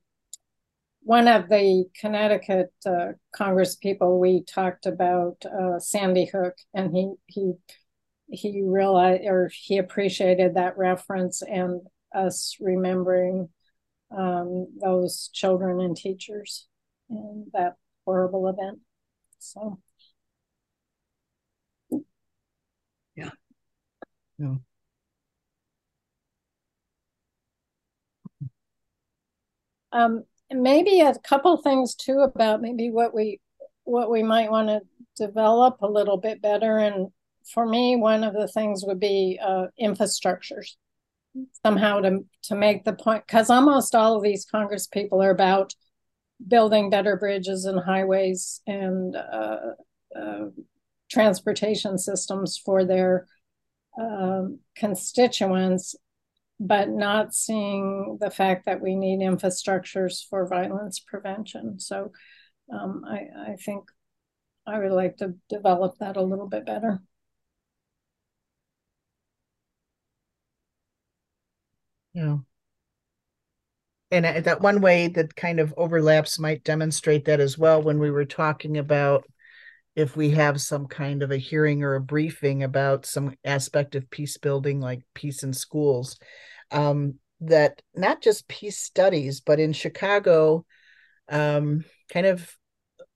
one 1.04 1.28
of 1.28 1.48
the 1.48 1.84
Connecticut 2.00 2.72
uh, 2.86 3.12
Congress 3.34 3.76
people, 3.76 4.20
we 4.20 4.44
talked 4.44 4.86
about 4.86 5.44
uh, 5.44 5.78
Sandy 5.78 6.26
Hook, 6.26 6.54
and 6.74 6.94
he 6.94 7.12
he 7.26 7.52
he 8.28 8.62
realized 8.62 9.24
or 9.24 9.50
he 9.52 9.78
appreciated 9.78 10.54
that 10.54 10.78
reference 10.78 11.42
and 11.42 11.82
us 12.14 12.56
remembering 12.60 13.48
um, 14.16 14.68
those 14.80 15.30
children 15.32 15.80
and 15.80 15.96
teachers 15.96 16.66
in 17.10 17.46
that 17.52 17.74
horrible 18.04 18.48
event. 18.48 18.80
So, 19.38 19.80
yeah, 23.16 23.30
yeah. 24.38 24.54
Um, 29.92 30.24
maybe 30.54 31.00
a 31.00 31.14
couple 31.24 31.56
things 31.56 31.94
too 31.94 32.20
about 32.20 32.60
maybe 32.60 32.90
what 32.90 33.14
we 33.14 33.40
what 33.84 34.10
we 34.10 34.22
might 34.22 34.50
want 34.50 34.68
to 34.68 34.80
develop 35.16 35.78
a 35.82 35.88
little 35.88 36.16
bit 36.16 36.40
better. 36.40 36.78
And 36.78 37.08
for 37.52 37.66
me 37.66 37.96
one 37.96 38.24
of 38.24 38.34
the 38.34 38.48
things 38.48 38.84
would 38.84 39.00
be 39.00 39.38
uh, 39.44 39.66
infrastructures 39.80 40.76
somehow 41.64 42.00
to 42.00 42.24
to 42.42 42.54
make 42.54 42.84
the 42.84 42.92
point 42.92 43.24
because 43.26 43.50
almost 43.50 43.94
all 43.94 44.16
of 44.16 44.22
these 44.22 44.44
congress 44.44 44.86
people 44.86 45.22
are 45.22 45.30
about 45.30 45.74
building 46.46 46.90
better 46.90 47.16
bridges 47.16 47.64
and 47.64 47.80
highways 47.80 48.60
and 48.66 49.16
uh, 49.16 49.58
uh, 50.14 50.44
transportation 51.10 51.96
systems 51.96 52.58
for 52.58 52.84
their 52.84 53.26
um, 53.98 54.58
constituents 54.76 55.94
but 56.64 56.88
not 56.88 57.34
seeing 57.34 58.18
the 58.20 58.30
fact 58.30 58.66
that 58.66 58.80
we 58.80 58.94
need 58.94 59.18
infrastructures 59.18 60.24
for 60.28 60.46
violence 60.46 61.00
prevention. 61.00 61.80
So 61.80 62.12
um, 62.72 63.04
I, 63.04 63.52
I 63.52 63.56
think 63.56 63.84
I 64.64 64.78
would 64.78 64.92
like 64.92 65.16
to 65.16 65.34
develop 65.48 65.98
that 65.98 66.16
a 66.16 66.22
little 66.22 66.48
bit 66.48 66.64
better. 66.64 67.02
Yeah. 72.14 72.38
And 74.12 74.44
that 74.44 74.60
one 74.60 74.80
way 74.80 75.08
that 75.08 75.34
kind 75.34 75.58
of 75.58 75.74
overlaps 75.76 76.38
might 76.38 76.62
demonstrate 76.62 77.24
that 77.24 77.40
as 77.40 77.58
well 77.58 77.82
when 77.82 77.98
we 77.98 78.10
were 78.10 78.26
talking 78.26 78.76
about 78.76 79.24
if 79.96 80.16
we 80.16 80.30
have 80.30 80.60
some 80.60 80.86
kind 80.86 81.22
of 81.22 81.32
a 81.32 81.36
hearing 81.38 81.82
or 81.82 81.96
a 81.96 82.00
briefing 82.00 82.62
about 82.62 83.04
some 83.04 83.34
aspect 83.44 83.94
of 83.94 84.08
peace 84.10 84.36
building 84.36 84.80
like 84.80 85.02
peace 85.14 85.42
in 85.42 85.52
schools 85.52 86.18
um, 86.72 87.14
that 87.40 87.82
not 87.94 88.22
just 88.22 88.48
peace 88.48 88.78
studies, 88.78 89.40
but 89.40 89.60
in 89.60 89.72
Chicago, 89.72 90.64
um, 91.28 91.84
kind 92.12 92.26
of 92.26 92.56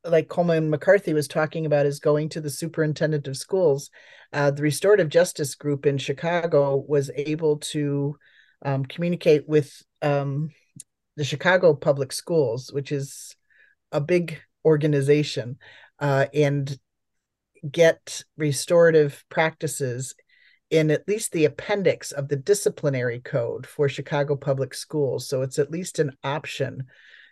like 0.04 0.28
Coleman 0.28 0.70
McCarthy 0.70 1.12
was 1.12 1.26
talking 1.26 1.66
about, 1.66 1.86
is 1.86 1.98
going 1.98 2.28
to 2.30 2.40
the 2.40 2.50
superintendent 2.50 3.26
of 3.26 3.36
schools. 3.36 3.90
Uh, 4.32 4.50
the 4.50 4.62
restorative 4.62 5.08
justice 5.08 5.54
group 5.54 5.86
in 5.86 5.98
Chicago 5.98 6.84
was 6.86 7.10
able 7.16 7.58
to 7.58 8.16
um, 8.64 8.84
communicate 8.84 9.48
with 9.48 9.82
um, 10.02 10.50
the 11.16 11.24
Chicago 11.24 11.74
Public 11.74 12.12
Schools, 12.12 12.72
which 12.72 12.92
is 12.92 13.34
a 13.92 14.00
big 14.00 14.38
organization, 14.64 15.58
uh, 15.98 16.26
and 16.34 16.78
get 17.70 18.22
restorative 18.36 19.24
practices 19.28 20.14
in 20.70 20.90
at 20.90 21.06
least 21.06 21.32
the 21.32 21.44
appendix 21.44 22.12
of 22.12 22.28
the 22.28 22.36
disciplinary 22.36 23.20
code 23.20 23.66
for 23.66 23.88
Chicago 23.88 24.36
Public 24.36 24.74
Schools. 24.74 25.28
So 25.28 25.42
it's 25.42 25.58
at 25.58 25.70
least 25.70 25.98
an 25.98 26.16
option. 26.24 26.84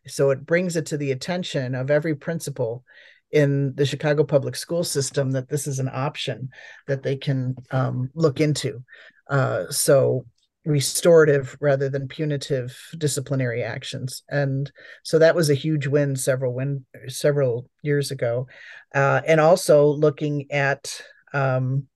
So 0.06 0.30
it 0.30 0.46
brings 0.46 0.76
it 0.76 0.86
to 0.86 0.96
the 0.96 1.12
attention 1.12 1.74
of 1.74 1.90
every 1.90 2.14
principal 2.14 2.84
in 3.30 3.74
the 3.74 3.86
Chicago 3.86 4.22
public 4.22 4.54
school 4.54 4.84
system 4.84 5.32
that 5.32 5.48
this 5.48 5.66
is 5.66 5.80
an 5.80 5.90
option 5.92 6.50
that 6.86 7.02
they 7.02 7.16
can 7.16 7.56
um, 7.72 8.10
look 8.14 8.40
into. 8.40 8.84
Uh, 9.28 9.64
so 9.70 10.24
restorative 10.64 11.56
rather 11.60 11.90
than 11.90 12.08
punitive 12.08 12.78
disciplinary 12.96 13.62
actions 13.62 14.22
and 14.30 14.72
so 15.02 15.18
that 15.18 15.34
was 15.34 15.50
a 15.50 15.54
huge 15.54 15.86
win 15.86 16.16
several 16.16 16.54
win 16.54 16.86
several 17.06 17.68
years 17.82 18.10
ago 18.10 18.46
uh, 18.94 19.20
and 19.26 19.40
also 19.40 19.88
looking 19.88 20.50
at 20.50 21.02
um, 21.34 21.86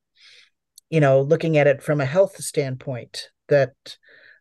you 0.91 1.01
know 1.01 1.21
looking 1.21 1.57
at 1.57 1.67
it 1.67 1.83
from 1.83 2.01
a 2.01 2.07
health 2.07 2.37
standpoint 2.37 3.31
that 3.49 3.75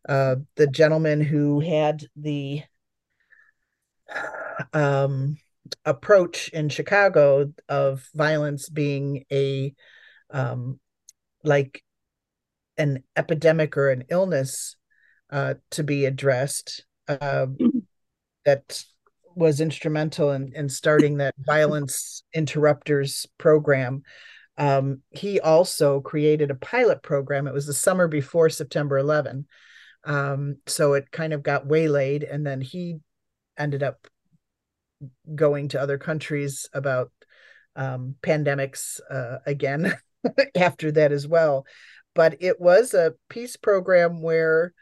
uh, 0.07 0.35
the 0.55 0.67
gentleman 0.67 1.21
who 1.21 1.59
had 1.59 2.03
the 2.15 2.63
um, 4.73 5.37
approach 5.85 6.49
in 6.49 6.69
chicago 6.69 7.51
of 7.67 8.07
violence 8.15 8.69
being 8.69 9.25
a 9.31 9.73
um, 10.29 10.79
like 11.43 11.83
an 12.77 13.03
epidemic 13.15 13.75
or 13.75 13.89
an 13.89 14.03
illness 14.09 14.75
uh, 15.31 15.55
to 15.71 15.83
be 15.83 16.05
addressed 16.05 16.85
uh, 17.07 17.47
that 18.45 18.83
was 19.35 19.61
instrumental 19.61 20.31
in, 20.31 20.51
in 20.55 20.67
starting 20.67 21.17
that 21.17 21.35
violence 21.37 22.23
interrupters 22.33 23.27
program. 23.37 24.01
Um, 24.57 25.01
he 25.11 25.39
also 25.39 26.01
created 26.01 26.51
a 26.51 26.55
pilot 26.55 27.03
program. 27.03 27.47
It 27.47 27.53
was 27.53 27.67
the 27.67 27.73
summer 27.73 28.07
before 28.07 28.49
September 28.49 28.97
11. 28.97 29.45
Um, 30.03 30.57
so 30.65 30.93
it 30.93 31.11
kind 31.11 31.33
of 31.33 31.43
got 31.43 31.67
waylaid, 31.67 32.23
and 32.23 32.45
then 32.45 32.61
he 32.61 32.99
ended 33.57 33.83
up 33.83 34.07
going 35.35 35.69
to 35.69 35.81
other 35.81 35.97
countries 35.97 36.67
about 36.73 37.11
um, 37.75 38.15
pandemics 38.21 38.99
uh, 39.11 39.37
again 39.45 39.93
after 40.55 40.91
that 40.91 41.11
as 41.11 41.27
well 41.27 41.65
but 42.17 42.37
it 42.39 42.59
was 42.59 42.95
a 42.95 43.13
peace 43.29 43.57
program 43.57 44.23
where 44.23 44.73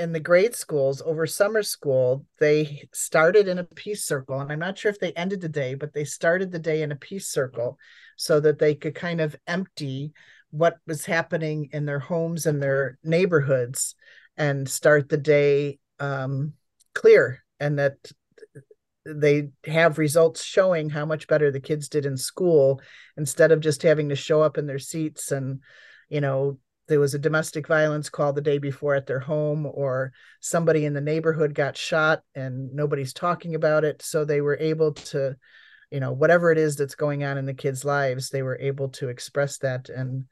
in 0.00 0.12
the 0.12 0.20
grade 0.20 0.56
schools 0.56 1.02
over 1.04 1.26
summer 1.26 1.62
school 1.62 2.24
they 2.38 2.88
started 2.92 3.46
in 3.46 3.58
a 3.58 3.64
peace 3.64 4.04
circle 4.04 4.40
and 4.40 4.50
i'm 4.50 4.58
not 4.58 4.78
sure 4.78 4.90
if 4.90 4.98
they 4.98 5.12
ended 5.12 5.40
the 5.42 5.48
day 5.48 5.74
but 5.74 5.92
they 5.92 6.04
started 6.04 6.50
the 6.50 6.58
day 6.58 6.82
in 6.82 6.90
a 6.90 6.96
peace 6.96 7.28
circle 7.28 7.78
so 8.16 8.40
that 8.40 8.58
they 8.58 8.74
could 8.74 8.94
kind 8.94 9.20
of 9.20 9.36
empty 9.46 10.12
what 10.50 10.78
was 10.86 11.04
happening 11.04 11.68
in 11.72 11.84
their 11.84 11.98
homes 11.98 12.46
and 12.46 12.62
their 12.62 12.98
neighborhoods 13.04 13.94
and 14.38 14.68
start 14.68 15.08
the 15.08 15.18
day 15.18 15.78
um, 15.98 16.54
clear 16.94 17.44
and 17.60 17.78
that 17.78 17.96
they 19.04 19.50
have 19.66 19.98
results 19.98 20.42
showing 20.42 20.88
how 20.88 21.04
much 21.04 21.26
better 21.26 21.50
the 21.50 21.60
kids 21.60 21.88
did 21.88 22.06
in 22.06 22.16
school 22.16 22.80
instead 23.18 23.52
of 23.52 23.60
just 23.60 23.82
having 23.82 24.08
to 24.08 24.16
show 24.16 24.40
up 24.40 24.56
in 24.56 24.66
their 24.66 24.78
seats 24.78 25.30
and 25.30 25.60
you 26.08 26.22
know 26.22 26.58
there 26.90 27.00
was 27.00 27.14
a 27.14 27.20
domestic 27.20 27.68
violence 27.68 28.10
call 28.10 28.32
the 28.32 28.40
day 28.40 28.58
before 28.58 28.96
at 28.96 29.06
their 29.06 29.20
home 29.20 29.64
or 29.64 30.12
somebody 30.40 30.84
in 30.84 30.92
the 30.92 31.00
neighborhood 31.00 31.54
got 31.54 31.76
shot 31.76 32.22
and 32.34 32.74
nobody's 32.74 33.12
talking 33.12 33.54
about 33.54 33.84
it. 33.84 34.02
So 34.02 34.24
they 34.24 34.40
were 34.40 34.58
able 34.58 34.92
to 34.92 35.36
you 35.92 36.00
know 36.00 36.12
whatever 36.12 36.52
it 36.52 36.58
is 36.58 36.76
that's 36.76 36.96
going 36.96 37.24
on 37.24 37.38
in 37.38 37.46
the 37.46 37.54
kids 37.54 37.84
lives 37.84 38.30
they 38.30 38.42
were 38.42 38.58
able 38.60 38.88
to 38.88 39.08
express 39.08 39.58
that 39.58 39.88
and 39.88 40.26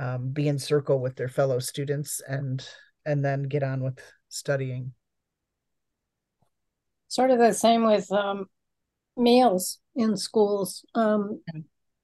um, 0.00 0.30
be 0.30 0.48
in 0.48 0.58
circle 0.58 1.00
with 1.00 1.14
their 1.14 1.28
fellow 1.28 1.58
students 1.58 2.22
and 2.26 2.66
and 3.04 3.24
then 3.24 3.42
get 3.42 3.62
on 3.62 3.82
with 3.82 4.00
studying. 4.28 4.92
Sort 7.08 7.30
of 7.30 7.38
the 7.38 7.52
same 7.52 7.84
with 7.84 8.10
um, 8.12 8.46
meals 9.16 9.78
in 9.96 10.16
schools 10.16 10.84
um, 10.94 11.40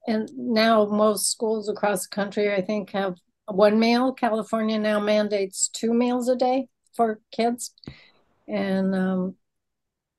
and 0.07 0.29
now 0.37 0.87
most 0.87 1.31
schools 1.31 1.69
across 1.69 2.07
the 2.07 2.15
country 2.15 2.53
i 2.53 2.61
think 2.61 2.91
have 2.91 3.15
one 3.53 3.79
meal. 3.79 4.13
California 4.13 4.79
now 4.79 5.01
mandates 5.01 5.69
two 5.69 5.93
meals 5.93 6.29
a 6.29 6.37
day 6.37 6.69
for 6.95 7.21
kids. 7.33 7.73
And 8.49 8.95
um, 8.95 9.37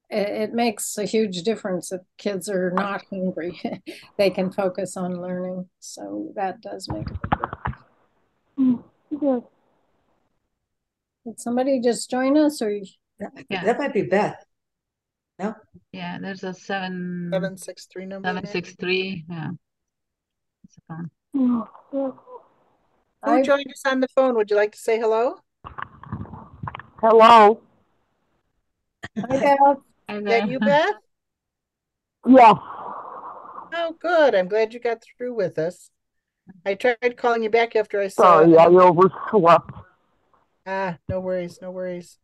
it, 0.10 0.30
it, 0.30 0.54
makes 0.54 0.98
a 0.98 1.06
huge 1.06 1.44
difference 1.44 1.92
if 1.92 2.02
kids 2.18 2.50
are 2.50 2.72
not 2.72 3.04
hungry. 3.10 3.62
they 4.18 4.30
can 4.30 4.52
focus 4.52 4.96
on 4.98 5.22
learning. 5.22 5.70
So 5.80 6.32
that 6.36 6.62
does 6.62 6.88
make 6.90 7.10
a 7.10 7.14
big 7.14 7.32
difference. 8.58 8.82
Yeah. 9.22 9.40
Did 11.26 11.40
somebody 11.40 11.80
just 11.82 12.10
join 12.10 12.38
us 12.38 12.62
or? 12.62 12.72
Yeah. 13.50 13.64
That 13.64 13.78
might 13.78 13.94
be 13.94 14.04
Beth. 14.04 14.44
No? 15.38 15.56
Yeah, 15.92 16.18
there's 16.20 16.44
a 16.44 16.54
seven. 16.54 17.30
Seven 17.32 17.58
six 17.58 17.86
three 17.86 18.06
number. 18.06 18.28
Seven 18.28 18.46
six 18.46 18.76
three. 18.76 19.26
Yeah. 19.30 19.50
It's 20.64 20.78
a 20.78 20.82
phone. 20.88 21.10
Yeah. 21.94 22.12
Who 23.24 23.32
I... 23.32 23.42
joined 23.42 23.72
us 23.72 23.82
on 23.86 24.00
the 24.00 24.08
phone? 24.16 24.36
Would 24.36 24.50
you 24.50 24.56
like 24.56 24.72
to 24.72 24.78
say 24.78 25.00
hello? 25.00 25.36
Hello. 27.00 27.62
Hi, 29.18 29.28
Beth. 29.28 29.78
Is 30.10 30.24
that 30.26 30.48
you, 30.48 30.60
Beth? 30.60 30.94
Yeah. 32.28 32.54
Oh, 33.74 33.96
good. 34.00 34.36
I'm 34.36 34.48
glad 34.48 34.74
you 34.74 34.80
got 34.80 35.04
through 35.04 35.34
with 35.34 35.58
us. 35.58 35.90
I 36.66 36.76
tried 36.76 37.18
calling 37.18 37.44
you 37.44 37.50
back 37.50 37.76
after 37.76 38.02
I 38.02 38.08
saw. 38.08 38.44
Sorry, 38.44 38.58
I 38.58 38.66
overslept. 38.66 39.72
Ah, 40.66 40.98
no 41.08 41.20
worries, 41.20 41.60
no 41.62 41.72
worries. 41.72 42.18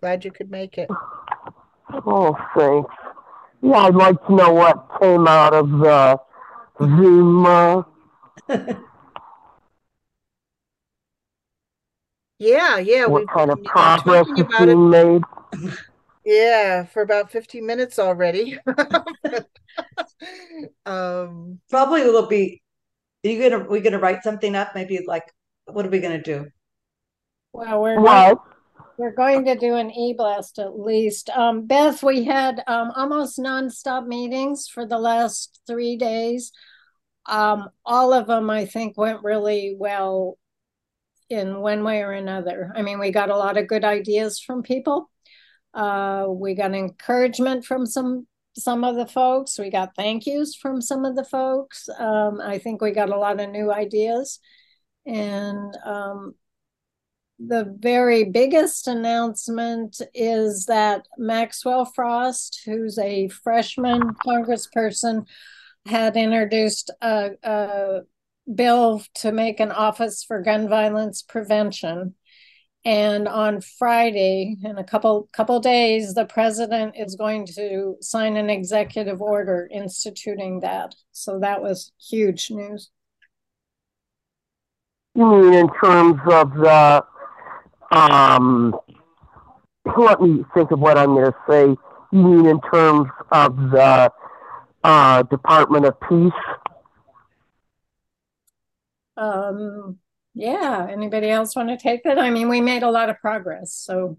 Glad 0.00 0.24
you 0.24 0.30
could 0.30 0.50
make 0.50 0.78
it. 0.78 0.88
Oh, 2.06 2.36
thanks. 2.56 2.94
Yeah, 3.62 3.86
I'd 3.86 3.94
like 3.94 4.24
to 4.26 4.34
know 4.34 4.52
what 4.52 5.00
came 5.00 5.26
out 5.26 5.54
of 5.54 5.70
the 5.70 6.20
Zoom 6.80 7.46
uh, 7.46 7.82
Yeah, 12.38 12.78
yeah. 12.78 13.06
What 13.06 13.28
kind 13.28 13.50
of 13.50 13.62
progress 13.64 14.26
is 14.36 14.44
being 14.58 14.90
made? 14.90 15.22
Yeah, 16.26 16.84
for 16.84 17.02
about 17.02 17.30
15 17.30 17.66
minutes 17.66 17.98
already. 17.98 18.58
um 20.86 21.60
probably 21.68 22.02
will 22.04 22.26
be 22.28 22.62
are 23.24 23.28
you 23.28 23.50
gonna 23.50 23.68
we 23.68 23.80
gonna 23.80 23.98
write 23.98 24.22
something 24.22 24.54
up? 24.54 24.74
Maybe 24.74 25.04
like 25.06 25.24
what 25.66 25.84
are 25.84 25.90
we 25.90 26.00
gonna 26.00 26.22
do? 26.22 26.46
Well, 27.52 27.82
we're 27.82 28.00
what? 28.00 28.38
we're 28.96 29.12
going 29.12 29.44
to 29.44 29.56
do 29.56 29.74
an 29.74 29.90
e-blast 29.90 30.58
at 30.58 30.78
least. 30.78 31.30
Um, 31.30 31.66
Beth, 31.66 32.02
we 32.02 32.24
had 32.24 32.62
um, 32.66 32.92
almost 32.96 33.38
nonstop 33.38 34.06
meetings 34.06 34.68
for 34.68 34.86
the 34.86 34.98
last 34.98 35.60
three 35.66 35.96
days. 35.96 36.52
Um, 37.26 37.70
all 37.84 38.12
of 38.12 38.26
them, 38.26 38.50
I 38.50 38.66
think, 38.66 38.96
went 38.96 39.22
really 39.22 39.74
well 39.78 40.38
in 41.30 41.60
one 41.60 41.82
way 41.84 42.02
or 42.02 42.12
another. 42.12 42.72
I 42.74 42.82
mean, 42.82 42.98
we 42.98 43.10
got 43.10 43.30
a 43.30 43.36
lot 43.36 43.56
of 43.56 43.68
good 43.68 43.84
ideas 43.84 44.40
from 44.40 44.62
people. 44.62 45.10
Uh, 45.72 46.26
we 46.28 46.54
got 46.54 46.74
encouragement 46.74 47.64
from 47.64 47.86
some 47.86 48.26
some 48.56 48.84
of 48.84 48.94
the 48.94 49.06
folks. 49.06 49.58
We 49.58 49.70
got 49.70 49.96
thank 49.96 50.26
yous 50.26 50.54
from 50.54 50.80
some 50.80 51.04
of 51.04 51.16
the 51.16 51.24
folks. 51.24 51.88
Um, 51.98 52.40
I 52.40 52.58
think 52.58 52.80
we 52.80 52.92
got 52.92 53.10
a 53.10 53.18
lot 53.18 53.40
of 53.40 53.50
new 53.50 53.72
ideas, 53.72 54.38
and 55.04 55.76
um, 55.84 56.34
the 57.38 57.74
very 57.78 58.24
biggest 58.24 58.86
announcement 58.86 60.00
is 60.14 60.66
that 60.66 61.06
Maxwell 61.18 61.84
Frost, 61.84 62.62
who's 62.64 62.98
a 62.98 63.28
freshman 63.28 64.14
congressperson, 64.24 65.26
had 65.86 66.16
introduced 66.16 66.90
a, 67.02 67.30
a 67.42 68.00
bill 68.52 69.02
to 69.14 69.32
make 69.32 69.60
an 69.60 69.72
office 69.72 70.24
for 70.24 70.42
gun 70.42 70.68
violence 70.68 71.22
prevention. 71.22 72.14
And 72.86 73.26
on 73.26 73.62
Friday, 73.62 74.56
in 74.62 74.76
a 74.76 74.84
couple 74.84 75.28
couple 75.32 75.58
days, 75.60 76.12
the 76.12 76.26
president 76.26 76.94
is 76.98 77.16
going 77.16 77.46
to 77.56 77.96
sign 78.02 78.36
an 78.36 78.50
executive 78.50 79.22
order 79.22 79.68
instituting 79.72 80.60
that. 80.60 80.94
So 81.12 81.38
that 81.40 81.62
was 81.62 81.92
huge 81.98 82.50
news. 82.50 82.90
You 85.14 85.26
mean 85.26 85.54
in 85.54 85.68
terms 85.82 86.20
of 86.30 86.52
the 86.54 87.04
um 87.90 88.74
let 89.96 90.20
me 90.20 90.44
think 90.54 90.70
of 90.70 90.80
what 90.80 90.98
I'm 90.98 91.14
gonna 91.14 91.34
say. 91.48 91.74
You 92.12 92.22
mean 92.22 92.46
in 92.46 92.60
terms 92.72 93.08
of 93.32 93.56
the 93.70 94.12
uh, 94.82 95.22
Department 95.24 95.86
of 95.86 95.98
Peace 96.08 96.32
um, 99.16 99.98
yeah. 100.34 100.86
Anybody 100.90 101.30
else 101.30 101.54
want 101.54 101.68
to 101.68 101.76
take 101.76 102.04
that? 102.04 102.18
I 102.18 102.30
mean, 102.30 102.48
we 102.48 102.60
made 102.60 102.82
a 102.82 102.90
lot 102.90 103.10
of 103.10 103.18
progress. 103.20 103.72
So. 103.72 104.18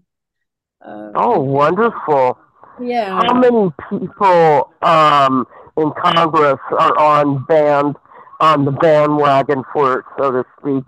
Uh, 0.84 1.10
oh, 1.14 1.40
wonderful. 1.40 2.38
Yeah. 2.80 3.20
How 3.22 3.34
many 3.34 3.70
people 3.88 4.72
um, 4.82 5.46
in 5.76 5.92
Congress 5.92 6.60
are 6.70 6.98
on 6.98 7.44
band 7.44 7.96
on 8.40 8.64
the 8.64 8.70
bandwagon 8.70 9.64
for 9.72 10.00
it, 10.00 10.04
so 10.18 10.30
to 10.30 10.44
speak? 10.60 10.84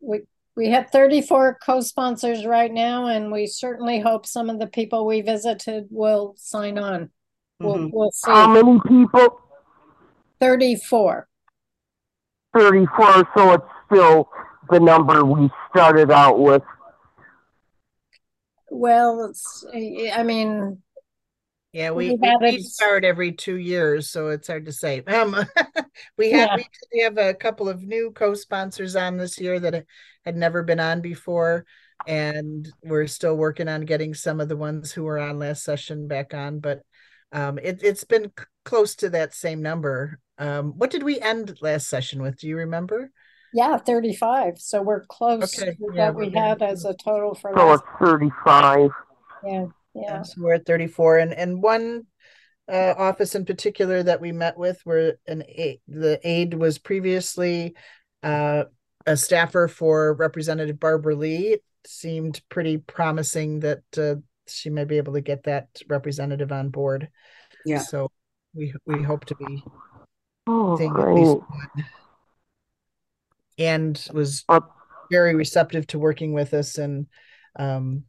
We 0.00 0.20
we 0.54 0.68
have 0.68 0.90
34 0.90 1.58
co-sponsors 1.64 2.44
right 2.44 2.70
now, 2.70 3.06
and 3.06 3.32
we 3.32 3.46
certainly 3.46 4.00
hope 4.00 4.26
some 4.26 4.50
of 4.50 4.58
the 4.58 4.66
people 4.66 5.06
we 5.06 5.22
visited 5.22 5.86
will 5.90 6.34
sign 6.36 6.78
on. 6.78 7.10
We'll, 7.58 7.76
mm-hmm. 7.76 7.96
we'll 7.96 8.10
see. 8.10 8.30
How 8.30 8.52
many 8.52 8.78
people? 8.86 9.40
34. 10.40 11.26
34, 12.54 13.28
so 13.36 13.52
it's 13.52 13.64
still 13.86 14.28
the 14.70 14.80
number 14.80 15.24
we 15.24 15.50
started 15.70 16.10
out 16.10 16.38
with? 16.38 16.62
Well, 18.70 19.26
it's, 19.26 19.64
I 20.14 20.22
mean, 20.22 20.82
yeah, 21.72 21.90
we, 21.90 22.16
we, 22.16 22.36
we 22.40 22.58
start 22.60 23.04
every 23.04 23.32
two 23.32 23.56
years, 23.56 24.10
so 24.10 24.28
it's 24.28 24.48
hard 24.48 24.66
to 24.66 24.72
say. 24.72 25.02
Um, 25.04 25.34
we 26.18 26.30
have 26.32 26.58
yeah. 26.58 26.64
we 26.92 27.00
have 27.00 27.16
a 27.16 27.32
couple 27.32 27.68
of 27.68 27.82
new 27.82 28.12
co-sponsors 28.14 28.94
on 28.94 29.16
this 29.16 29.38
year 29.38 29.58
that 29.58 29.86
had 30.24 30.36
never 30.36 30.62
been 30.62 30.80
on 30.80 31.00
before, 31.00 31.64
and 32.06 32.70
we're 32.82 33.06
still 33.06 33.34
working 33.36 33.68
on 33.68 33.82
getting 33.82 34.12
some 34.12 34.38
of 34.38 34.50
the 34.50 34.56
ones 34.56 34.92
who 34.92 35.04
were 35.04 35.18
on 35.18 35.38
last 35.38 35.64
session 35.64 36.08
back 36.08 36.34
on. 36.34 36.60
But 36.60 36.82
um, 37.32 37.58
it, 37.58 37.80
it's 37.82 38.04
been 38.04 38.32
c- 38.38 38.44
close 38.64 38.94
to 38.96 39.10
that 39.10 39.34
same 39.34 39.62
number. 39.62 40.18
Um, 40.38 40.72
what 40.76 40.90
did 40.90 41.02
we 41.02 41.20
end 41.20 41.58
last 41.60 41.88
session 41.88 42.22
with? 42.22 42.38
Do 42.38 42.48
you 42.48 42.56
remember? 42.58 43.10
Yeah, 43.52 43.76
35. 43.76 44.58
So 44.58 44.82
we're 44.82 45.04
close 45.04 45.58
okay. 45.58 45.72
to 45.72 45.76
yeah, 45.94 46.10
what 46.10 46.16
we 46.16 46.30
had 46.30 46.62
as 46.62 46.84
a 46.84 46.94
total 46.94 47.34
for 47.34 47.52
so 47.54 47.66
last. 47.66 47.84
35. 48.00 48.90
Yeah. 49.44 49.66
Yeah. 49.94 50.22
So 50.22 50.42
we're 50.42 50.54
at 50.54 50.66
34 50.66 51.18
and 51.18 51.34
and 51.34 51.62
one 51.62 52.06
uh, 52.70 52.94
office 52.96 53.34
in 53.34 53.44
particular 53.44 54.02
that 54.02 54.20
we 54.20 54.32
met 54.32 54.56
with 54.56 54.80
where 54.84 55.18
an 55.26 55.42
aide, 55.48 55.80
the 55.88 56.18
aide 56.22 56.54
was 56.54 56.78
previously 56.78 57.74
uh, 58.22 58.64
a 59.06 59.16
staffer 59.16 59.68
for 59.68 60.14
Representative 60.14 60.80
Barbara 60.80 61.14
Lee. 61.14 61.48
It 61.48 61.64
seemed 61.84 62.40
pretty 62.48 62.78
promising 62.78 63.60
that 63.60 63.82
uh, 63.98 64.14
she 64.54 64.70
may 64.70 64.84
be 64.84 64.96
able 64.98 65.14
to 65.14 65.20
get 65.20 65.44
that 65.44 65.68
representative 65.88 66.52
on 66.52 66.70
board. 66.70 67.08
Yeah. 67.64 67.78
So 67.78 68.10
we 68.54 68.74
we 68.86 69.02
hope 69.02 69.24
to 69.26 69.34
be 69.34 69.64
oh, 70.46 70.76
seeing 70.76 70.94
at 70.96 71.14
least 71.14 71.36
one. 71.36 71.86
And 73.58 74.08
was 74.12 74.44
very 75.10 75.34
receptive 75.34 75.86
to 75.88 75.98
working 75.98 76.32
with 76.32 76.54
us 76.54 76.78
and 76.78 77.06
um, 77.56 78.04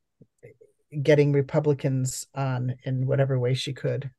getting 1.02 1.32
Republicans 1.32 2.28
on 2.34 2.76
in 2.84 3.06
whatever 3.08 3.38
way 3.38 3.54
she 3.54 3.74
could. 3.74 4.10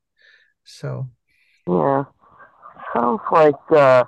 So, 0.65 1.09
yeah, 1.67 2.05
sounds 2.93 3.21
like 3.33 3.55
uh, 3.71 4.05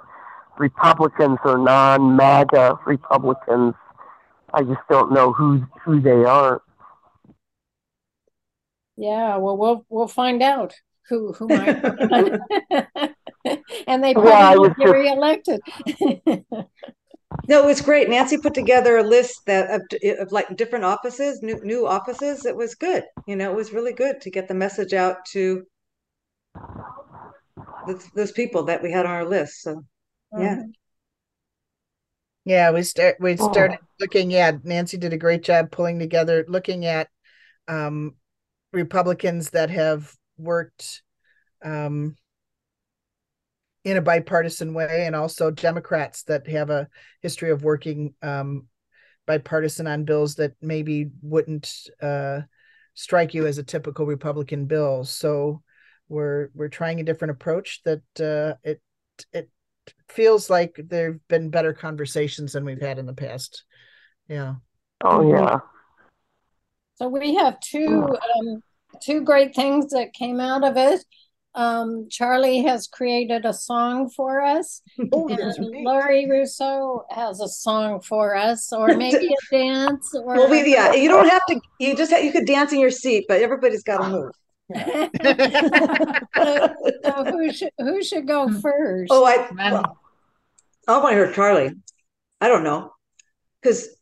Republicans 0.59 1.39
are 1.45 1.59
non-MAGA 1.59 2.79
Republicans. 2.87 3.75
I 4.55 4.63
just 4.63 4.81
don't 4.89 5.13
know 5.13 5.33
who 5.33 5.67
who 5.85 6.01
they 6.01 6.25
are. 6.25 6.63
Yeah, 8.97 9.37
well, 9.37 9.57
we'll 9.57 9.87
we'll 9.89 10.09
find 10.09 10.43
out 10.43 10.75
who 11.09 11.33
who 11.33 11.49
might. 11.49 11.83
and 13.87 14.03
they 14.03 14.15
probably 14.15 14.31
well, 14.31 14.61
won't 14.61 14.77
get 14.77 14.91
reelected. 14.91 15.61
No, 17.49 17.63
it 17.63 17.67
was 17.67 17.81
great. 17.81 18.09
Nancy 18.09 18.39
put 18.39 18.55
together 18.55 18.97
a 18.97 19.03
list 19.03 19.47
that 19.47 19.71
of, 19.71 19.83
of 20.21 20.33
like 20.33 20.57
different 20.57 20.85
offices, 20.85 21.43
new 21.43 21.61
new 21.63 21.87
offices. 21.87 22.47
It 22.47 22.57
was 22.57 22.75
good. 22.75 23.05
You 23.27 23.37
know, 23.37 23.51
it 23.51 23.57
was 23.57 23.73
really 23.73 23.93
good 23.93 24.21
to 24.23 24.31
get 24.31 24.49
the 24.49 24.55
message 24.55 24.95
out 24.95 25.25
to 25.33 25.65
those, 27.87 28.09
those 28.15 28.33
people 28.33 28.65
that 28.65 28.83
we 28.83 28.91
had 28.91 29.07
on 29.07 29.13
our 29.13 29.25
list. 29.25 29.63
So, 29.63 29.85
yeah. 30.37 30.57
Mm-hmm. 30.57 30.71
Yeah, 32.45 32.71
we 32.71 32.83
start 32.85 33.17
we 33.19 33.37
oh. 33.39 33.53
started 33.53 33.79
oh. 33.83 33.87
looking. 34.01 34.31
Yeah, 34.31 34.53
Nancy 34.63 34.97
did 34.97 35.13
a 35.13 35.19
great 35.19 35.43
job 35.43 35.71
pulling 35.71 35.99
together, 35.99 36.45
looking 36.49 36.85
at 36.87 37.09
um, 37.69 38.15
Republicans 38.77 39.51
that 39.51 39.71
have 39.71 40.15
worked 40.37 41.03
um, 41.65 42.15
in 43.85 43.97
a 43.97 44.03
bipartisan 44.03 44.75
way, 44.75 45.07
and 45.07 45.17
also 45.17 45.51
Democrats 45.51 46.25
that 46.25 46.47
have 46.47 46.71
a 46.71 46.89
history 47.23 47.51
of 47.51 47.65
working 47.65 48.15
um, 48.23 48.69
bipartisan 49.27 49.87
on 49.87 50.05
bills 50.05 50.35
that 50.37 50.53
maybe 50.61 51.11
wouldn't 51.23 51.73
uh, 52.03 52.41
strike 52.95 53.33
you 53.33 53.47
as 53.47 53.59
a 53.59 53.63
typical 53.63 54.05
Republican 54.05 54.67
bill. 54.67 55.05
So 55.05 55.63
we're 56.09 56.51
we're 56.55 56.69
trying 56.69 57.01
a 57.01 57.05
different 57.05 57.33
approach 57.33 57.81
that 57.85 58.03
uh, 58.21 58.57
it 58.63 58.81
it 59.33 59.49
feels 60.09 60.51
like 60.51 60.79
there've 60.85 61.27
been 61.29 61.49
better 61.49 61.73
conversations 61.73 62.53
than 62.53 62.65
we've 62.65 62.81
had 62.81 62.99
in 62.99 63.07
the 63.07 63.15
past. 63.15 63.65
Yeah. 64.29 64.57
Oh 65.03 65.27
yeah. 65.29 65.61
So 66.97 67.09
we 67.09 67.35
have 67.37 67.61
two 67.61 68.17
um, 68.39 68.63
two 69.03 69.23
great 69.23 69.55
things 69.55 69.91
that 69.91 70.15
came 70.15 70.41
out 70.41 70.65
of 70.65 70.77
it. 70.77 71.05
Um, 71.55 72.09
Charlie 72.11 72.63
has 72.63 72.87
created 72.87 73.47
a 73.47 73.53
song 73.53 74.11
for 74.11 74.43
us. 74.43 74.83
Oh, 75.13 75.29
and 75.29 75.55
Laurie 75.85 76.29
Russo 76.29 77.05
has 77.11 77.41
a 77.41 77.49
song 77.49 78.01
for 78.01 78.35
us, 78.35 78.73
or 78.73 78.89
maybe 78.97 79.29
a 79.29 79.55
dance. 79.55 80.15
Or 80.15 80.37
well, 80.37 80.51
we, 80.51 80.71
yeah, 80.71 80.93
you 81.03 81.09
don't 81.09 81.29
have 81.29 81.43
to. 81.49 81.61
You 81.79 81.97
just 81.97 82.11
have, 82.13 82.25
you 82.25 82.33
could 82.33 82.47
dance 82.47 82.73
in 82.73 82.81
your 82.81 82.91
seat, 82.91 83.27
but 83.29 83.43
everybody's 83.43 83.83
got 83.83 83.99
to 83.99 84.09
move. 84.09 84.33
so, 86.35 86.69
so, 87.05 87.25
who 87.25 87.53
should 87.53 87.71
who 87.79 88.03
should 88.03 88.27
go 88.27 88.49
first? 88.61 89.13
Oh, 89.13 89.25
I 89.25 89.49
well, 89.55 89.97
I 90.89 90.99
want 90.99 91.13
to 91.13 91.17
hear 91.17 91.33
Charlie. 91.33 91.73
I 92.41 92.49
don't 92.49 92.65
know 92.65 92.93
because 93.63 93.96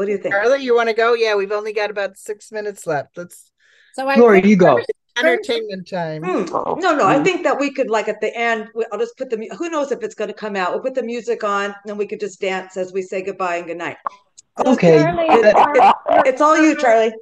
what 0.00 0.06
do 0.06 0.12
you 0.12 0.18
think, 0.18 0.32
Charlie? 0.32 0.64
You 0.64 0.74
want 0.74 0.88
to 0.88 0.94
go? 0.94 1.12
Yeah, 1.12 1.34
we've 1.34 1.52
only 1.52 1.74
got 1.74 1.90
about 1.90 2.16
six 2.16 2.50
minutes 2.50 2.86
left. 2.86 3.18
Let's. 3.18 3.52
So 3.92 4.08
I 4.08 4.16
Laurie, 4.16 4.40
you 4.48 4.56
go 4.56 4.80
entertainment 5.18 5.86
time. 5.88 6.22
Hmm. 6.22 6.44
No, 6.80 6.96
no, 6.96 7.06
I 7.06 7.22
think 7.22 7.44
that 7.44 7.60
we 7.60 7.70
could 7.70 7.90
like 7.90 8.08
at 8.08 8.18
the 8.22 8.34
end. 8.34 8.68
I'll 8.90 8.98
just 8.98 9.18
put 9.18 9.28
the. 9.28 9.54
Who 9.58 9.68
knows 9.68 9.92
if 9.92 10.02
it's 10.02 10.14
going 10.14 10.28
to 10.28 10.34
come 10.34 10.56
out? 10.56 10.72
We'll 10.72 10.80
put 10.80 10.94
the 10.94 11.02
music 11.02 11.44
on, 11.44 11.74
and 11.86 11.98
we 11.98 12.06
could 12.06 12.18
just 12.18 12.40
dance 12.40 12.78
as 12.78 12.94
we 12.94 13.02
say 13.02 13.20
goodbye 13.20 13.56
and 13.56 13.66
goodnight. 13.66 13.98
Okay, 14.64 15.02
Charlie, 15.02 15.26
it, 15.28 15.94
it's 16.26 16.40
all 16.40 16.56
you, 16.56 16.74
Charlie. 16.78 17.12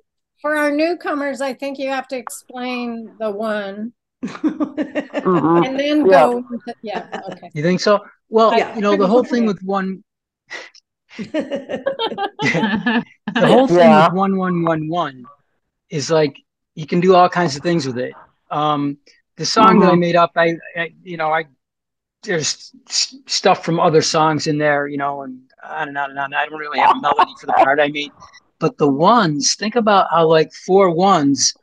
For 0.40 0.54
our 0.54 0.70
newcomers, 0.70 1.40
I 1.40 1.54
think 1.54 1.80
you 1.80 1.88
have 1.88 2.06
to 2.08 2.16
explain 2.16 3.12
the 3.18 3.32
one. 3.32 3.92
mm-hmm. 4.24 5.64
And 5.64 5.80
then 5.80 6.06
yeah. 6.06 6.12
go. 6.12 6.44
Yeah. 6.82 7.20
Okay. 7.32 7.50
You 7.54 7.64
think 7.64 7.80
so? 7.80 7.98
Well, 8.28 8.56
yeah. 8.56 8.72
you 8.76 8.82
know, 8.82 8.96
the 8.96 9.08
whole 9.08 9.24
thing 9.24 9.46
with 9.46 9.60
one. 9.64 10.04
The 11.18 13.04
whole 13.36 13.68
thing 13.68 13.78
yeah. 13.78 14.06
with 14.06 14.14
one 14.14 14.36
one 14.36 14.62
one 14.62 14.88
one 14.88 15.24
is 15.90 16.10
like 16.10 16.36
you 16.74 16.86
can 16.86 17.00
do 17.00 17.14
all 17.14 17.28
kinds 17.28 17.56
of 17.56 17.62
things 17.62 17.86
with 17.86 17.98
it. 17.98 18.14
Um, 18.50 18.98
the 19.36 19.44
song 19.44 19.66
mm-hmm. 19.66 19.80
that 19.80 19.86
I 19.86 19.90
mm-hmm. 19.90 20.00
made 20.00 20.16
up, 20.16 20.32
I, 20.36 20.56
I, 20.76 20.92
you 21.02 21.16
know, 21.16 21.30
I 21.30 21.44
there's 22.22 22.72
stuff 22.88 23.64
from 23.64 23.78
other 23.78 24.02
songs 24.02 24.46
in 24.46 24.58
there, 24.58 24.86
you 24.86 24.96
know, 24.96 25.22
and 25.22 25.40
on 25.62 25.88
and 25.88 25.98
on 25.98 26.10
and 26.10 26.18
on. 26.18 26.34
I 26.34 26.46
don't 26.46 26.58
really 26.58 26.78
have 26.78 26.96
a 26.96 27.00
melody 27.00 27.32
for 27.40 27.46
the 27.46 27.52
part 27.52 27.80
I 27.80 27.88
made, 27.88 28.12
but 28.58 28.78
the 28.78 28.88
ones, 28.88 29.54
think 29.54 29.76
about 29.76 30.08
how 30.10 30.26
like 30.26 30.52
four 30.52 30.90
ones, 30.90 31.54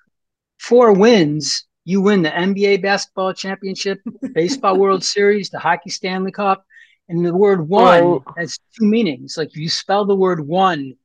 four 0.60 0.94
wins, 0.94 1.66
you 1.84 2.02
win 2.02 2.24
the 2.24 2.30
NBA 2.30 2.82
basketball 2.82 3.34
championship, 3.34 4.02
baseball 4.34 4.78
World 4.78 5.04
Series, 5.04 5.50
the 5.50 5.60
hockey 5.60 5.90
Stanley 5.90 6.32
Cup, 6.32 6.66
and 7.10 7.26
the 7.26 7.34
word 7.34 7.68
one 7.68 8.04
oh. 8.04 8.24
has 8.38 8.60
two 8.78 8.86
meanings. 8.86 9.38
Like 9.38 9.50
if 9.50 9.58
you 9.58 9.70
spell 9.70 10.06
the 10.06 10.16
word 10.16 10.46
one, 10.46 10.96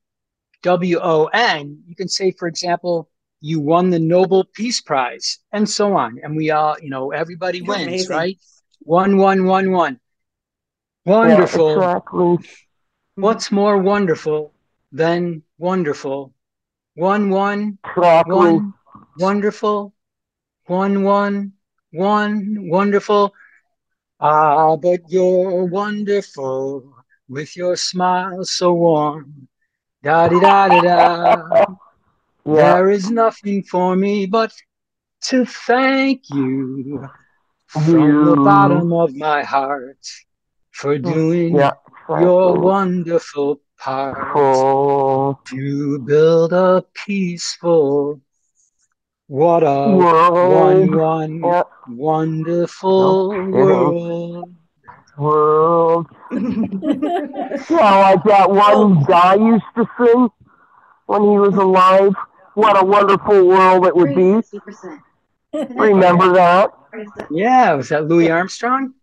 W 0.63 0.99
O 1.01 1.25
N, 1.33 1.81
you 1.87 1.95
can 1.95 2.07
say, 2.07 2.31
for 2.31 2.47
example, 2.47 3.09
you 3.39 3.59
won 3.59 3.89
the 3.89 3.99
Nobel 3.99 4.43
Peace 4.43 4.81
Prize, 4.81 5.39
and 5.51 5.67
so 5.67 5.95
on. 5.95 6.19
And 6.21 6.35
we 6.35 6.51
all, 6.51 6.77
you 6.79 6.89
know, 6.89 7.11
everybody 7.11 7.57
You're 7.57 7.67
wins, 7.67 7.87
amazing. 7.87 8.15
right? 8.15 8.37
One, 8.81 9.17
one, 9.17 9.45
one, 9.45 9.71
one. 9.71 9.99
Wonderful. 11.05 11.69
Yeah, 11.69 11.97
exactly. 11.97 12.37
What's 13.15 13.51
more 13.51 13.77
wonderful 13.79 14.53
than 14.91 15.41
wonderful? 15.57 16.33
One, 16.93 17.29
one, 17.29 17.79
exactly. 17.83 18.35
one, 18.35 18.73
wonderful. 19.17 19.93
One, 20.65 21.03
one, 21.03 21.53
one, 21.91 22.69
wonderful. 22.69 23.33
Ah, 24.21 24.75
but 24.75 25.01
you're 25.09 25.65
wonderful 25.65 26.93
with 27.27 27.57
your 27.57 27.75
smile 27.75 28.43
so 28.43 28.73
warm. 28.73 29.47
Da 30.03 30.27
da 30.27 30.39
da 30.39 30.67
da 30.69 30.81
da. 30.81 31.65
Yeah. 32.45 32.73
There 32.75 32.89
is 32.91 33.09
nothing 33.09 33.63
for 33.63 33.95
me 33.95 34.27
but 34.27 34.53
to 35.29 35.45
thank 35.45 36.29
you 36.29 37.09
from 37.67 38.25
the 38.25 38.35
bottom 38.35 38.93
of 38.93 39.15
my 39.15 39.41
heart 39.43 40.05
for 40.71 40.99
mm, 40.99 41.03
doing 41.03 41.55
yeah, 41.55 41.71
your 42.07 42.59
wonderful 42.59 43.61
part 43.79 44.17
oh. 44.35 45.39
to 45.47 45.99
build 45.99 46.53
a 46.53 46.85
peaceful 46.93 48.21
what 49.31 49.63
a 49.63 49.95
one 49.95 50.97
one 50.97 51.39
yeah. 51.41 51.63
wonderful 51.87 53.29
world 53.29 54.53
world 55.17 56.07
yeah 56.31 56.37
like 57.69 58.23
that 58.25 58.47
one 58.49 58.73
oh. 58.75 59.05
guy 59.07 59.35
used 59.35 59.63
to 59.75 59.85
sing 59.97 60.29
when 61.05 61.21
he 61.21 61.37
was 61.37 61.55
alive 61.55 62.13
what 62.53 62.81
a 62.81 62.85
wonderful 62.85 63.47
world 63.47 63.85
it 63.85 63.95
would 63.95 64.15
be. 64.15 64.41
Remember 65.53 66.33
that? 66.33 66.71
Yeah, 67.29 67.73
was 67.73 67.89
that 67.89 68.07
Louis 68.07 68.29
Armstrong? 68.29 68.93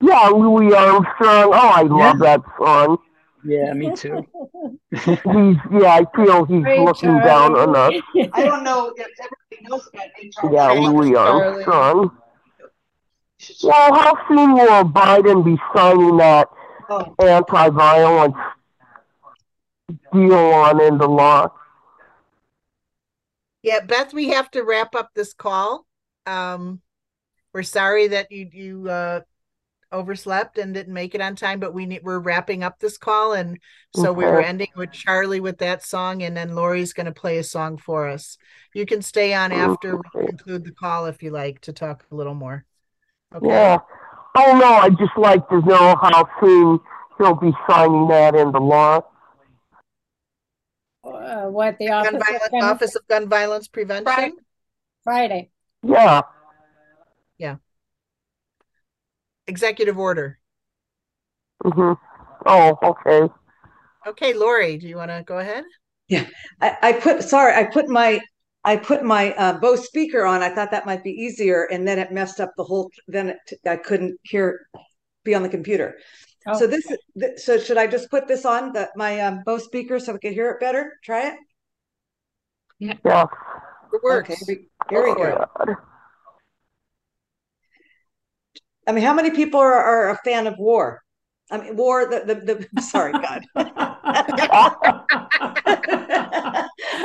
Yeah, 0.00 0.28
Louis 0.28 0.74
Armstrong. 0.74 1.52
Oh, 1.52 1.72
I 1.74 1.82
love 1.82 2.18
that 2.20 2.40
song. 2.58 2.98
Yeah, 3.44 3.72
me 3.72 3.94
too. 3.94 4.26
he's 4.90 5.56
yeah, 5.72 5.98
I 6.00 6.04
feel 6.14 6.44
he's 6.44 6.62
Great, 6.62 6.80
looking 6.80 7.20
Charlie. 7.20 7.24
down 7.24 7.56
on 7.56 7.76
us. 7.76 8.02
I 8.34 8.44
don't 8.44 8.64
know 8.64 8.92
if 8.96 9.06
everybody 9.18 9.68
knows 9.68 9.88
about 9.92 10.06
HR. 10.50 10.52
Yeah, 10.54 10.68
Thanks, 10.68 10.88
Louis 10.88 11.12
Charlie. 11.12 11.64
Armstrong. 11.64 12.18
Well, 13.62 13.94
how 13.94 14.28
soon 14.28 14.52
will 14.54 14.84
Biden 14.84 15.44
be 15.44 15.56
signing 15.74 16.16
that 16.18 16.48
Oh, 16.92 17.14
anti-violence 17.24 18.34
deal 20.12 20.34
on 20.34 20.82
into 20.82 21.06
law? 21.06 21.52
Yeah, 23.62 23.78
Beth, 23.80 24.12
we 24.12 24.30
have 24.30 24.50
to 24.50 24.62
wrap 24.64 24.96
up 24.96 25.10
this 25.14 25.32
call. 25.32 25.86
Um, 26.26 26.80
we're 27.54 27.62
sorry 27.62 28.08
that 28.08 28.32
you 28.32 28.48
you 28.52 28.88
uh 28.90 29.20
overslept 29.92 30.58
and 30.58 30.72
didn't 30.74 30.94
make 30.94 31.14
it 31.14 31.20
on 31.20 31.36
time, 31.36 31.60
but 31.60 31.74
we 31.74 31.86
need 31.86 32.02
we're 32.02 32.18
wrapping 32.18 32.62
up 32.62 32.78
this 32.78 32.96
call, 32.96 33.32
and 33.32 33.58
so 33.94 34.12
we 34.12 34.24
were 34.24 34.40
ending 34.40 34.68
with 34.76 34.92
Charlie 34.92 35.40
with 35.40 35.58
that 35.58 35.84
song, 35.84 36.22
and 36.22 36.36
then 36.36 36.54
Lori's 36.54 36.92
going 36.92 37.06
to 37.06 37.12
play 37.12 37.38
a 37.38 37.44
song 37.44 37.76
for 37.76 38.08
us. 38.08 38.38
You 38.74 38.86
can 38.86 39.02
stay 39.02 39.34
on 39.34 39.52
after 39.52 39.96
we 39.96 40.26
conclude 40.26 40.64
the 40.64 40.72
call 40.72 41.06
if 41.06 41.22
you 41.22 41.30
like 41.30 41.60
to 41.62 41.72
talk 41.72 42.04
a 42.10 42.14
little 42.14 42.34
more. 42.34 42.64
Okay. 43.34 43.48
Yeah. 43.48 43.78
Oh 44.36 44.56
no, 44.58 44.74
I'd 44.74 44.98
just 44.98 45.16
like 45.16 45.48
to 45.48 45.60
know 45.60 45.96
how 46.00 46.28
soon 46.40 46.78
he'll 47.18 47.34
be 47.34 47.52
signing 47.68 48.08
that 48.08 48.34
into 48.34 48.58
law. 48.58 49.04
Uh, 51.02 51.46
what 51.46 51.78
the 51.78 51.86
Gun 51.86 52.06
office 52.06 52.14
of 52.14 52.26
violence, 52.26 52.48
gun- 52.50 52.62
Office 52.62 52.94
of 52.96 53.08
Gun 53.08 53.28
Violence 53.28 53.68
Prevention. 53.68 54.36
Friday. 55.02 55.50
Yeah. 55.82 56.22
Executive 59.50 59.98
order. 59.98 60.38
Mm-hmm. 61.64 61.92
Oh, 62.46 62.78
okay. 62.84 63.32
Okay, 64.06 64.32
Lori, 64.32 64.78
do 64.78 64.86
you 64.86 64.96
want 64.96 65.10
to 65.10 65.24
go 65.26 65.38
ahead? 65.40 65.64
I, 66.60 66.76
I 66.82 66.92
put, 66.92 67.24
sorry, 67.24 67.52
I 67.54 67.64
put 67.64 67.88
my, 67.88 68.20
I 68.64 68.76
put 68.76 69.02
my 69.02 69.34
uh, 69.34 69.58
Bose 69.58 69.84
speaker 69.84 70.24
on. 70.24 70.40
I 70.40 70.54
thought 70.54 70.70
that 70.70 70.86
might 70.86 71.02
be 71.02 71.10
easier, 71.10 71.64
and 71.72 71.86
then 71.86 71.98
it 71.98 72.12
messed 72.12 72.38
up 72.40 72.52
the 72.56 72.62
whole. 72.62 72.90
Then 73.08 73.30
it, 73.30 73.38
I 73.66 73.76
couldn't 73.76 74.18
hear, 74.22 74.66
be 75.24 75.34
on 75.34 75.42
the 75.42 75.48
computer. 75.48 75.98
So 76.54 76.64
Oh. 76.64 76.66
this, 76.66 76.86
th- 77.20 77.38
so 77.38 77.58
should 77.58 77.76
I 77.76 77.86
just 77.88 78.08
put 78.08 78.26
this 78.28 78.44
on 78.46 78.72
the 78.72 78.88
my 78.96 79.20
um, 79.20 79.42
Bose 79.44 79.64
speaker 79.64 79.98
so 79.98 80.12
we 80.12 80.20
could 80.20 80.32
hear 80.32 80.50
it 80.50 80.60
better? 80.60 80.96
Try 81.04 81.26
it. 81.28 81.34
Yeah. 82.78 83.26
It 83.92 84.02
works. 84.02 84.30
Okay, 84.30 84.38
here 84.46 84.56
we, 84.56 84.94
here 84.94 85.02
we 85.02 85.14
Go 85.14 85.14
for 85.16 85.30
go. 85.30 85.42
it. 85.42 85.48
God. 85.66 85.76
I 88.90 88.92
mean, 88.92 89.04
how 89.04 89.14
many 89.14 89.30
people 89.30 89.60
are, 89.60 89.72
are 89.72 90.10
a 90.10 90.16
fan 90.24 90.48
of 90.48 90.58
war? 90.58 91.00
I 91.48 91.58
mean, 91.58 91.76
war. 91.76 92.10
The 92.10 92.24
the, 92.26 92.66
the 92.72 92.82
sorry, 92.82 93.12
God. 93.12 93.46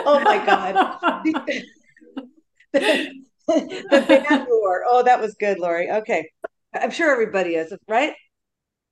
oh 0.04 0.20
my 0.20 0.44
God. 0.44 0.74
the, 2.74 3.12
the 3.48 4.06
band 4.08 4.48
war. 4.50 4.84
Oh, 4.90 5.04
that 5.04 5.22
was 5.22 5.36
good, 5.36 5.60
Lori. 5.60 5.92
Okay. 5.92 6.28
I'm 6.74 6.90
sure 6.90 7.12
everybody 7.12 7.54
is, 7.54 7.72
right? 7.88 8.14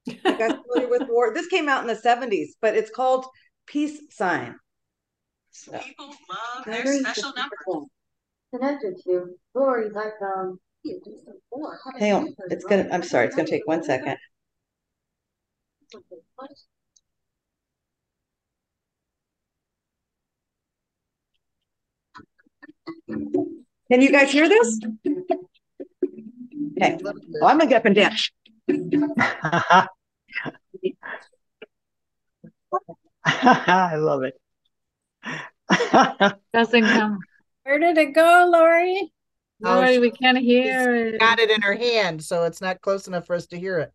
You 0.06 0.14
guys 0.24 0.52
familiar 0.52 0.88
with 0.88 1.10
war? 1.10 1.34
This 1.34 1.48
came 1.48 1.68
out 1.68 1.82
in 1.82 1.88
the 1.88 1.96
70s, 1.96 2.50
but 2.62 2.76
it's 2.76 2.92
called 2.92 3.26
Peace 3.66 4.00
Sign. 4.12 4.56
So, 5.50 5.80
People 5.80 6.14
love 6.30 6.66
their 6.68 7.00
special 7.00 7.34
number. 7.36 7.56
connected 8.54 9.02
to 9.06 9.34
Lori's 9.56 9.94
iPhone. 9.94 10.52
Um, 10.52 10.60
Hang 12.00 12.14
on, 12.14 12.36
it's 12.50 12.66
gonna. 12.66 12.88
I'm 12.92 13.04
sorry, 13.04 13.28
it's 13.28 13.36
gonna 13.36 13.48
take 13.48 13.66
one 13.68 13.84
second. 13.84 14.18
Can 23.92 24.02
you 24.02 24.12
guys 24.12 24.32
hear 24.32 24.50
this? 24.50 24.80
Okay. 26.78 26.98
Well, 27.02 27.50
I'm 27.50 27.58
gonna 27.58 27.68
get 27.68 27.78
up 27.78 27.86
and 27.86 27.96
dance. 27.96 28.32
I 33.26 33.96
love 33.96 34.24
it. 34.24 34.40
Doesn't 36.54 36.84
come. 36.84 37.20
Where 37.64 37.80
did 37.80 37.98
it 37.98 38.14
go, 38.14 38.50
Lori? 38.52 39.12
Oh, 39.64 39.76
Lori, 39.76 39.94
she- 39.94 40.00
we 40.00 40.12
can't 40.12 40.38
hear 40.38 41.06
She's 41.08 41.14
it. 41.16 41.20
got 41.20 41.40
it 41.40 41.50
in 41.50 41.62
her 41.62 41.74
hand, 41.74 42.24
so 42.24 42.44
it's 42.44 42.62
not 42.62 42.82
close 42.82 43.08
enough 43.08 43.26
for 43.26 43.36
us 43.36 43.48
to 43.48 43.60
hear 43.60 43.80
it. 43.80 43.92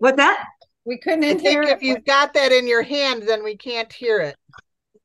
What 0.00 0.16
that? 0.16 0.44
We 0.84 0.98
couldn't 0.98 1.20
think 1.22 1.40
hear 1.42 1.62
if 1.62 1.78
it. 1.78 1.82
you've 1.82 2.04
got 2.04 2.34
that 2.34 2.50
in 2.50 2.66
your 2.66 2.82
hand, 2.82 3.22
then 3.26 3.44
we 3.44 3.56
can't 3.56 3.92
hear 3.92 4.20
it. 4.20 4.36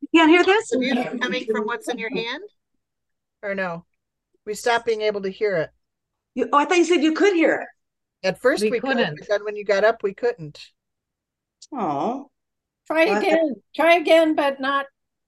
You 0.02 0.08
can't 0.16 0.30
hear 0.32 0.44
this? 0.44 0.70
The 0.70 0.80
music 0.80 1.22
coming 1.22 1.46
from 1.52 1.66
what's 1.66 1.90
in 1.90 1.98
your 1.98 2.10
hand? 2.10 2.44
Or 3.42 3.54
no? 3.54 3.86
We 4.46 4.54
stopped 4.54 4.86
being 4.86 5.02
able 5.02 5.22
to 5.24 5.30
hear 5.30 5.58
it. 5.58 5.70
You, 6.36 6.50
oh, 6.52 6.58
I 6.58 6.66
thought 6.66 6.78
you 6.78 6.86
said 6.86 7.04
you 7.04 7.14
could 7.14 7.34
hear 7.34 7.56
it. 7.56 7.68
At 8.28 8.40
first 8.42 8.64
We 8.64 8.72
we 8.72 8.80
could, 8.80 8.96
couldn't. 8.98 9.20
but 9.20 9.28
then 9.28 9.44
when 9.44 9.56
you 9.58 9.66
got 9.66 9.84
up, 9.84 10.02
we 10.04 10.14
couldn't. 10.14 10.60
Oh. 11.74 12.30
Try 12.88 13.06
Well, 13.06 13.16
I- 13.16 13.20
again. 13.20 13.56
Try 13.76 13.96
again, 13.96 14.36
but 14.36 14.60
not 14.62 14.86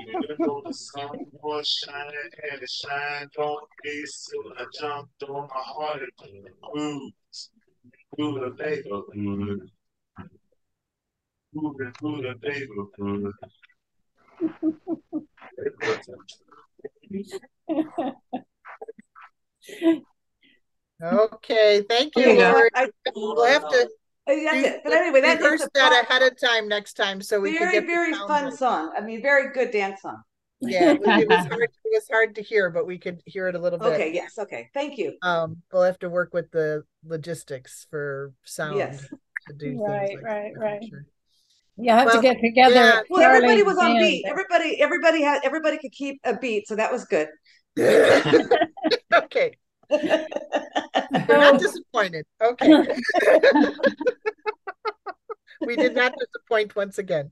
Even 0.00 0.36
though 0.44 0.62
the 0.66 0.72
sun 0.72 1.18
was 1.42 1.68
shining 1.68 2.30
and 2.52 2.62
it 2.62 2.70
shined 2.70 3.36
on 3.38 3.58
me, 3.84 4.04
so 4.06 4.32
I 4.56 4.64
jumped 4.80 5.22
on 5.24 5.48
my 5.48 5.48
heart 5.54 6.00
and 6.00 6.48
cruised 6.62 7.50
through 8.16 8.34
the 8.40 8.50
neighborhood. 8.64 9.70
Moving 11.54 11.92
through 11.98 12.22
the 12.22 12.34
neighborhood. 12.42 13.34
Okay, 21.02 21.82
thank 21.88 22.14
you, 22.16 22.22
Okay, 22.22 22.52
Lori. 22.52 22.70
I- 22.74 22.88
We'll 23.14 23.46
have 23.46 23.68
to 23.68 23.76
That's. 23.78 23.92
But 24.84 24.92
anyway, 24.92 25.20
that 25.20 25.38
is 25.38 25.42
rehearse 25.44 25.62
a 25.62 25.68
that 25.74 25.92
fun- 25.92 26.04
ahead 26.04 26.22
of 26.32 26.40
time 26.40 26.68
next 26.68 26.92
time 26.94 27.20
so 27.20 27.40
we 27.40 27.50
can 27.50 27.58
very, 27.58 27.72
get 27.72 27.80
the 27.80 27.86
very 27.88 28.12
fun 28.14 28.44
right. 28.44 28.52
song. 28.52 28.92
I 28.96 29.00
mean, 29.00 29.20
very 29.20 29.52
good 29.52 29.72
dance 29.72 30.00
song. 30.02 30.22
Yeah, 30.60 30.92
it 30.92 31.00
was, 31.00 31.22
it 31.22 31.28
was 31.28 31.46
hard. 31.48 31.62
It 31.84 31.90
was 31.92 32.08
hard 32.08 32.34
to 32.36 32.42
hear, 32.42 32.70
but 32.70 32.86
we 32.86 32.98
could 32.98 33.20
hear 33.26 33.48
it 33.48 33.56
a 33.56 33.58
little 33.58 33.80
bit. 33.80 33.88
Okay, 33.94 34.12
yes, 34.14 34.38
okay. 34.38 34.70
Thank 34.74 34.96
you. 34.96 35.16
Um, 35.22 35.56
we'll 35.72 35.82
have 35.82 35.98
to 36.00 36.08
work 36.08 36.32
with 36.32 36.52
the 36.52 36.84
logistics 37.04 37.88
for 37.90 38.32
sound 38.44 38.76
Yes. 38.76 39.00
to 39.48 39.54
do 39.54 39.70
things 39.70 39.80
Right, 39.84 40.14
like 40.14 40.24
right, 40.24 40.52
that, 40.54 40.60
right. 40.60 40.84
sure. 40.88 41.04
You 41.76 41.90
have 41.90 42.12
to 42.12 42.20
get 42.20 42.38
together. 42.40 42.74
yeah. 42.74 43.00
Well, 43.08 43.22
everybody 43.22 43.62
was 43.62 43.78
on 43.78 43.98
beat. 43.98 44.24
Everybody, 44.26 44.80
everybody 44.80 45.22
had, 45.22 45.40
everybody 45.44 45.78
could 45.78 45.92
keep 45.92 46.20
a 46.24 46.36
beat, 46.36 46.68
so 46.68 46.76
that 46.76 46.92
was 46.92 47.04
good. 47.04 47.28
Okay, 49.14 49.52
we're 49.90 50.26
not 51.28 51.58
disappointed. 51.58 52.26
Okay. 52.40 52.84
We 55.64 55.76
did 55.76 55.94
not 55.94 56.12
disappoint 56.18 56.74
once 56.74 56.98
again. 56.98 57.30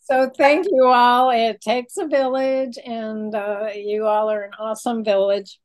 So 0.00 0.30
thank 0.36 0.66
you 0.70 0.86
all. 0.86 1.30
It 1.30 1.60
takes 1.60 1.98
a 1.98 2.06
village 2.06 2.78
and 2.84 3.34
uh, 3.34 3.68
you 3.74 4.06
all 4.06 4.30
are 4.30 4.42
an 4.42 4.52
awesome 4.58 5.04
village. 5.04 5.58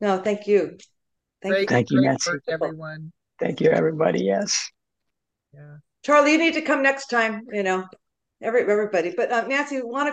No, 0.00 0.18
thank 0.18 0.46
you. 0.46 0.78
Thank 1.42 1.52
Great, 1.52 1.60
you. 1.62 1.66
Thank 1.66 1.90
you, 1.90 2.00
Nancy. 2.00 2.30
everyone. 2.48 3.12
Thank 3.44 3.60
you, 3.60 3.68
everybody. 3.68 4.24
Yes. 4.24 4.70
Yeah. 5.52 5.76
Charlie, 6.02 6.32
you 6.32 6.38
need 6.38 6.54
to 6.54 6.62
come 6.62 6.82
next 6.82 7.08
time, 7.08 7.42
you 7.52 7.62
know, 7.62 7.84
every, 8.40 8.62
everybody. 8.62 9.12
But 9.14 9.30
uh, 9.30 9.46
Nancy, 9.46 9.82
want 9.82 10.08
to 10.08 10.12